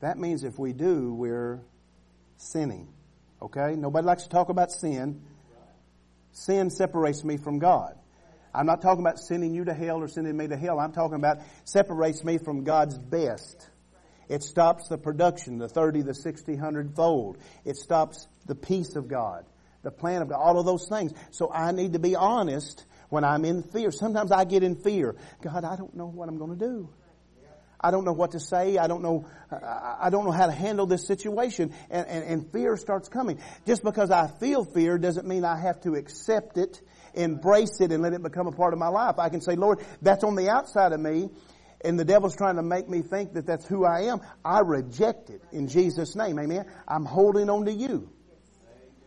That 0.00 0.18
means 0.18 0.42
if 0.44 0.58
we 0.58 0.72
do, 0.72 1.12
we're 1.14 1.60
sinning. 2.38 2.88
Okay? 3.42 3.76
Nobody 3.76 4.06
likes 4.06 4.24
to 4.24 4.28
talk 4.30 4.48
about 4.48 4.72
sin. 4.72 5.22
Sin 6.32 6.70
separates 6.70 7.24
me 7.24 7.36
from 7.36 7.58
God. 7.58 7.99
I'm 8.54 8.66
not 8.66 8.82
talking 8.82 9.00
about 9.00 9.18
sending 9.18 9.54
you 9.54 9.64
to 9.64 9.74
hell 9.74 10.02
or 10.02 10.08
sending 10.08 10.36
me 10.36 10.48
to 10.48 10.56
hell. 10.56 10.80
I'm 10.80 10.92
talking 10.92 11.16
about 11.16 11.38
separates 11.64 12.24
me 12.24 12.38
from 12.38 12.64
God's 12.64 12.98
best. 12.98 13.68
It 14.28 14.42
stops 14.42 14.88
the 14.88 14.98
production, 14.98 15.58
the 15.58 15.68
30, 15.68 16.02
the 16.02 16.14
60, 16.14 16.52
100 16.52 16.94
fold. 16.94 17.38
It 17.64 17.76
stops 17.76 18.28
the 18.46 18.54
peace 18.54 18.96
of 18.96 19.08
God, 19.08 19.44
the 19.82 19.90
plan 19.90 20.22
of 20.22 20.28
God, 20.28 20.38
all 20.38 20.58
of 20.58 20.66
those 20.66 20.88
things. 20.88 21.12
So 21.30 21.50
I 21.52 21.72
need 21.72 21.94
to 21.94 21.98
be 21.98 22.14
honest 22.14 22.84
when 23.08 23.24
I'm 23.24 23.44
in 23.44 23.62
fear. 23.62 23.90
Sometimes 23.90 24.30
I 24.32 24.44
get 24.44 24.62
in 24.62 24.76
fear. 24.76 25.16
God, 25.42 25.64
I 25.64 25.76
don't 25.76 25.94
know 25.94 26.06
what 26.06 26.28
I'm 26.28 26.38
going 26.38 26.56
to 26.58 26.64
do. 26.64 26.88
I 27.82 27.90
don't 27.90 28.04
know 28.04 28.12
what 28.12 28.32
to 28.32 28.40
say. 28.40 28.76
I 28.76 28.86
don't 28.86 29.02
know. 29.02 29.26
I 29.50 30.10
don't 30.10 30.24
know 30.24 30.32
how 30.32 30.46
to 30.46 30.52
handle 30.52 30.86
this 30.86 31.06
situation, 31.06 31.72
and, 31.88 32.06
and, 32.06 32.24
and 32.24 32.52
fear 32.52 32.76
starts 32.76 33.08
coming. 33.08 33.40
Just 33.66 33.82
because 33.82 34.10
I 34.10 34.28
feel 34.28 34.64
fear 34.64 34.98
doesn't 34.98 35.26
mean 35.26 35.44
I 35.44 35.58
have 35.58 35.80
to 35.82 35.94
accept 35.94 36.58
it 36.58 36.80
embrace 37.14 37.80
it 37.80 37.92
and 37.92 38.02
let 38.02 38.12
it 38.12 38.22
become 38.22 38.46
a 38.46 38.52
part 38.52 38.72
of 38.72 38.78
my 38.78 38.88
life. 38.88 39.18
I 39.18 39.28
can 39.28 39.40
say, 39.40 39.56
Lord, 39.56 39.80
that's 40.02 40.24
on 40.24 40.34
the 40.34 40.48
outside 40.48 40.92
of 40.92 41.00
me 41.00 41.28
and 41.82 41.98
the 41.98 42.04
devil's 42.04 42.36
trying 42.36 42.56
to 42.56 42.62
make 42.62 42.88
me 42.88 43.02
think 43.02 43.34
that 43.34 43.46
that's 43.46 43.66
who 43.66 43.84
I 43.84 44.02
am. 44.02 44.20
I 44.44 44.60
reject 44.60 45.30
it 45.30 45.42
in 45.52 45.68
Jesus' 45.68 46.14
name. 46.14 46.38
Amen. 46.38 46.64
I'm 46.86 47.04
holding 47.04 47.48
on 47.48 47.64
to 47.66 47.72
you. 47.72 48.10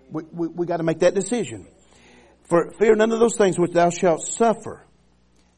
We, 0.09 0.23
we, 0.31 0.47
we 0.47 0.65
got 0.65 0.77
to 0.77 0.83
make 0.83 0.99
that 0.99 1.13
decision. 1.13 1.67
For 2.49 2.71
fear 2.79 2.95
none 2.95 3.11
of 3.11 3.19
those 3.19 3.37
things 3.37 3.57
which 3.57 3.71
thou 3.71 3.89
shalt 3.89 4.21
suffer. 4.21 4.85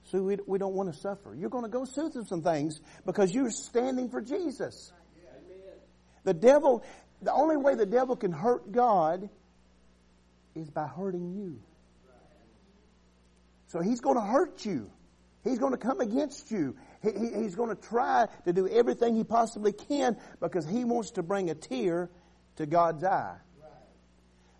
So 0.03 0.21
we, 0.21 0.37
we 0.45 0.59
don't 0.59 0.75
want 0.75 0.93
to 0.93 0.99
suffer. 0.99 1.33
You're 1.35 1.49
going 1.49 1.63
to 1.63 1.69
go 1.69 1.85
through 1.85 2.11
some 2.25 2.41
things 2.41 2.79
because 3.05 3.33
you're 3.33 3.49
standing 3.49 4.09
for 4.09 4.21
Jesus. 4.21 4.91
The 6.23 6.33
devil, 6.33 6.83
the 7.21 7.33
only 7.33 7.57
way 7.57 7.75
the 7.75 7.85
devil 7.85 8.15
can 8.15 8.31
hurt 8.31 8.71
God 8.71 9.29
is 10.55 10.69
by 10.69 10.87
hurting 10.87 11.33
you. 11.33 11.59
So 13.67 13.81
he's 13.81 14.01
going 14.01 14.15
to 14.15 14.21
hurt 14.21 14.65
you. 14.65 14.91
He's 15.43 15.59
going 15.59 15.73
to 15.73 15.77
come 15.77 16.01
against 16.01 16.49
you. 16.51 16.75
He, 17.03 17.11
he, 17.11 17.43
he's 17.43 17.55
going 17.55 17.69
to 17.69 17.81
try 17.81 18.27
to 18.45 18.53
do 18.53 18.67
everything 18.67 19.15
he 19.15 19.23
possibly 19.23 19.73
can 19.73 20.17
because 20.39 20.67
he 20.67 20.83
wants 20.85 21.11
to 21.11 21.23
bring 21.23 21.49
a 21.49 21.55
tear 21.55 22.09
to 22.57 22.65
God's 22.65 23.03
eye. 23.03 23.37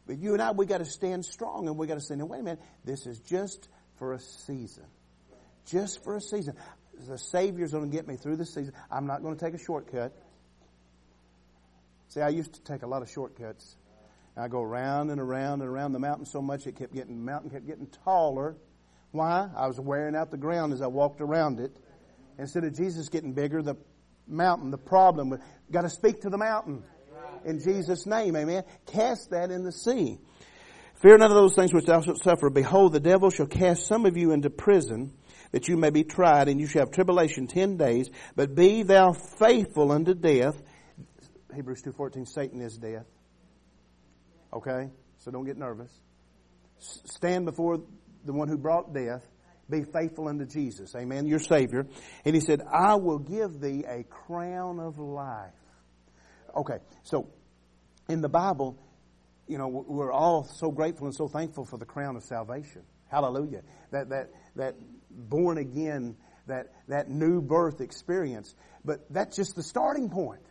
But 0.05 0.19
you 0.19 0.33
and 0.33 0.41
I, 0.41 0.51
we 0.51 0.67
got 0.67 0.77
to 0.79 0.85
stand 0.85 1.25
strong 1.25 1.67
and 1.67 1.77
we 1.77 1.87
got 1.87 1.95
to 1.95 2.01
say, 2.01 2.15
now 2.15 2.25
wait 2.25 2.41
a 2.41 2.43
minute, 2.43 2.61
this 2.83 3.07
is 3.07 3.19
just 3.19 3.67
for 3.97 4.13
a 4.13 4.19
season. 4.19 4.85
Just 5.65 6.03
for 6.03 6.15
a 6.15 6.21
season. 6.21 6.55
the 7.07 7.17
Savior's 7.17 7.71
going 7.71 7.89
to 7.89 7.95
get 7.95 8.07
me 8.07 8.15
through 8.15 8.35
the 8.35 8.45
season. 8.45 8.73
I'm 8.91 9.07
not 9.07 9.23
going 9.23 9.35
to 9.35 9.43
take 9.43 9.55
a 9.55 9.63
shortcut. 9.63 10.13
See, 12.09 12.21
I 12.21 12.29
used 12.29 12.53
to 12.53 12.61
take 12.61 12.83
a 12.83 12.87
lot 12.87 13.01
of 13.01 13.09
shortcuts. 13.09 13.75
I 14.37 14.47
go 14.47 14.61
around 14.61 15.09
and 15.09 15.19
around 15.19 15.61
and 15.61 15.69
around 15.69 15.93
the 15.93 15.99
mountain 15.99 16.25
so 16.25 16.41
much 16.41 16.67
it 16.67 16.75
kept 16.75 16.93
getting 16.93 17.17
the 17.17 17.23
mountain 17.23 17.49
kept 17.49 17.65
getting 17.65 17.87
taller. 18.03 18.55
Why? 19.15 19.47
I 19.55 19.67
was 19.67 19.79
wearing 19.79 20.13
out 20.13 20.29
the 20.29 20.37
ground 20.37 20.73
as 20.73 20.81
I 20.81 20.87
walked 20.87 21.21
around 21.21 21.61
it. 21.61 21.71
Instead 22.37 22.65
of 22.65 22.75
Jesus 22.75 23.07
getting 23.07 23.31
bigger, 23.31 23.61
the 23.61 23.77
mountain, 24.27 24.71
the 24.71 24.77
problem, 24.77 25.39
got 25.71 25.83
to 25.83 25.89
speak 25.89 26.21
to 26.21 26.29
the 26.29 26.37
mountain 26.37 26.83
in 27.45 27.59
Jesus' 27.59 28.05
name. 28.05 28.35
Amen. 28.35 28.63
Cast 28.87 29.29
that 29.29 29.51
in 29.51 29.63
the 29.63 29.71
sea. 29.71 30.17
Fear 30.95 31.19
none 31.19 31.31
of 31.31 31.35
those 31.35 31.55
things 31.55 31.73
which 31.73 31.85
thou 31.85 32.01
shalt 32.01 32.21
suffer. 32.21 32.49
Behold, 32.49 32.91
the 32.91 32.99
devil 32.99 33.29
shall 33.29 33.47
cast 33.47 33.87
some 33.87 34.05
of 34.05 34.17
you 34.17 34.31
into 34.31 34.49
prison 34.49 35.13
that 35.51 35.69
you 35.69 35.77
may 35.77 35.91
be 35.91 36.03
tried, 36.03 36.49
and 36.49 36.59
you 36.59 36.67
shall 36.67 36.81
have 36.81 36.91
tribulation 36.91 37.47
ten 37.47 37.77
days. 37.77 38.09
But 38.35 38.53
be 38.53 38.83
thou 38.83 39.13
faithful 39.13 39.93
unto 39.93 40.13
death. 40.13 40.61
Hebrews 41.53 41.83
two 41.83 41.93
fourteen. 41.93 42.25
Satan 42.25 42.59
is 42.59 42.77
death. 42.77 43.05
Okay, 44.51 44.89
so 45.19 45.31
don't 45.31 45.45
get 45.45 45.57
nervous. 45.57 45.91
Stand 46.79 47.45
before 47.45 47.79
the 48.25 48.33
one 48.33 48.47
who 48.47 48.57
brought 48.57 48.93
death. 48.93 49.25
Be 49.69 49.83
faithful 49.83 50.27
unto 50.27 50.45
Jesus. 50.45 50.93
Amen. 50.95 51.25
Your 51.25 51.39
Savior. 51.39 51.87
And 52.23 52.35
he 52.35 52.41
said, 52.41 52.61
I 52.71 52.95
will 52.95 53.19
give 53.19 53.59
thee 53.59 53.83
a 53.87 54.03
crown 54.03 54.79
of 54.79 54.99
life. 54.99 55.53
Okay, 56.55 56.77
so 57.03 57.29
in 58.07 58.21
the 58.21 58.29
Bible, 58.29 58.77
you 59.47 59.57
know, 59.57 59.67
we're 59.67 60.11
all 60.11 60.43
so 60.43 60.71
grateful 60.71 61.07
and 61.07 61.15
so 61.15 61.27
thankful 61.27 61.65
for 61.65 61.77
the 61.77 61.85
crown 61.85 62.15
of 62.15 62.23
salvation. 62.23 62.83
Hallelujah. 63.09 63.61
That, 63.91 64.09
that, 64.09 64.29
that 64.55 64.75
born 65.09 65.57
again, 65.57 66.15
that, 66.47 66.67
that 66.87 67.09
new 67.09 67.41
birth 67.41 67.81
experience. 67.81 68.55
But 68.83 69.05
that's 69.09 69.35
just 69.35 69.55
the 69.55 69.63
starting 69.63 70.09
point. 70.09 70.41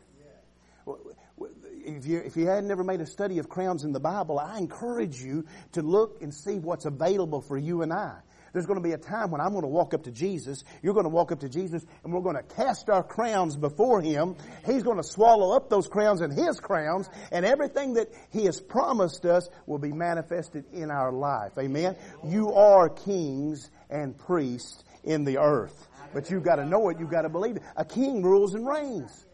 If 1.85 2.07
you, 2.07 2.18
if 2.18 2.37
you 2.37 2.47
had 2.47 2.64
never 2.64 2.82
made 2.82 3.01
a 3.01 3.07
study 3.07 3.39
of 3.39 3.49
crowns 3.49 3.85
in 3.85 3.93
the 3.93 4.01
Bible, 4.01 4.39
I 4.39 4.59
encourage 4.59 5.20
you 5.20 5.45
to 5.72 5.82
look 5.82 6.22
and 6.22 6.32
see 6.35 6.59
what's 6.59 6.87
available 6.87 7.43
for 7.43 7.59
you 7.59 7.82
and 7.82 7.93
I. 7.93 8.16
There's 8.55 8.66
going 8.66 8.78
to 8.78 8.89
be 8.89 8.93
a 8.93 8.99
time 8.99 9.32
when 9.32 9.41
I'm 9.41 9.51
going 9.51 9.62
to 9.62 9.68
walk 9.68 9.95
up 9.95 10.05
to 10.05 10.12
Jesus. 10.12 10.62
You're 10.80 10.95
going 10.95 11.05
to 11.05 11.11
walk 11.11 11.32
up 11.32 11.41
to 11.41 11.49
Jesus 11.49 11.85
and 12.05 12.12
we're 12.12 12.20
going 12.20 12.37
to 12.37 12.55
cast 12.55 12.89
our 12.89 13.03
crowns 13.03 13.57
before 13.57 14.01
Him. 14.01 14.37
He's 14.64 14.85
going 14.85 14.97
to 14.97 15.03
swallow 15.03 15.57
up 15.57 15.68
those 15.68 15.89
crowns 15.89 16.20
and 16.20 16.32
His 16.32 16.61
crowns 16.61 17.09
and 17.32 17.45
everything 17.45 17.95
that 17.95 18.09
He 18.30 18.45
has 18.45 18.61
promised 18.61 19.26
us 19.26 19.49
will 19.66 19.80
be 19.80 19.93
manifested 19.93 20.66
in 20.72 20.93
our 20.93 21.12
life. 21.12 21.53
Amen. 21.59 21.97
You 22.24 22.55
are 22.55 22.89
kings 22.89 23.68
and 23.91 24.16
priests 24.16 24.85
in 25.03 25.24
the 25.24 25.39
earth. 25.39 25.89
But 26.14 26.30
you've 26.30 26.45
got 26.45 26.57
to 26.57 26.64
know 26.64 26.89
it. 26.91 27.01
You've 27.01 27.11
got 27.11 27.22
to 27.22 27.28
believe 27.28 27.57
it. 27.57 27.62
A 27.76 27.85
king 27.85 28.22
rules 28.22 28.55
and 28.55 28.64
reigns. 28.64 29.26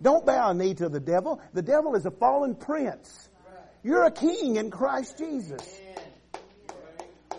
Don't 0.00 0.24
bow 0.24 0.50
a 0.50 0.54
knee 0.54 0.74
to 0.74 0.88
the 0.88 1.00
devil. 1.00 1.40
The 1.52 1.62
devil 1.62 1.94
is 1.94 2.06
a 2.06 2.10
fallen 2.10 2.54
prince. 2.54 3.28
You're 3.82 4.04
a 4.04 4.10
king 4.10 4.56
in 4.56 4.70
Christ 4.70 5.18
Jesus. 5.18 5.80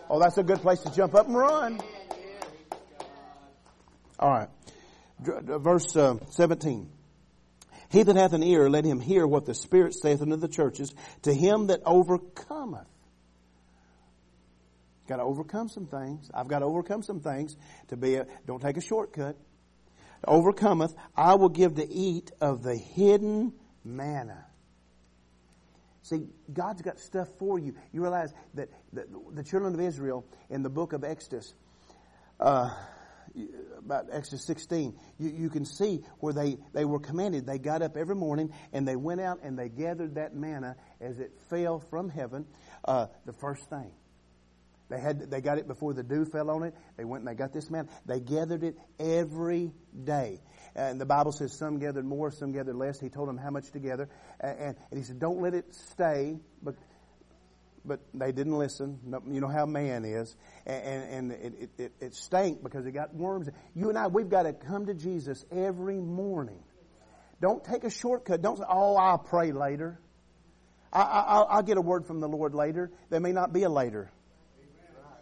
Oh, 0.10 0.20
that's 0.20 0.38
a 0.38 0.44
good 0.44 0.60
place 0.60 0.80
to 0.82 0.92
jump 0.92 1.14
up 1.14 1.28
and 1.28 1.38
run. 1.38 1.80
All 4.20 4.32
right. 4.32 4.50
Verse 5.20 5.96
uh, 5.96 6.18
17. 6.32 6.90
He 7.92 8.04
that 8.04 8.16
hath 8.16 8.34
an 8.34 8.44
ear, 8.44 8.70
let 8.70 8.86
him 8.86 9.00
hear 9.00 9.26
what 9.26 9.46
the 9.46 9.54
Spirit 9.54 9.94
saith 9.96 10.22
unto 10.22 10.36
the 10.36 10.48
churches. 10.48 10.94
To 11.24 11.34
him 11.34 11.68
that 11.68 11.82
overcometh. 11.86 12.88
Got 15.08 15.18
to 15.18 15.24
overcome 15.24 15.70
some 15.70 15.88
things. 15.88 16.30
I've 16.34 16.48
got 16.48 16.60
to 16.60 16.66
overcome 16.66 17.02
some 17.02 17.20
things 17.20 17.56
to 17.88 17.98
be 17.98 18.16
a, 18.16 18.28
don't 18.46 18.62
take 18.62 18.78
a 18.78 18.82
shortcut. 18.82 19.38
Overcometh, 20.28 20.94
I 21.16 21.36
will 21.36 21.50
give 21.50 21.76
to 21.76 21.88
eat 21.88 22.32
of 22.42 22.64
the 22.64 22.76
hidden 22.76 23.54
manna. 23.84 24.46
See, 26.04 26.28
God's 26.52 26.82
got 26.82 27.00
stuff 27.00 27.28
for 27.38 27.60
you. 27.60 27.76
You 27.92 28.02
realize 28.02 28.34
that 28.56 28.70
the, 28.92 29.44
children 29.44 29.74
of 29.74 29.80
Israel 29.80 30.26
in 30.50 30.64
the 30.64 30.70
book 30.70 30.94
of 30.94 31.04
Exodus, 31.04 31.54
uh, 32.40 32.70
about 33.78 34.06
Exodus 34.12 34.44
16, 34.46 34.98
you, 35.20 35.30
you 35.30 35.50
can 35.50 35.66
see 35.66 36.04
where 36.20 36.34
they, 36.34 36.58
they 36.74 36.84
were 36.84 37.00
commanded. 37.00 37.46
They 37.46 37.60
got 37.60 37.82
up 37.82 37.96
every 37.96 38.16
morning 38.16 38.52
and 38.74 38.88
they 38.88 38.96
went 38.96 39.22
out 39.22 39.42
and 39.44 39.58
they 39.58 39.70
gathered 39.70 40.16
that 40.16 40.34
manna 40.34 40.76
as 41.00 41.20
it 41.20 41.32
fell 41.50 41.80
from 41.80 42.10
heaven, 42.10 42.48
uh, 42.86 43.08
the 43.26 43.34
first 43.34 43.70
thing. 43.70 43.92
They 44.90 45.00
had 45.00 45.30
they 45.30 45.42
got 45.42 45.60
it 45.60 45.68
before 45.68 45.94
the 45.94 46.04
dew 46.04 46.26
fell 46.26 46.50
on 46.50 46.64
it. 46.64 46.74
They 46.98 47.06
went 47.06 47.22
and 47.22 47.28
they 47.28 47.36
got 47.36 47.54
this 47.54 47.70
man. 47.70 47.88
They 48.06 48.20
gathered 48.20 48.64
it 48.64 48.76
every 49.00 49.72
day. 50.04 50.42
And 50.76 51.00
the 51.00 51.06
Bible 51.06 51.32
says 51.32 51.58
some 51.58 51.80
gathered 51.80 52.06
more, 52.06 52.32
some 52.32 52.52
gathered 52.52 52.76
less. 52.76 53.00
He 53.00 53.10
told 53.10 53.28
them 53.28 53.38
how 53.38 53.50
much 53.50 53.72
together. 53.72 54.10
And, 54.40 54.76
and, 54.92 55.00
he 55.00 55.04
said, 55.04 55.20
don't 55.20 55.42
let 55.42 55.54
it 55.54 55.74
stay. 55.74 56.38
But, 56.62 56.76
but 57.84 58.00
they 58.14 58.32
didn't 58.32 58.58
listen. 58.58 59.00
You 59.30 59.42
know 59.42 59.48
how 59.48 59.66
man 59.66 60.06
is. 60.06 60.36
And, 60.66 61.32
and 61.32 61.32
it, 61.32 61.70
it, 61.78 61.92
it 62.00 62.16
stank 62.16 62.64
because 62.64 62.86
it 62.86 62.92
got 62.92 63.14
worms. 63.14 63.50
You 63.76 63.90
and 63.90 63.98
I, 63.98 64.08
we've 64.08 64.30
got 64.30 64.44
to 64.44 64.54
come 64.54 64.86
to 64.86 64.94
Jesus 64.94 65.46
every 65.52 66.00
morning. 66.00 66.64
Don't 67.42 67.64
take 67.64 67.84
a 67.84 67.90
shortcut. 67.90 68.42
Don't 68.42 68.58
say, 68.58 68.66
oh, 68.68 68.96
I'll 68.96 69.18
pray 69.18 69.52
later. 69.52 70.00
I, 70.92 71.46
will 71.56 71.62
get 71.64 71.78
a 71.78 71.82
word 71.82 72.06
from 72.06 72.20
the 72.20 72.28
Lord 72.28 72.56
later. 72.56 72.92
There 73.10 73.20
may 73.20 73.32
not 73.32 73.54
be 73.54 73.64
a 73.64 73.70
later. 73.70 74.12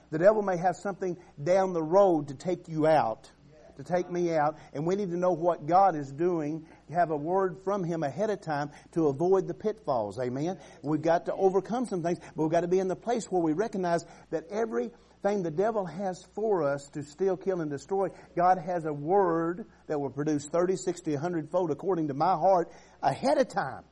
The 0.10 0.20
devil 0.20 0.42
may 0.42 0.58
have 0.58 0.76
something 0.78 1.18
down 1.42 1.74
the 1.74 1.84
road 1.84 2.30
to 2.30 2.34
take 2.34 2.68
you 2.68 2.88
out 2.88 3.30
to 3.78 3.84
take 3.84 4.12
me 4.12 4.36
out, 4.36 4.58
and 4.74 4.86
we 4.86 4.96
need 4.96 5.12
to 5.12 5.18
know 5.18 5.32
what 5.32 5.66
God 5.66 5.96
is 5.96 6.12
doing, 6.12 6.66
have 6.92 7.12
a 7.12 7.16
word 7.16 7.58
from 7.64 7.84
Him 7.84 8.04
ahead 8.04 8.30
of 8.30 8.42
time 8.42 8.72
to 8.94 9.08
avoid 9.08 9.48
the 9.48 9.54
pitfalls. 9.54 10.20
Amen. 10.20 10.58
We've 10.82 11.02
got 11.02 11.28
to 11.28 11.34
overcome 11.34 11.86
some 11.86 12.04
things, 12.04 12.20
but 12.36 12.44
we've 12.44 12.52
got 12.52 12.62
to 12.62 12.68
be 12.68 12.80
in 12.80 12.88
the 12.88 12.96
place 12.96 13.26
where 13.32 13.42
we 13.42 13.54
recognize 13.54 14.04
that 14.32 14.46
everything 14.50 15.44
the 15.44 15.52
devil 15.52 15.86
has 15.86 16.26
for 16.34 16.64
us 16.64 16.90
to 16.94 17.04
steal, 17.04 17.38
kill, 17.38 17.62
and 17.62 17.70
destroy, 17.70 18.10
God 18.36 18.58
has 18.58 18.86
a 18.86 18.94
word 18.94 19.66
that 19.88 20.00
will 20.00 20.10
produce 20.10 20.48
30, 20.48 20.76
60, 20.76 21.14
100 21.14 21.52
fold 21.52 21.72
according 21.72 22.08
to 22.08 22.14
my 22.14 22.34
heart 22.34 22.72
ahead 23.02 23.38
of 23.38 23.48
time. 23.48 23.84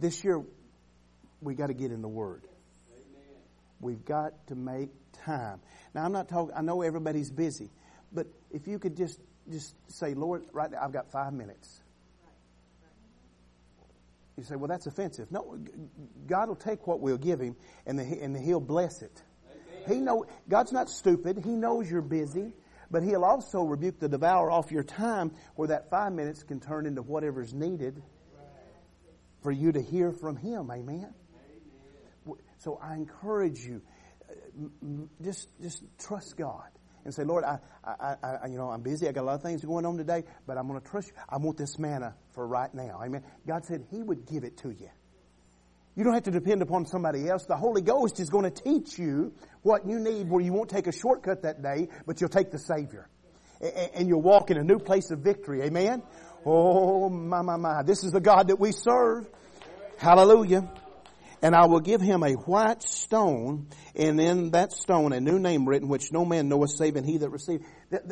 This 0.00 0.22
year, 0.22 0.44
we 1.40 1.54
got 1.54 1.68
to 1.68 1.74
get 1.74 1.90
in 1.90 2.02
the 2.02 2.08
Word. 2.08 2.44
We've 3.80 4.04
got 4.04 4.46
to 4.48 4.54
make 4.54 4.90
time. 5.24 5.60
Now, 5.94 6.04
I'm 6.04 6.12
not 6.12 6.28
talking, 6.28 6.54
I 6.56 6.62
know 6.62 6.82
everybody's 6.82 7.30
busy. 7.30 7.70
But 8.12 8.26
if 8.50 8.66
you 8.66 8.78
could 8.78 8.96
just 8.96 9.20
just 9.50 9.74
say, 9.88 10.14
Lord, 10.14 10.44
right 10.52 10.70
now 10.70 10.78
I've 10.82 10.92
got 10.92 11.10
five 11.10 11.32
minutes. 11.32 11.82
You 14.36 14.44
say, 14.44 14.54
well, 14.54 14.68
that's 14.68 14.86
offensive. 14.86 15.32
No, 15.32 15.58
God 16.26 16.48
will 16.48 16.56
take 16.56 16.86
what 16.86 17.00
we'll 17.00 17.18
give 17.18 17.40
Him, 17.40 17.56
and, 17.86 17.98
the, 17.98 18.04
and 18.04 18.36
He'll 18.36 18.60
bless 18.60 19.02
it. 19.02 19.22
He 19.88 19.96
know 19.96 20.26
God's 20.48 20.70
not 20.70 20.90
stupid. 20.90 21.38
He 21.44 21.50
knows 21.50 21.90
you're 21.90 22.02
busy, 22.02 22.52
but 22.90 23.02
He'll 23.02 23.24
also 23.24 23.62
rebuke 23.62 23.98
the 23.98 24.08
devourer 24.08 24.50
off 24.50 24.70
your 24.70 24.84
time, 24.84 25.32
where 25.56 25.68
that 25.68 25.90
five 25.90 26.12
minutes 26.12 26.44
can 26.44 26.60
turn 26.60 26.86
into 26.86 27.02
whatever's 27.02 27.52
needed 27.52 28.00
for 29.42 29.50
you 29.50 29.72
to 29.72 29.82
hear 29.82 30.12
from 30.12 30.36
Him. 30.36 30.70
Amen. 30.70 31.12
So 32.58 32.78
I 32.82 32.94
encourage 32.94 33.60
you, 33.60 33.80
uh, 34.28 34.34
just 35.22 35.48
just 35.60 35.82
trust 35.98 36.36
God 36.36 36.68
and 37.04 37.14
say, 37.14 37.24
Lord, 37.24 37.44
I, 37.44 37.58
I, 37.84 38.16
I, 38.22 38.46
you 38.48 38.58
know, 38.58 38.70
I'm 38.70 38.82
busy. 38.82 39.08
I 39.08 39.12
got 39.12 39.22
a 39.22 39.24
lot 39.24 39.36
of 39.36 39.42
things 39.42 39.64
going 39.64 39.86
on 39.86 39.96
today, 39.96 40.24
but 40.46 40.58
I'm 40.58 40.66
going 40.66 40.80
to 40.80 40.86
trust 40.86 41.08
you. 41.08 41.14
I 41.28 41.38
want 41.38 41.56
this 41.56 41.78
manna 41.78 42.14
for 42.34 42.46
right 42.46 42.72
now. 42.74 43.00
Amen. 43.02 43.22
God 43.46 43.64
said 43.64 43.86
He 43.90 44.02
would 44.02 44.26
give 44.26 44.44
it 44.44 44.58
to 44.58 44.70
you. 44.70 44.90
You 45.96 46.04
don't 46.04 46.14
have 46.14 46.24
to 46.24 46.30
depend 46.30 46.62
upon 46.62 46.86
somebody 46.86 47.28
else. 47.28 47.46
The 47.46 47.56
Holy 47.56 47.82
Ghost 47.82 48.20
is 48.20 48.30
going 48.30 48.44
to 48.44 48.50
teach 48.50 48.98
you 48.98 49.32
what 49.62 49.86
you 49.86 49.98
need 49.98 50.28
where 50.28 50.40
you 50.40 50.52
won't 50.52 50.70
take 50.70 50.86
a 50.86 50.92
shortcut 50.92 51.42
that 51.42 51.62
day, 51.62 51.88
but 52.06 52.20
you'll 52.20 52.30
take 52.30 52.50
the 52.50 52.58
Savior. 52.58 53.08
And 53.94 54.06
you'll 54.06 54.22
walk 54.22 54.52
in 54.52 54.58
a 54.58 54.62
new 54.62 54.78
place 54.78 55.10
of 55.10 55.20
victory. 55.20 55.62
Amen. 55.62 56.02
Oh, 56.46 57.08
my, 57.08 57.42
my, 57.42 57.56
my. 57.56 57.82
This 57.82 58.04
is 58.04 58.12
the 58.12 58.20
God 58.20 58.48
that 58.48 58.60
we 58.60 58.70
serve. 58.70 59.26
Hallelujah 59.98 60.70
and 61.42 61.54
I 61.54 61.66
will 61.66 61.80
give 61.80 62.00
him 62.00 62.22
a 62.22 62.32
white 62.32 62.82
stone, 62.82 63.68
and 63.94 64.20
in 64.20 64.50
that 64.52 64.72
stone 64.72 65.12
a 65.12 65.20
new 65.20 65.38
name 65.38 65.68
written, 65.68 65.88
which 65.88 66.12
no 66.12 66.24
man 66.24 66.48
knoweth 66.48 66.70
saving 66.76 67.04
he 67.04 67.18
that 67.18 67.30
received. 67.30 67.64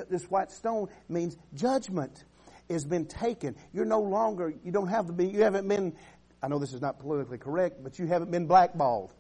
This 0.09 0.25
white 0.25 0.51
stone 0.51 0.89
means 1.09 1.37
judgment 1.55 2.25
has 2.71 2.85
been 2.85 3.07
taken. 3.07 3.57
You're 3.73 3.85
no 3.85 4.01
longer, 4.01 4.53
you 4.65 4.73
don't 4.73 4.89
have 4.89 5.07
to 5.07 5.13
be, 5.13 5.27
you 5.27 5.43
haven't 5.43 5.69
been, 5.69 5.95
I 6.43 6.49
know 6.49 6.59
this 6.59 6.73
is 6.73 6.81
not 6.81 6.99
politically 6.99 7.39
correct, 7.39 7.83
but 7.83 7.99
you 7.99 8.07
haven't 8.07 8.31
been 8.31 8.47
blackballed. 8.47 9.15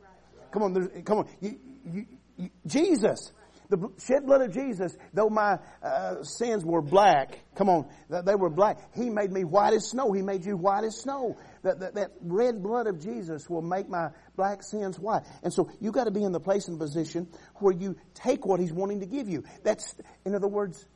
Come 0.51 0.63
on, 0.63 0.89
come 1.05 1.19
on. 1.19 1.29
You, 1.41 1.59
you, 1.85 2.07
you, 2.37 2.51
Jesus 2.67 3.33
The 3.69 3.91
shed 4.07 4.27
blood 4.27 4.43
of 4.43 4.55
Jesus, 4.55 4.97
though 5.13 5.29
my 5.29 5.59
uh, 5.83 6.23
sins 6.23 6.65
were 6.65 6.83
black, 6.83 7.41
come 7.57 7.69
on, 7.69 7.89
they 8.09 8.35
were 8.35 8.51
black. 8.51 8.79
He 8.95 9.11
made 9.11 9.33
me 9.33 9.45
white 9.45 9.75
as 9.75 9.89
snow. 9.89 10.13
He 10.13 10.23
made 10.23 10.45
you 10.45 10.57
white 10.57 10.85
as 10.85 10.97
snow. 10.97 11.37
That, 11.63 11.81
that, 11.81 11.95
that 11.95 12.11
red 12.21 12.63
blood 12.63 12.87
of 12.87 13.03
Jesus 13.03 13.51
will 13.51 13.63
make 13.63 13.89
my 13.89 14.11
black 14.37 14.63
sins 14.63 14.99
white. 14.99 15.23
And 15.43 15.53
so 15.53 15.71
you 15.81 15.91
got 15.91 16.05
to 16.05 16.13
be 16.13 16.23
in 16.23 16.33
the 16.33 16.41
place 16.41 16.69
and 16.69 16.79
position 16.79 17.29
where 17.57 17.75
you 17.75 17.97
take 18.15 18.47
what 18.47 18.61
He's 18.61 18.73
wanting 18.73 19.01
to 19.01 19.07
give 19.07 19.29
you. 19.29 19.43
That's, 19.65 19.95
in 20.25 20.35
other 20.35 20.49
words, 20.49 20.87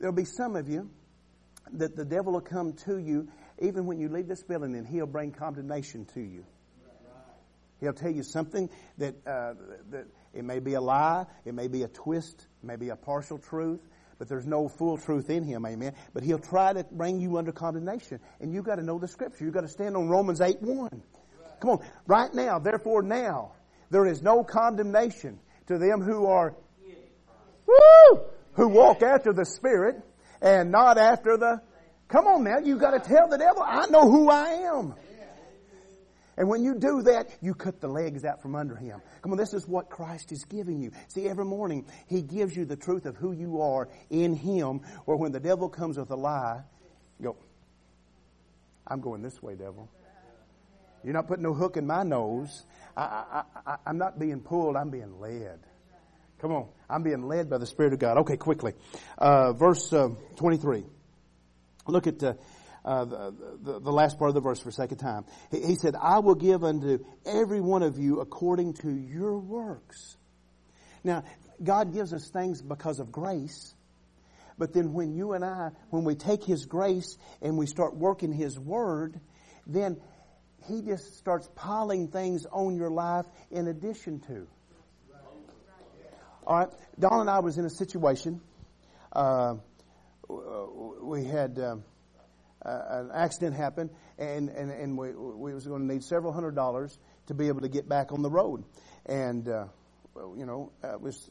there'll 0.00 0.14
be 0.14 0.24
some 0.24 0.56
of 0.56 0.68
you 0.68 0.90
that 1.74 1.94
the 1.94 2.04
devil 2.04 2.32
will 2.32 2.40
come 2.40 2.72
to 2.72 2.98
you 2.98 3.28
even 3.60 3.86
when 3.86 3.98
you 3.98 4.08
leave 4.08 4.28
this 4.28 4.42
building 4.42 4.74
and 4.74 4.86
he'll 4.86 5.06
bring 5.06 5.32
condemnation 5.32 6.04
to 6.14 6.20
you. 6.20 6.44
He'll 7.80 7.92
tell 7.92 8.10
you 8.10 8.22
something 8.22 8.68
that, 8.98 9.14
uh, 9.26 9.54
that 9.90 10.06
it 10.34 10.44
may 10.44 10.58
be 10.58 10.74
a 10.74 10.80
lie, 10.80 11.26
it 11.44 11.54
may 11.54 11.68
be 11.68 11.82
a 11.82 11.88
twist, 11.88 12.46
it 12.62 12.66
may 12.66 12.76
be 12.76 12.90
a 12.90 12.96
partial 12.96 13.38
truth, 13.38 13.80
but 14.18 14.28
there's 14.28 14.46
no 14.46 14.68
full 14.68 14.98
truth 14.98 15.30
in 15.30 15.44
him, 15.44 15.64
amen. 15.64 15.94
But 16.12 16.24
he'll 16.24 16.38
try 16.38 16.72
to 16.72 16.84
bring 16.90 17.20
you 17.20 17.38
under 17.38 17.52
condemnation. 17.52 18.20
And 18.40 18.52
you've 18.52 18.64
got 18.64 18.76
to 18.76 18.82
know 18.82 18.98
the 18.98 19.08
scripture. 19.08 19.44
You've 19.44 19.54
got 19.54 19.60
to 19.62 19.68
stand 19.68 19.96
on 19.96 20.08
Romans 20.08 20.40
8 20.40 20.60
1. 20.60 21.02
Come 21.60 21.70
on. 21.70 21.80
Right 22.06 22.32
now, 22.34 22.58
therefore 22.58 23.02
now, 23.02 23.52
there 23.90 24.06
is 24.06 24.22
no 24.22 24.42
condemnation 24.42 25.38
to 25.66 25.78
them 25.78 26.02
who 26.02 26.26
are, 26.26 26.54
woo, 27.66 28.20
who 28.52 28.68
walk 28.68 29.02
after 29.02 29.32
the 29.32 29.44
Spirit 29.44 30.02
and 30.40 30.70
not 30.70 30.98
after 30.98 31.36
the, 31.36 31.60
come 32.08 32.26
on 32.26 32.44
now, 32.44 32.58
you've 32.58 32.80
got 32.80 32.90
to 32.90 33.00
tell 33.00 33.28
the 33.28 33.38
devil, 33.38 33.62
I 33.62 33.86
know 33.86 34.10
who 34.10 34.30
I 34.30 34.48
am. 34.74 34.94
And 36.38 36.48
when 36.48 36.62
you 36.62 36.76
do 36.76 37.02
that, 37.02 37.36
you 37.40 37.52
cut 37.52 37.80
the 37.80 37.88
legs 37.88 38.24
out 38.24 38.40
from 38.40 38.54
under 38.54 38.76
him. 38.76 39.02
Come 39.22 39.32
on, 39.32 39.38
this 39.38 39.52
is 39.52 39.66
what 39.66 39.90
Christ 39.90 40.30
is 40.30 40.44
giving 40.44 40.80
you. 40.80 40.92
See, 41.08 41.28
every 41.28 41.44
morning, 41.44 41.84
he 42.06 42.22
gives 42.22 42.56
you 42.56 42.64
the 42.64 42.76
truth 42.76 43.06
of 43.06 43.16
who 43.16 43.32
you 43.32 43.60
are 43.60 43.88
in 44.08 44.34
him, 44.34 44.82
or 45.04 45.16
when 45.16 45.32
the 45.32 45.40
devil 45.40 45.68
comes 45.68 45.98
with 45.98 46.10
a 46.12 46.16
lie, 46.16 46.62
go, 47.20 47.36
I'm 48.86 49.00
going 49.00 49.20
this 49.20 49.42
way, 49.42 49.56
devil. 49.56 49.90
You're 51.02 51.12
not 51.12 51.26
putting 51.26 51.42
no 51.42 51.54
hook 51.54 51.76
in 51.76 51.88
my 51.88 52.04
nose. 52.04 52.64
I, 52.96 53.42
am 53.84 53.98
not 53.98 54.20
being 54.20 54.40
pulled, 54.40 54.76
I'm 54.76 54.90
being 54.90 55.18
led. 55.20 55.58
Come 56.40 56.52
on. 56.52 56.68
I'm 56.88 57.02
being 57.02 57.26
led 57.26 57.50
by 57.50 57.58
the 57.58 57.66
Spirit 57.66 57.92
of 57.94 57.98
God. 57.98 58.18
Okay, 58.18 58.36
quickly. 58.36 58.74
Uh, 59.18 59.52
verse 59.54 59.92
uh, 59.92 60.10
23. 60.36 60.84
Look 61.88 62.06
at 62.06 62.22
uh, 62.22 62.34
uh, 62.88 63.30
the, 63.62 63.80
the, 63.80 63.92
last 63.92 64.18
part 64.18 64.30
of 64.30 64.34
the 64.34 64.40
verse 64.40 64.60
for 64.60 64.70
a 64.70 64.72
second 64.72 64.96
time. 64.96 65.26
He, 65.50 65.60
he 65.60 65.74
said, 65.74 65.94
I 65.94 66.20
will 66.20 66.34
give 66.34 66.64
unto 66.64 67.04
every 67.26 67.60
one 67.60 67.82
of 67.82 67.98
you 67.98 68.20
according 68.20 68.74
to 68.74 68.90
your 68.90 69.38
works. 69.38 70.16
Now, 71.04 71.24
God 71.62 71.92
gives 71.92 72.14
us 72.14 72.30
things 72.30 72.62
because 72.62 72.98
of 72.98 73.12
grace. 73.12 73.74
But 74.56 74.72
then 74.72 74.94
when 74.94 75.12
you 75.12 75.34
and 75.34 75.44
I, 75.44 75.70
when 75.90 76.04
we 76.04 76.14
take 76.14 76.42
His 76.42 76.64
grace 76.64 77.18
and 77.42 77.58
we 77.58 77.66
start 77.66 77.94
working 77.94 78.32
His 78.32 78.58
Word, 78.58 79.20
then 79.66 80.00
He 80.66 80.80
just 80.80 81.18
starts 81.18 81.46
piling 81.54 82.08
things 82.08 82.46
on 82.50 82.74
your 82.74 82.90
life 82.90 83.26
in 83.50 83.68
addition 83.68 84.20
to. 84.28 84.46
All 86.46 86.58
right, 86.58 86.68
Don 86.98 87.20
and 87.20 87.28
I 87.28 87.40
was 87.40 87.58
in 87.58 87.66
a 87.66 87.70
situation. 87.70 88.40
Uh, 89.12 89.56
we 90.28 91.26
had. 91.26 91.58
Uh, 91.58 91.76
uh, 92.64 92.80
an 92.90 93.10
accident 93.14 93.56
happened, 93.56 93.90
and, 94.18 94.48
and, 94.48 94.70
and 94.70 94.98
we, 94.98 95.12
we 95.12 95.54
was 95.54 95.66
going 95.66 95.86
to 95.86 95.94
need 95.94 96.02
several 96.02 96.32
hundred 96.32 96.54
dollars 96.54 96.98
to 97.26 97.34
be 97.34 97.48
able 97.48 97.60
to 97.60 97.68
get 97.68 97.88
back 97.88 98.12
on 98.12 98.22
the 98.22 98.30
road. 98.30 98.64
And, 99.06 99.48
uh, 99.48 99.66
you 100.36 100.46
know, 100.46 100.72
it 100.82 101.00
was, 101.00 101.30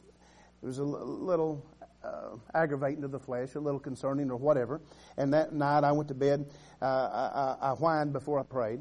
it 0.62 0.66
was 0.66 0.78
a 0.78 0.84
little 0.84 1.66
uh, 2.02 2.36
aggravating 2.54 3.02
to 3.02 3.08
the 3.08 3.18
flesh, 3.18 3.54
a 3.54 3.60
little 3.60 3.80
concerning 3.80 4.30
or 4.30 4.36
whatever. 4.36 4.80
And 5.16 5.34
that 5.34 5.52
night 5.52 5.84
I 5.84 5.92
went 5.92 6.08
to 6.08 6.14
bed. 6.14 6.46
Uh, 6.80 6.84
I, 6.84 7.66
I, 7.66 7.70
I 7.70 7.74
whined 7.74 8.12
before 8.12 8.38
I 8.38 8.44
prayed, 8.44 8.80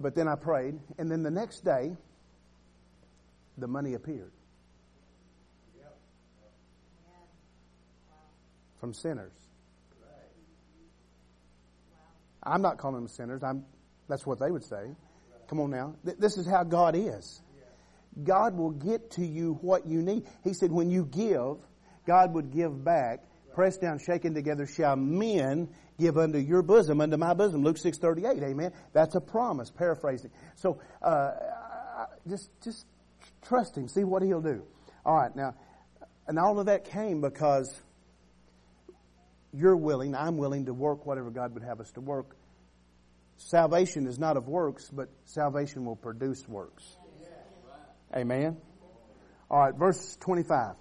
but 0.00 0.14
then 0.14 0.28
I 0.28 0.36
prayed. 0.36 0.78
And 0.98 1.10
then 1.10 1.22
the 1.22 1.30
next 1.30 1.64
day, 1.64 1.96
the 3.58 3.66
money 3.66 3.94
appeared. 3.94 4.32
From 8.80 8.92
sinners. 8.92 9.32
I'm 12.44 12.62
not 12.62 12.78
calling 12.78 12.96
them 12.96 13.08
sinners. 13.08 13.42
I'm, 13.42 13.64
that's 14.08 14.26
what 14.26 14.38
they 14.38 14.50
would 14.50 14.64
say. 14.64 14.94
Come 15.48 15.60
on 15.60 15.70
now. 15.70 15.94
This 16.02 16.36
is 16.36 16.46
how 16.46 16.64
God 16.64 16.94
is. 16.96 17.42
God 18.22 18.56
will 18.56 18.70
get 18.70 19.12
to 19.12 19.26
you 19.26 19.58
what 19.60 19.86
you 19.86 20.00
need. 20.02 20.26
He 20.42 20.54
said, 20.54 20.70
when 20.70 20.90
you 20.90 21.04
give, 21.04 21.56
God 22.06 22.34
would 22.34 22.52
give 22.52 22.84
back. 22.84 23.24
Pressed 23.52 23.80
down, 23.80 24.00
shaken 24.00 24.34
together, 24.34 24.66
shall 24.66 24.96
men 24.96 25.68
give 25.98 26.18
unto 26.18 26.38
your 26.38 26.62
bosom, 26.62 27.00
unto 27.00 27.16
my 27.16 27.34
bosom. 27.34 27.62
Luke 27.62 27.76
6.38, 27.76 28.42
amen. 28.42 28.72
That's 28.92 29.14
a 29.14 29.20
promise, 29.20 29.70
paraphrasing. 29.70 30.32
So, 30.56 30.80
uh, 31.00 31.32
just, 32.28 32.50
just 32.62 32.84
trust 33.46 33.76
Him. 33.76 33.86
See 33.86 34.02
what 34.02 34.22
He'll 34.22 34.40
do. 34.40 34.64
All 35.06 35.16
right, 35.16 35.34
now, 35.36 35.54
and 36.26 36.38
all 36.38 36.58
of 36.58 36.66
that 36.66 36.84
came 36.84 37.20
because 37.20 37.72
you're 39.54 39.76
willing, 39.76 40.14
I'm 40.14 40.36
willing 40.36 40.66
to 40.66 40.74
work 40.74 41.06
whatever 41.06 41.30
God 41.30 41.54
would 41.54 41.62
have 41.62 41.80
us 41.80 41.90
to 41.92 42.00
work. 42.00 42.36
Salvation 43.36 44.06
is 44.06 44.18
not 44.18 44.36
of 44.36 44.48
works, 44.48 44.90
but 44.90 45.08
salvation 45.24 45.84
will 45.84 45.96
produce 45.96 46.46
works. 46.48 46.84
Amen. 48.14 48.56
All 49.50 49.58
right, 49.58 49.74
verse 49.74 50.16
25. 50.20 50.74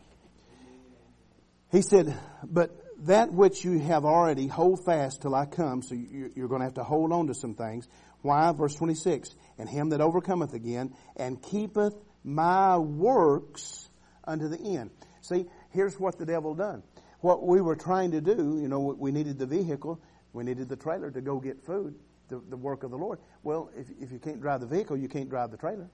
He 1.71 1.81
said, 1.81 2.17
But 2.43 2.71
that 3.05 3.33
which 3.33 3.63
you 3.63 3.79
have 3.79 4.05
already, 4.05 4.47
hold 4.47 4.85
fast 4.85 5.21
till 5.21 5.35
I 5.35 5.45
come. 5.45 5.81
So 5.81 5.95
you're 5.95 6.47
going 6.47 6.61
to 6.61 6.65
have 6.65 6.75
to 6.75 6.83
hold 6.83 7.11
on 7.11 7.27
to 7.27 7.33
some 7.33 7.55
things. 7.55 7.87
Why? 8.21 8.51
Verse 8.53 8.75
26. 8.75 9.29
And 9.57 9.67
him 9.67 9.89
that 9.89 10.01
overcometh 10.01 10.53
again, 10.53 10.95
and 11.15 11.41
keepeth 11.41 11.95
my 12.23 12.77
works 12.77 13.89
unto 14.23 14.47
the 14.47 14.77
end. 14.77 14.91
See, 15.21 15.45
here's 15.71 15.99
what 15.99 16.17
the 16.17 16.25
devil 16.25 16.53
done 16.53 16.83
what 17.23 17.41
we 17.47 17.61
were 17.61 17.77
trying 17.77 18.11
to 18.11 18.19
do, 18.19 18.59
you 18.61 18.67
know, 18.67 18.79
we 18.81 19.09
needed 19.09 19.39
the 19.39 19.45
vehicle, 19.45 19.97
we 20.33 20.43
needed 20.43 20.67
the 20.67 20.75
trailer 20.75 21.09
to 21.09 21.21
go 21.21 21.39
get 21.39 21.65
food, 21.65 21.95
the, 22.27 22.41
the 22.49 22.57
work 22.57 22.83
of 22.83 22.91
the 22.91 22.97
Lord. 22.97 23.19
Well, 23.43 23.69
if, 23.77 23.87
if 23.97 24.11
you 24.11 24.19
can't 24.19 24.41
drive 24.41 24.59
the 24.59 24.67
vehicle, 24.67 24.97
you 24.97 25.07
can't 25.07 25.29
drive 25.29 25.49
the 25.49 25.55
trailer. 25.55 25.89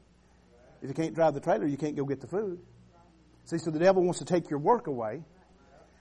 If 0.82 0.88
you 0.88 0.96
can't 0.96 1.14
drive 1.14 1.36
the 1.36 1.40
trailer, 1.40 1.68
you 1.68 1.78
can't 1.78 1.96
go 1.96 2.04
get 2.04 2.20
the 2.20 2.28
food. 2.28 2.60
See, 3.46 3.60
so 3.60 3.70
the 3.70 3.78
devil 3.78 4.04
wants 4.04 4.18
to 4.20 4.26
take 4.26 4.50
your 4.50 4.58
work 4.58 4.88
away. 4.88 5.22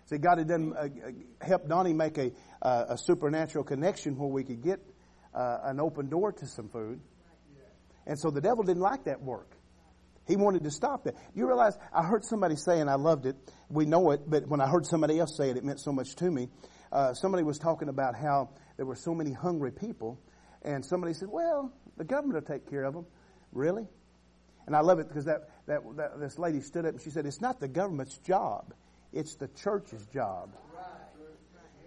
See, 0.06 0.16
God 0.16 0.38
had 0.38 0.48
done 0.48 0.72
uh, 0.74 0.84
uh 0.84 1.46
help 1.46 1.68
Donnie 1.68 1.92
make 1.92 2.16
a, 2.16 2.32
uh, 2.62 2.86
a 2.88 2.96
supernatural 2.96 3.64
connection 3.64 4.16
where 4.16 4.30
we 4.30 4.44
could 4.44 4.62
get 4.62 4.80
uh, 5.34 5.58
an 5.64 5.78
open 5.78 6.08
door 6.08 6.32
to 6.32 6.46
some 6.46 6.70
food. 6.70 7.00
And 8.06 8.18
so 8.18 8.30
the 8.30 8.40
devil 8.40 8.64
didn't 8.64 8.80
like 8.80 9.04
that 9.04 9.20
work. 9.20 9.57
He 10.28 10.36
wanted 10.36 10.62
to 10.64 10.70
stop 10.70 11.04
that. 11.04 11.14
You 11.34 11.46
realize, 11.46 11.76
I 11.92 12.04
heard 12.04 12.24
somebody 12.24 12.54
say, 12.54 12.80
and 12.80 12.88
I 12.88 12.94
loved 12.94 13.26
it. 13.26 13.34
We 13.68 13.86
know 13.86 14.10
it, 14.10 14.20
but 14.28 14.46
when 14.46 14.60
I 14.60 14.68
heard 14.68 14.86
somebody 14.86 15.18
else 15.18 15.36
say 15.36 15.48
it, 15.50 15.56
it 15.56 15.64
meant 15.64 15.80
so 15.80 15.90
much 15.90 16.14
to 16.16 16.30
me. 16.30 16.48
Uh, 16.92 17.14
somebody 17.14 17.42
was 17.42 17.58
talking 17.58 17.88
about 17.88 18.14
how 18.14 18.50
there 18.76 18.86
were 18.86 18.94
so 18.94 19.14
many 19.14 19.32
hungry 19.32 19.72
people, 19.72 20.20
and 20.62 20.84
somebody 20.84 21.14
said, 21.14 21.28
well, 21.30 21.72
the 21.96 22.04
government 22.04 22.34
will 22.34 22.54
take 22.54 22.68
care 22.70 22.84
of 22.84 22.94
them. 22.94 23.06
Really? 23.52 23.86
And 24.66 24.76
I 24.76 24.80
love 24.80 24.98
it 24.98 25.08
because 25.08 25.24
that, 25.24 25.48
that, 25.66 25.80
that 25.96 26.20
this 26.20 26.38
lady 26.38 26.60
stood 26.60 26.84
up 26.84 26.92
and 26.92 27.02
she 27.02 27.08
said, 27.08 27.24
it's 27.24 27.40
not 27.40 27.58
the 27.58 27.68
government's 27.68 28.18
job. 28.18 28.74
It's 29.12 29.36
the 29.36 29.48
church's 29.48 30.04
job. 30.06 30.50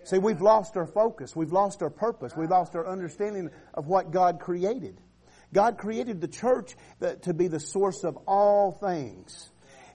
See, 0.04 0.18
we've 0.18 0.42
lost 0.42 0.76
our 0.78 0.88
focus. 0.88 1.36
We've 1.36 1.52
lost 1.52 1.84
our 1.84 1.92
purpose. 1.92 2.36
We've 2.36 2.50
lost 2.50 2.76
our 2.76 2.88
understanding 2.88 3.52
of 3.76 3.86
what 3.86 4.10
God 4.10 4.40
created. 4.40 5.00
God 5.54 5.78
created 5.78 6.22
the 6.22 6.28
church 6.28 6.76
to 7.24 7.34
be 7.34 7.48
the 7.48 7.60
source 7.60 8.04
of 8.04 8.18
all 8.28 8.72
things. 8.72 9.50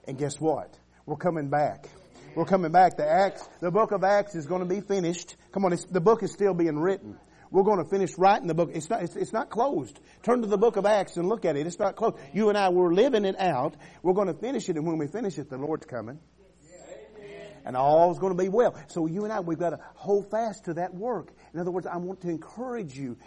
And 0.07 0.17
guess 0.17 0.39
what? 0.39 0.77
We're 1.05 1.17
coming 1.17 1.49
back. 1.49 1.87
We're 2.35 2.45
coming 2.45 2.71
back. 2.71 2.97
The 2.97 3.09
Acts, 3.09 3.47
the 3.61 3.71
book 3.71 3.91
of 3.91 4.03
Acts 4.03 4.35
is 4.35 4.45
going 4.45 4.61
to 4.61 4.67
be 4.67 4.81
finished. 4.81 5.35
Come 5.51 5.65
on, 5.65 5.75
the 5.89 6.01
book 6.01 6.21
is 6.21 6.31
still 6.31 6.53
being 6.53 6.77
written. 6.77 7.17
We're 7.49 7.63
going 7.63 7.83
to 7.83 7.89
finish 7.89 8.17
writing 8.17 8.47
the 8.47 8.53
book. 8.53 8.71
It's 8.73 8.89
not, 8.89 9.03
it's, 9.03 9.15
it's, 9.15 9.33
not 9.33 9.49
closed. 9.49 9.99
Turn 10.21 10.41
to 10.41 10.47
the 10.47 10.57
book 10.57 10.75
of 10.75 10.85
Acts 10.85 11.17
and 11.17 11.29
look 11.29 11.45
at 11.45 11.55
it. 11.55 11.65
It's 11.65 11.79
not 11.79 11.95
closed. 11.95 12.17
You 12.33 12.49
and 12.49 12.57
I, 12.57 12.69
we're 12.69 12.93
living 12.93 13.25
it 13.25 13.39
out. 13.39 13.75
We're 14.03 14.13
going 14.13 14.27
to 14.27 14.33
finish 14.33 14.69
it, 14.69 14.75
and 14.75 14.85
when 14.85 14.97
we 14.97 15.07
finish 15.07 15.37
it, 15.37 15.49
the 15.49 15.57
Lord's 15.57 15.85
coming. 15.85 16.19
And 17.65 17.75
all's 17.75 18.17
going 18.19 18.35
to 18.35 18.41
be 18.41 18.49
well. 18.49 18.75
So 18.87 19.07
you 19.07 19.25
and 19.25 19.33
I, 19.33 19.41
we've 19.41 19.59
got 19.59 19.71
to 19.71 19.79
hold 19.95 20.31
fast 20.31 20.65
to 20.65 20.75
that 20.75 20.93
work. 20.93 21.33
In 21.53 21.59
other 21.59 21.71
words, 21.71 21.85
I 21.85 21.97
want 21.97 22.21
to 22.21 22.29
encourage 22.29 22.97
you 22.97 23.17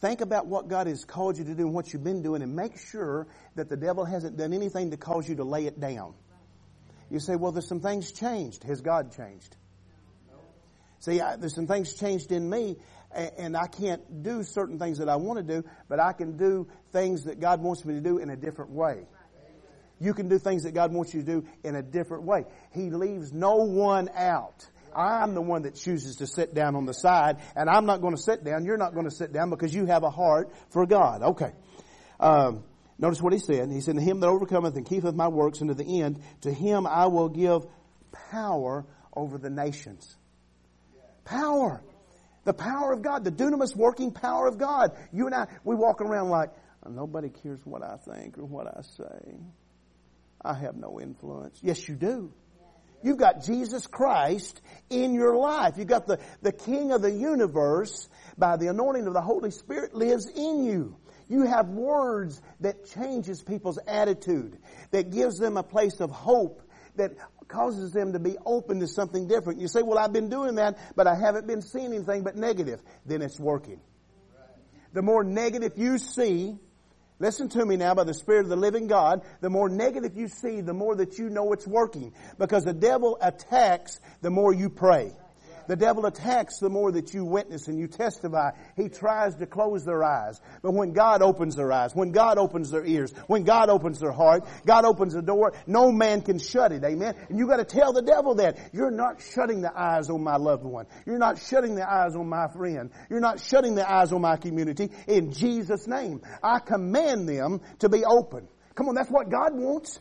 Think 0.00 0.20
about 0.20 0.46
what 0.46 0.68
God 0.68 0.86
has 0.86 1.04
called 1.04 1.38
you 1.38 1.44
to 1.44 1.54
do 1.54 1.64
and 1.64 1.74
what 1.74 1.92
you've 1.92 2.04
been 2.04 2.22
doing 2.22 2.42
and 2.42 2.54
make 2.54 2.78
sure 2.78 3.26
that 3.54 3.68
the 3.68 3.76
devil 3.76 4.04
hasn't 4.04 4.36
done 4.36 4.52
anything 4.52 4.90
to 4.90 4.96
cause 4.96 5.28
you 5.28 5.36
to 5.36 5.44
lay 5.44 5.66
it 5.66 5.80
down. 5.80 6.14
You 7.10 7.20
say, 7.20 7.36
well, 7.36 7.52
there's 7.52 7.68
some 7.68 7.80
things 7.80 8.12
changed. 8.12 8.64
Has 8.64 8.80
God 8.80 9.16
changed? 9.16 9.56
See, 10.98 11.20
I, 11.20 11.36
there's 11.36 11.54
some 11.54 11.66
things 11.66 11.94
changed 11.94 12.32
in 12.32 12.48
me, 12.48 12.76
and, 13.14 13.30
and 13.38 13.56
I 13.56 13.68
can't 13.68 14.22
do 14.22 14.42
certain 14.42 14.78
things 14.78 14.98
that 14.98 15.08
I 15.08 15.16
want 15.16 15.38
to 15.38 15.60
do, 15.60 15.68
but 15.88 16.00
I 16.00 16.12
can 16.12 16.36
do 16.36 16.68
things 16.92 17.24
that 17.24 17.40
God 17.40 17.62
wants 17.62 17.84
me 17.84 17.94
to 17.94 18.00
do 18.00 18.18
in 18.18 18.28
a 18.28 18.36
different 18.36 18.72
way. 18.72 19.06
You 19.98 20.12
can 20.12 20.28
do 20.28 20.38
things 20.38 20.64
that 20.64 20.72
God 20.72 20.92
wants 20.92 21.14
you 21.14 21.22
to 21.22 21.26
do 21.26 21.46
in 21.64 21.74
a 21.74 21.82
different 21.82 22.24
way. 22.24 22.44
He 22.72 22.90
leaves 22.90 23.32
no 23.32 23.56
one 23.56 24.10
out. 24.14 24.66
I'm 24.96 25.34
the 25.34 25.42
one 25.42 25.62
that 25.62 25.74
chooses 25.74 26.16
to 26.16 26.26
sit 26.26 26.54
down 26.54 26.74
on 26.74 26.86
the 26.86 26.94
side, 26.94 27.36
and 27.54 27.68
I'm 27.68 27.84
not 27.84 28.00
going 28.00 28.16
to 28.16 28.22
sit 28.22 28.42
down. 28.44 28.64
You're 28.64 28.78
not 28.78 28.94
going 28.94 29.04
to 29.04 29.14
sit 29.14 29.32
down 29.32 29.50
because 29.50 29.74
you 29.74 29.86
have 29.86 30.02
a 30.02 30.10
heart 30.10 30.52
for 30.70 30.86
God. 30.86 31.22
Okay. 31.22 31.52
Um, 32.18 32.64
notice 32.98 33.20
what 33.20 33.32
he 33.32 33.38
said. 33.38 33.70
He 33.70 33.80
said, 33.80 33.96
To 33.96 34.00
him 34.00 34.20
that 34.20 34.28
overcometh 34.28 34.74
and 34.76 34.86
keepeth 34.86 35.14
my 35.14 35.28
works 35.28 35.60
unto 35.60 35.74
the 35.74 36.02
end, 36.02 36.22
to 36.42 36.52
him 36.52 36.86
I 36.86 37.06
will 37.06 37.28
give 37.28 37.66
power 38.30 38.86
over 39.14 39.36
the 39.36 39.50
nations. 39.50 40.16
Power. 41.24 41.82
The 42.44 42.54
power 42.54 42.92
of 42.92 43.02
God, 43.02 43.24
the 43.24 43.32
dunamis 43.32 43.74
working 43.74 44.12
power 44.12 44.46
of 44.46 44.56
God. 44.56 44.96
You 45.12 45.26
and 45.26 45.34
I, 45.34 45.46
we 45.64 45.74
walk 45.74 46.00
around 46.00 46.30
like, 46.30 46.50
nobody 46.88 47.28
cares 47.28 47.60
what 47.64 47.82
I 47.82 47.96
think 47.96 48.38
or 48.38 48.44
what 48.44 48.68
I 48.68 48.82
say. 48.82 49.36
I 50.40 50.54
have 50.54 50.76
no 50.76 51.00
influence. 51.00 51.58
Yes, 51.60 51.88
you 51.88 51.96
do. 51.96 52.32
You've 53.06 53.18
got 53.18 53.44
Jesus 53.44 53.86
Christ 53.86 54.60
in 54.90 55.14
your 55.14 55.36
life. 55.36 55.74
You've 55.78 55.86
got 55.86 56.08
the, 56.08 56.18
the 56.42 56.50
King 56.50 56.90
of 56.90 57.02
the 57.02 57.12
universe 57.12 58.08
by 58.36 58.56
the 58.56 58.66
anointing 58.66 59.06
of 59.06 59.12
the 59.12 59.20
Holy 59.20 59.52
Spirit 59.52 59.94
lives 59.94 60.28
in 60.28 60.64
you. 60.64 60.96
You 61.28 61.46
have 61.46 61.68
words 61.68 62.42
that 62.58 62.90
changes 62.90 63.44
people's 63.44 63.78
attitude, 63.86 64.58
that 64.90 65.12
gives 65.12 65.38
them 65.38 65.56
a 65.56 65.62
place 65.62 66.00
of 66.00 66.10
hope, 66.10 66.62
that 66.96 67.12
causes 67.46 67.92
them 67.92 68.14
to 68.14 68.18
be 68.18 68.38
open 68.44 68.80
to 68.80 68.88
something 68.88 69.28
different. 69.28 69.60
You 69.60 69.68
say, 69.68 69.82
well, 69.82 69.98
I've 69.98 70.12
been 70.12 70.28
doing 70.28 70.56
that, 70.56 70.76
but 70.96 71.06
I 71.06 71.14
haven't 71.14 71.46
been 71.46 71.62
seeing 71.62 71.94
anything 71.94 72.24
but 72.24 72.34
negative. 72.34 72.82
Then 73.04 73.22
it's 73.22 73.38
working. 73.38 73.78
The 74.94 75.02
more 75.02 75.22
negative 75.22 75.74
you 75.76 75.98
see, 75.98 76.58
Listen 77.18 77.48
to 77.50 77.64
me 77.64 77.76
now 77.76 77.94
by 77.94 78.04
the 78.04 78.12
Spirit 78.12 78.40
of 78.40 78.48
the 78.50 78.56
living 78.56 78.86
God. 78.86 79.22
The 79.40 79.48
more 79.48 79.68
negative 79.68 80.16
you 80.16 80.28
see, 80.28 80.60
the 80.60 80.74
more 80.74 80.96
that 80.96 81.18
you 81.18 81.30
know 81.30 81.52
it's 81.52 81.66
working. 81.66 82.12
Because 82.38 82.64
the 82.64 82.74
devil 82.74 83.16
attacks 83.20 84.00
the 84.20 84.30
more 84.30 84.52
you 84.52 84.68
pray. 84.68 85.12
The 85.68 85.76
devil 85.76 86.06
attacks 86.06 86.58
the 86.58 86.70
more 86.70 86.92
that 86.92 87.14
you 87.14 87.24
witness 87.24 87.68
and 87.68 87.78
you 87.78 87.88
testify. 87.88 88.50
He 88.76 88.88
tries 88.88 89.34
to 89.36 89.46
close 89.46 89.84
their 89.84 90.02
eyes. 90.04 90.40
But 90.62 90.72
when 90.72 90.92
God 90.92 91.22
opens 91.22 91.56
their 91.56 91.72
eyes, 91.72 91.94
when 91.94 92.12
God 92.12 92.38
opens 92.38 92.70
their 92.70 92.84
ears, 92.84 93.12
when 93.26 93.44
God 93.44 93.68
opens 93.68 93.98
their 93.98 94.12
heart, 94.12 94.46
God 94.66 94.84
opens 94.84 95.14
the 95.14 95.22
door, 95.22 95.52
no 95.66 95.90
man 95.92 96.22
can 96.22 96.38
shut 96.38 96.72
it. 96.72 96.84
Amen. 96.84 97.14
And 97.28 97.38
you 97.38 97.46
gotta 97.46 97.64
tell 97.64 97.92
the 97.92 98.02
devil 98.02 98.36
that. 98.36 98.58
You're 98.72 98.90
not 98.90 99.20
shutting 99.20 99.60
the 99.60 99.72
eyes 99.76 100.10
on 100.10 100.22
my 100.22 100.36
loved 100.36 100.64
one. 100.64 100.86
You're 101.06 101.18
not 101.18 101.38
shutting 101.38 101.74
the 101.74 101.88
eyes 101.88 102.14
on 102.16 102.28
my 102.28 102.48
friend. 102.48 102.90
You're 103.10 103.20
not 103.20 103.40
shutting 103.40 103.74
the 103.74 103.90
eyes 103.90 104.12
on 104.12 104.20
my 104.22 104.36
community. 104.36 104.90
In 105.06 105.32
Jesus' 105.32 105.86
name. 105.86 106.22
I 106.42 106.58
command 106.58 107.28
them 107.28 107.60
to 107.80 107.88
be 107.88 108.04
open. 108.04 108.48
Come 108.74 108.88
on, 108.88 108.94
that's 108.94 109.10
what 109.10 109.30
God 109.30 109.54
wants. 109.54 110.00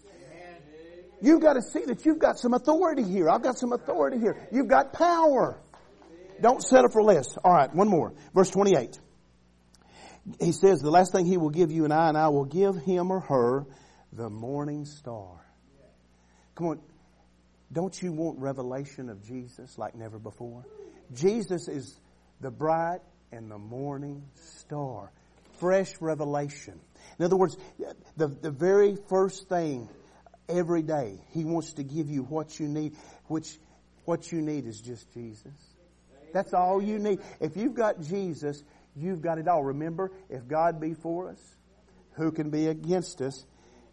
You've 1.21 1.41
got 1.41 1.53
to 1.53 1.61
see 1.61 1.85
that 1.85 2.05
you've 2.05 2.19
got 2.19 2.37
some 2.37 2.53
authority 2.53 3.03
here. 3.03 3.29
I've 3.29 3.43
got 3.43 3.57
some 3.57 3.73
authority 3.73 4.19
here. 4.19 4.47
You've 4.51 4.67
got 4.67 4.93
power. 4.93 5.59
Don't 6.41 6.61
settle 6.61 6.89
for 6.89 7.01
less. 7.01 7.37
All 7.43 7.53
right, 7.53 7.73
one 7.73 7.87
more. 7.87 8.13
Verse 8.33 8.49
28. 8.49 8.99
He 10.39 10.51
says, 10.51 10.79
the 10.79 10.89
last 10.89 11.11
thing 11.11 11.25
he 11.25 11.37
will 11.37 11.51
give 11.51 11.71
you 11.71 11.83
and 11.85 11.93
I, 11.93 12.09
and 12.09 12.17
I 12.17 12.29
will 12.29 12.45
give 12.45 12.75
him 12.75 13.11
or 13.11 13.21
her 13.21 13.65
the 14.11 14.29
morning 14.29 14.85
star. 14.85 15.45
Come 16.55 16.67
on. 16.67 16.79
Don't 17.71 18.01
you 18.01 18.11
want 18.11 18.39
revelation 18.39 19.09
of 19.09 19.23
Jesus 19.25 19.77
like 19.77 19.95
never 19.95 20.19
before? 20.19 20.65
Jesus 21.13 21.67
is 21.67 21.99
the 22.39 22.51
bright 22.51 22.99
and 23.31 23.51
the 23.51 23.57
morning 23.57 24.23
star. 24.33 25.11
Fresh 25.59 25.93
revelation. 25.99 26.79
In 27.19 27.25
other 27.25 27.35
words, 27.35 27.57
the, 28.17 28.27
the 28.27 28.51
very 28.51 28.97
first 29.09 29.47
thing 29.49 29.89
every 30.49 30.81
day. 30.81 31.19
He 31.31 31.45
wants 31.45 31.73
to 31.73 31.83
give 31.83 32.09
you 32.09 32.23
what 32.23 32.59
you 32.59 32.67
need, 32.67 32.95
which 33.27 33.57
what 34.05 34.31
you 34.31 34.41
need 34.41 34.65
is 34.65 34.79
just 34.79 35.11
Jesus. 35.13 35.53
That's 36.33 36.53
all 36.53 36.81
you 36.81 36.99
need. 36.99 37.19
If 37.39 37.55
you've 37.57 37.73
got 37.75 38.01
Jesus, 38.01 38.63
you've 38.95 39.21
got 39.21 39.37
it 39.37 39.47
all. 39.47 39.63
Remember, 39.63 40.11
if 40.29 40.47
God 40.47 40.79
be 40.79 40.93
for 40.93 41.29
us, 41.29 41.39
who 42.13 42.31
can 42.31 42.49
be 42.49 42.67
against 42.67 43.21
us? 43.21 43.45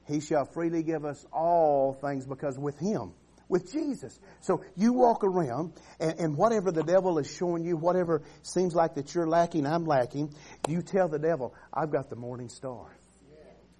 He 0.07 0.21
shall 0.21 0.45
freely 0.45 0.83
give 0.83 1.05
us 1.05 1.25
all 1.33 1.95
things 1.95 2.27
because 2.27 2.59
with 2.59 2.79
Him, 2.79 3.13
with 3.49 3.73
Jesus. 3.73 4.19
So 4.41 4.65
you 4.77 4.93
walk 4.93 5.25
around 5.25 5.73
and, 6.01 6.19
and, 6.19 6.37
whatever 6.37 6.73
the 6.73 6.83
devil 6.83 7.19
is 7.19 7.33
showing 7.33 7.65
you, 7.65 7.77
whatever 7.77 8.23
seems 8.43 8.75
like 8.75 8.95
that 8.95 9.15
you're 9.15 9.29
lacking, 9.29 9.67
I'm 9.67 9.85
lacking, 9.85 10.35
you 10.69 10.83
tell 10.83 11.09
the 11.09 11.19
devil, 11.19 11.55
I've 11.73 11.91
got 11.91 12.11
the 12.11 12.17
morning 12.17 12.49
star. 12.49 12.87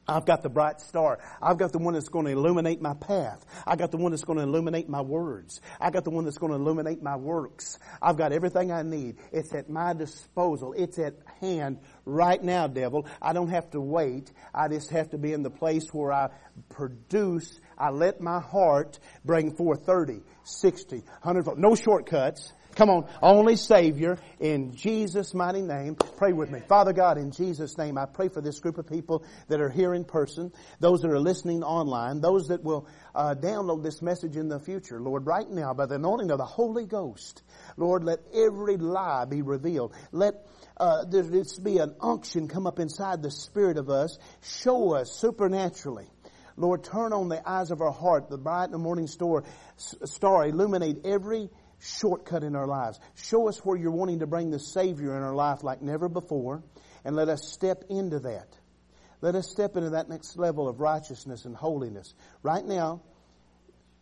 I've 0.09 0.26
got 0.26 0.42
the 0.42 0.48
bright 0.48 0.80
star. 0.80 1.20
I've 1.40 1.59
got 1.59 1.72
the 1.72 1.78
one 1.78 1.94
that's 1.94 2.09
going 2.09 2.26
to 2.26 2.32
illuminate 2.32 2.82
my 2.82 2.94
path. 2.94 3.44
I 3.66 3.76
got 3.76 3.92
the 3.92 3.98
one 3.98 4.11
that's 4.11 4.24
going 4.24 4.38
to 4.38 4.44
illuminate 4.44 4.88
my 4.88 5.00
words. 5.00 5.61
I 5.80 5.90
got 5.90 6.03
the 6.03 6.11
one 6.11 6.24
that's 6.24 6.38
going 6.38 6.50
to 6.53 6.59
illuminate 6.59 7.03
my 7.03 7.16
works. 7.16 7.78
I've 8.00 8.16
got 8.16 8.32
everything 8.32 8.72
I 8.72 8.82
need. 8.82 9.18
It's 9.30 9.55
at 9.55 9.70
my 9.70 9.92
disposal. 9.92 10.74
It's 10.76 10.98
at 10.98 11.14
hand 11.40 11.78
right 12.05 12.42
now, 12.42 12.66
devil. 12.66 13.07
I 13.20 13.32
don't 13.32 13.50
have 13.50 13.70
to 13.70 13.80
wait. 13.80 14.32
I 14.53 14.68
just 14.68 14.90
have 14.90 15.11
to 15.11 15.18
be 15.18 15.32
in 15.32 15.44
the 15.44 15.50
place 15.50 15.86
where 15.94 16.12
I 16.12 16.30
produce. 16.68 17.61
I 17.78 17.90
let 17.90 18.20
my 18.20 18.40
heart 18.40 18.98
bring 19.24 19.55
forth 19.55 19.86
30, 19.86 20.22
60, 20.42 20.96
100. 20.96 21.59
No 21.59 21.76
shortcuts. 21.76 22.53
Come 22.75 22.89
on, 22.89 23.07
only 23.20 23.57
Savior 23.57 24.18
in 24.41 24.75
Jesus' 24.75 25.35
mighty 25.35 25.61
name. 25.61 25.95
Pray 26.16 26.33
with 26.33 26.51
me. 26.51 26.61
Father 26.68 26.95
God, 26.95 27.18
in 27.18 27.31
Jesus' 27.31 27.77
name, 27.77 27.99
I 27.99 28.07
pray 28.07 28.29
for 28.29 28.41
this 28.41 28.61
group 28.61 28.79
of 28.79 28.87
people 28.87 29.25
that 29.49 29.61
are 29.61 29.68
here 29.68 29.93
in 29.93 30.05
person, 30.05 30.53
those 30.81 31.03
that 31.03 31.11
are 31.11 31.20
listening 31.20 31.62
online, 31.62 32.23
those 32.23 32.49
that 32.49 32.64
will 32.64 32.89
uh, 33.14 33.35
download 33.35 33.83
this 33.83 34.01
message 34.01 34.37
in 34.37 34.49
the 34.49 34.59
future. 34.59 35.01
Lord, 35.01 35.27
right 35.27 35.49
now, 35.51 35.75
by 35.75 35.85
the 35.85 35.97
anointing 35.97 36.31
of 36.31 36.39
the 36.39 36.47
Holy 36.47 36.87
Ghost, 36.87 37.43
Lord, 37.77 38.05
let 38.05 38.20
every 38.35 38.79
lie 38.79 39.27
be 39.27 39.43
revealed. 39.43 39.93
Let 40.11 40.35
uh, 40.79 41.05
there 41.05 41.25
be 41.62 41.77
an 41.77 41.95
unction 42.01 42.49
come 42.49 42.66
up 42.66 42.79
inside 42.79 43.23
the 43.23 43.31
spirit 43.31 43.77
of 43.77 43.91
us. 43.91 44.18
Show 44.41 44.95
us 44.95 45.12
supernaturally. 45.12 46.09
Lord, 46.57 46.85
turn 46.85 47.12
on 47.12 47.29
the 47.29 47.47
eyes 47.49 47.70
of 47.70 47.81
our 47.81 47.93
heart, 47.93 48.29
the 48.29 48.39
bright 48.39 48.64
and 48.64 48.75
the 48.75 48.79
morning 48.79 49.07
star, 49.07 49.45
star 49.77 50.47
illuminate 50.47 51.05
every 51.05 51.51
shortcut 51.83 52.45
in 52.45 52.55
our 52.55 52.66
lives. 52.66 53.01
Show 53.14 53.49
us 53.49 53.59
where 53.64 53.76
you're 53.76 53.91
wanting 53.91 54.20
to 54.20 54.26
bring 54.26 54.51
the 54.51 54.59
Savior 54.59 55.16
in 55.16 55.22
our 55.22 55.35
life 55.35 55.62
like 55.62 55.83
never 55.83 56.09
before, 56.09 56.62
and 57.05 57.16
let 57.16 57.28
us 57.28 57.51
step 57.53 57.85
into 57.91 58.20
that. 58.20 58.49
Let 59.20 59.35
us 59.35 59.49
step 59.51 59.76
into 59.76 59.91
that 59.91 60.09
next 60.09 60.37
level 60.39 60.68
of 60.68 60.80
righteousness 60.80 61.45
and 61.45 61.57
holiness. 61.57 62.14
Right 62.43 62.64
now, 62.64 63.03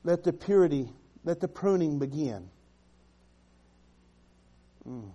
let 0.02 0.24
the 0.24 0.32
purity, 0.32 0.88
let 1.24 1.40
the 1.40 1.48
pruning 1.48 1.98
begin. 1.98 2.48
Mm. 4.86 5.10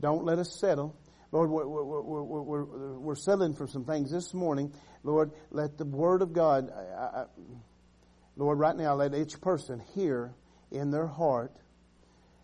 Don't 0.00 0.24
let 0.24 0.38
us 0.38 0.58
settle. 0.58 0.96
Lord, 1.32 1.50
we're, 1.50 1.66
we're, 1.66 2.22
we're, 2.22 2.64
we're, 2.98 3.14
settling 3.14 3.54
for 3.54 3.66
some 3.66 3.84
things 3.84 4.10
this 4.10 4.32
morning. 4.32 4.72
Lord, 5.02 5.32
let 5.50 5.76
the 5.76 5.84
Word 5.84 6.22
of 6.22 6.32
God, 6.32 6.70
I, 6.70 7.20
I, 7.20 7.24
Lord, 8.36 8.58
right 8.58 8.76
now, 8.76 8.94
let 8.94 9.14
each 9.14 9.40
person 9.40 9.82
hear 9.94 10.32
in 10.70 10.90
their 10.90 11.06
heart 11.06 11.52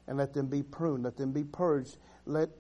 and 0.06 0.18
let 0.18 0.32
them 0.32 0.46
be 0.46 0.62
pruned, 0.62 1.04
let 1.04 1.16
them 1.16 1.32
be 1.32 1.44
purged, 1.44 1.96
let 2.26 2.50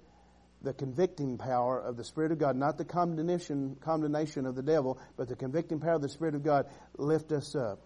the 0.62 0.72
convicting 0.72 1.38
power 1.38 1.80
of 1.80 1.96
the 1.96 2.04
Spirit 2.04 2.32
of 2.32 2.38
God, 2.38 2.56
not 2.56 2.76
the 2.76 2.84
condemnation, 2.84 3.76
condemnation 3.80 4.46
of 4.46 4.54
the 4.54 4.62
devil, 4.62 4.98
but 5.16 5.28
the 5.28 5.36
convicting 5.36 5.80
power 5.80 5.94
of 5.94 6.02
the 6.02 6.08
Spirit 6.08 6.34
of 6.34 6.42
God 6.42 6.66
lift 6.96 7.32
us 7.32 7.54
up. 7.54 7.80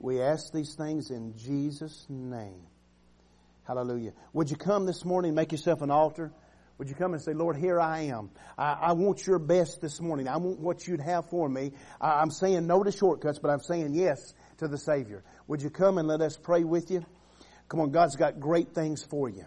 We 0.00 0.20
ask 0.20 0.52
these 0.52 0.74
things 0.74 1.10
in 1.10 1.36
Jesus' 1.36 2.04
name. 2.08 2.66
Hallelujah. 3.66 4.12
Would 4.32 4.50
you 4.50 4.56
come 4.56 4.84
this 4.84 5.04
morning 5.04 5.30
and 5.30 5.36
make 5.36 5.52
yourself 5.52 5.80
an 5.80 5.90
altar? 5.90 6.32
Would 6.76 6.88
you 6.88 6.96
come 6.96 7.14
and 7.14 7.22
say, 7.22 7.32
Lord, 7.32 7.56
here 7.56 7.80
I 7.80 8.06
am. 8.06 8.30
I, 8.58 8.72
I 8.72 8.92
want 8.92 9.26
your 9.26 9.38
best 9.38 9.80
this 9.80 10.00
morning. 10.00 10.26
I 10.26 10.36
want 10.38 10.58
what 10.58 10.86
you'd 10.86 11.00
have 11.00 11.30
for 11.30 11.48
me. 11.48 11.72
I, 12.00 12.20
I'm 12.20 12.30
saying 12.30 12.66
no 12.66 12.82
to 12.82 12.90
shortcuts, 12.90 13.38
but 13.38 13.50
I'm 13.50 13.60
saying 13.60 13.94
yes 13.94 14.34
to 14.58 14.66
the 14.66 14.76
Savior. 14.76 15.22
Would 15.46 15.62
you 15.62 15.70
come 15.70 15.98
and 15.98 16.08
let 16.08 16.20
us 16.20 16.36
pray 16.36 16.64
with 16.64 16.90
you? 16.90 17.04
Come 17.68 17.80
on, 17.80 17.90
God's 17.90 18.16
got 18.16 18.40
great 18.40 18.74
things 18.74 19.04
for 19.04 19.28
you. 19.28 19.44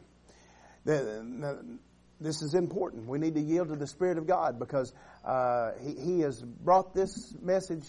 This 0.85 2.41
is 2.41 2.53
important. 2.53 3.07
We 3.07 3.19
need 3.19 3.35
to 3.35 3.41
yield 3.41 3.69
to 3.69 3.75
the 3.75 3.87
Spirit 3.87 4.17
of 4.17 4.25
God 4.25 4.57
because 4.59 4.93
uh, 5.23 5.71
he, 5.81 5.95
he 5.99 6.19
has 6.21 6.41
brought 6.41 6.93
this 6.93 7.33
message 7.41 7.85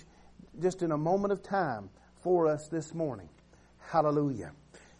just 0.60 0.82
in 0.82 0.92
a 0.92 0.98
moment 0.98 1.32
of 1.32 1.42
time 1.42 1.88
for 2.22 2.48
us 2.48 2.68
this 2.70 2.92
morning. 2.94 3.28
Hallelujah. 3.78 4.52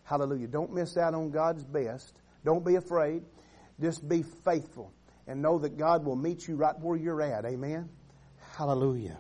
Hallelujah. 0.05 0.47
Don't 0.47 0.73
miss 0.73 0.97
out 0.97 1.15
on 1.15 1.31
God's 1.31 1.65
best. 1.65 2.21
Don't 2.45 2.65
be 2.65 2.77
afraid. 2.77 3.23
Just 3.81 4.09
be 4.09 4.25
faithful 4.45 4.93
and 5.27 5.43
know 5.43 5.59
that 5.59 5.77
God 5.77 6.05
will 6.07 6.17
meet 6.17 6.49
you 6.49 6.57
right 6.57 6.79
where 6.81 6.97
you're 6.97 7.21
at. 7.21 7.45
Amen. 7.45 7.91
Hallelujah. 8.57 9.19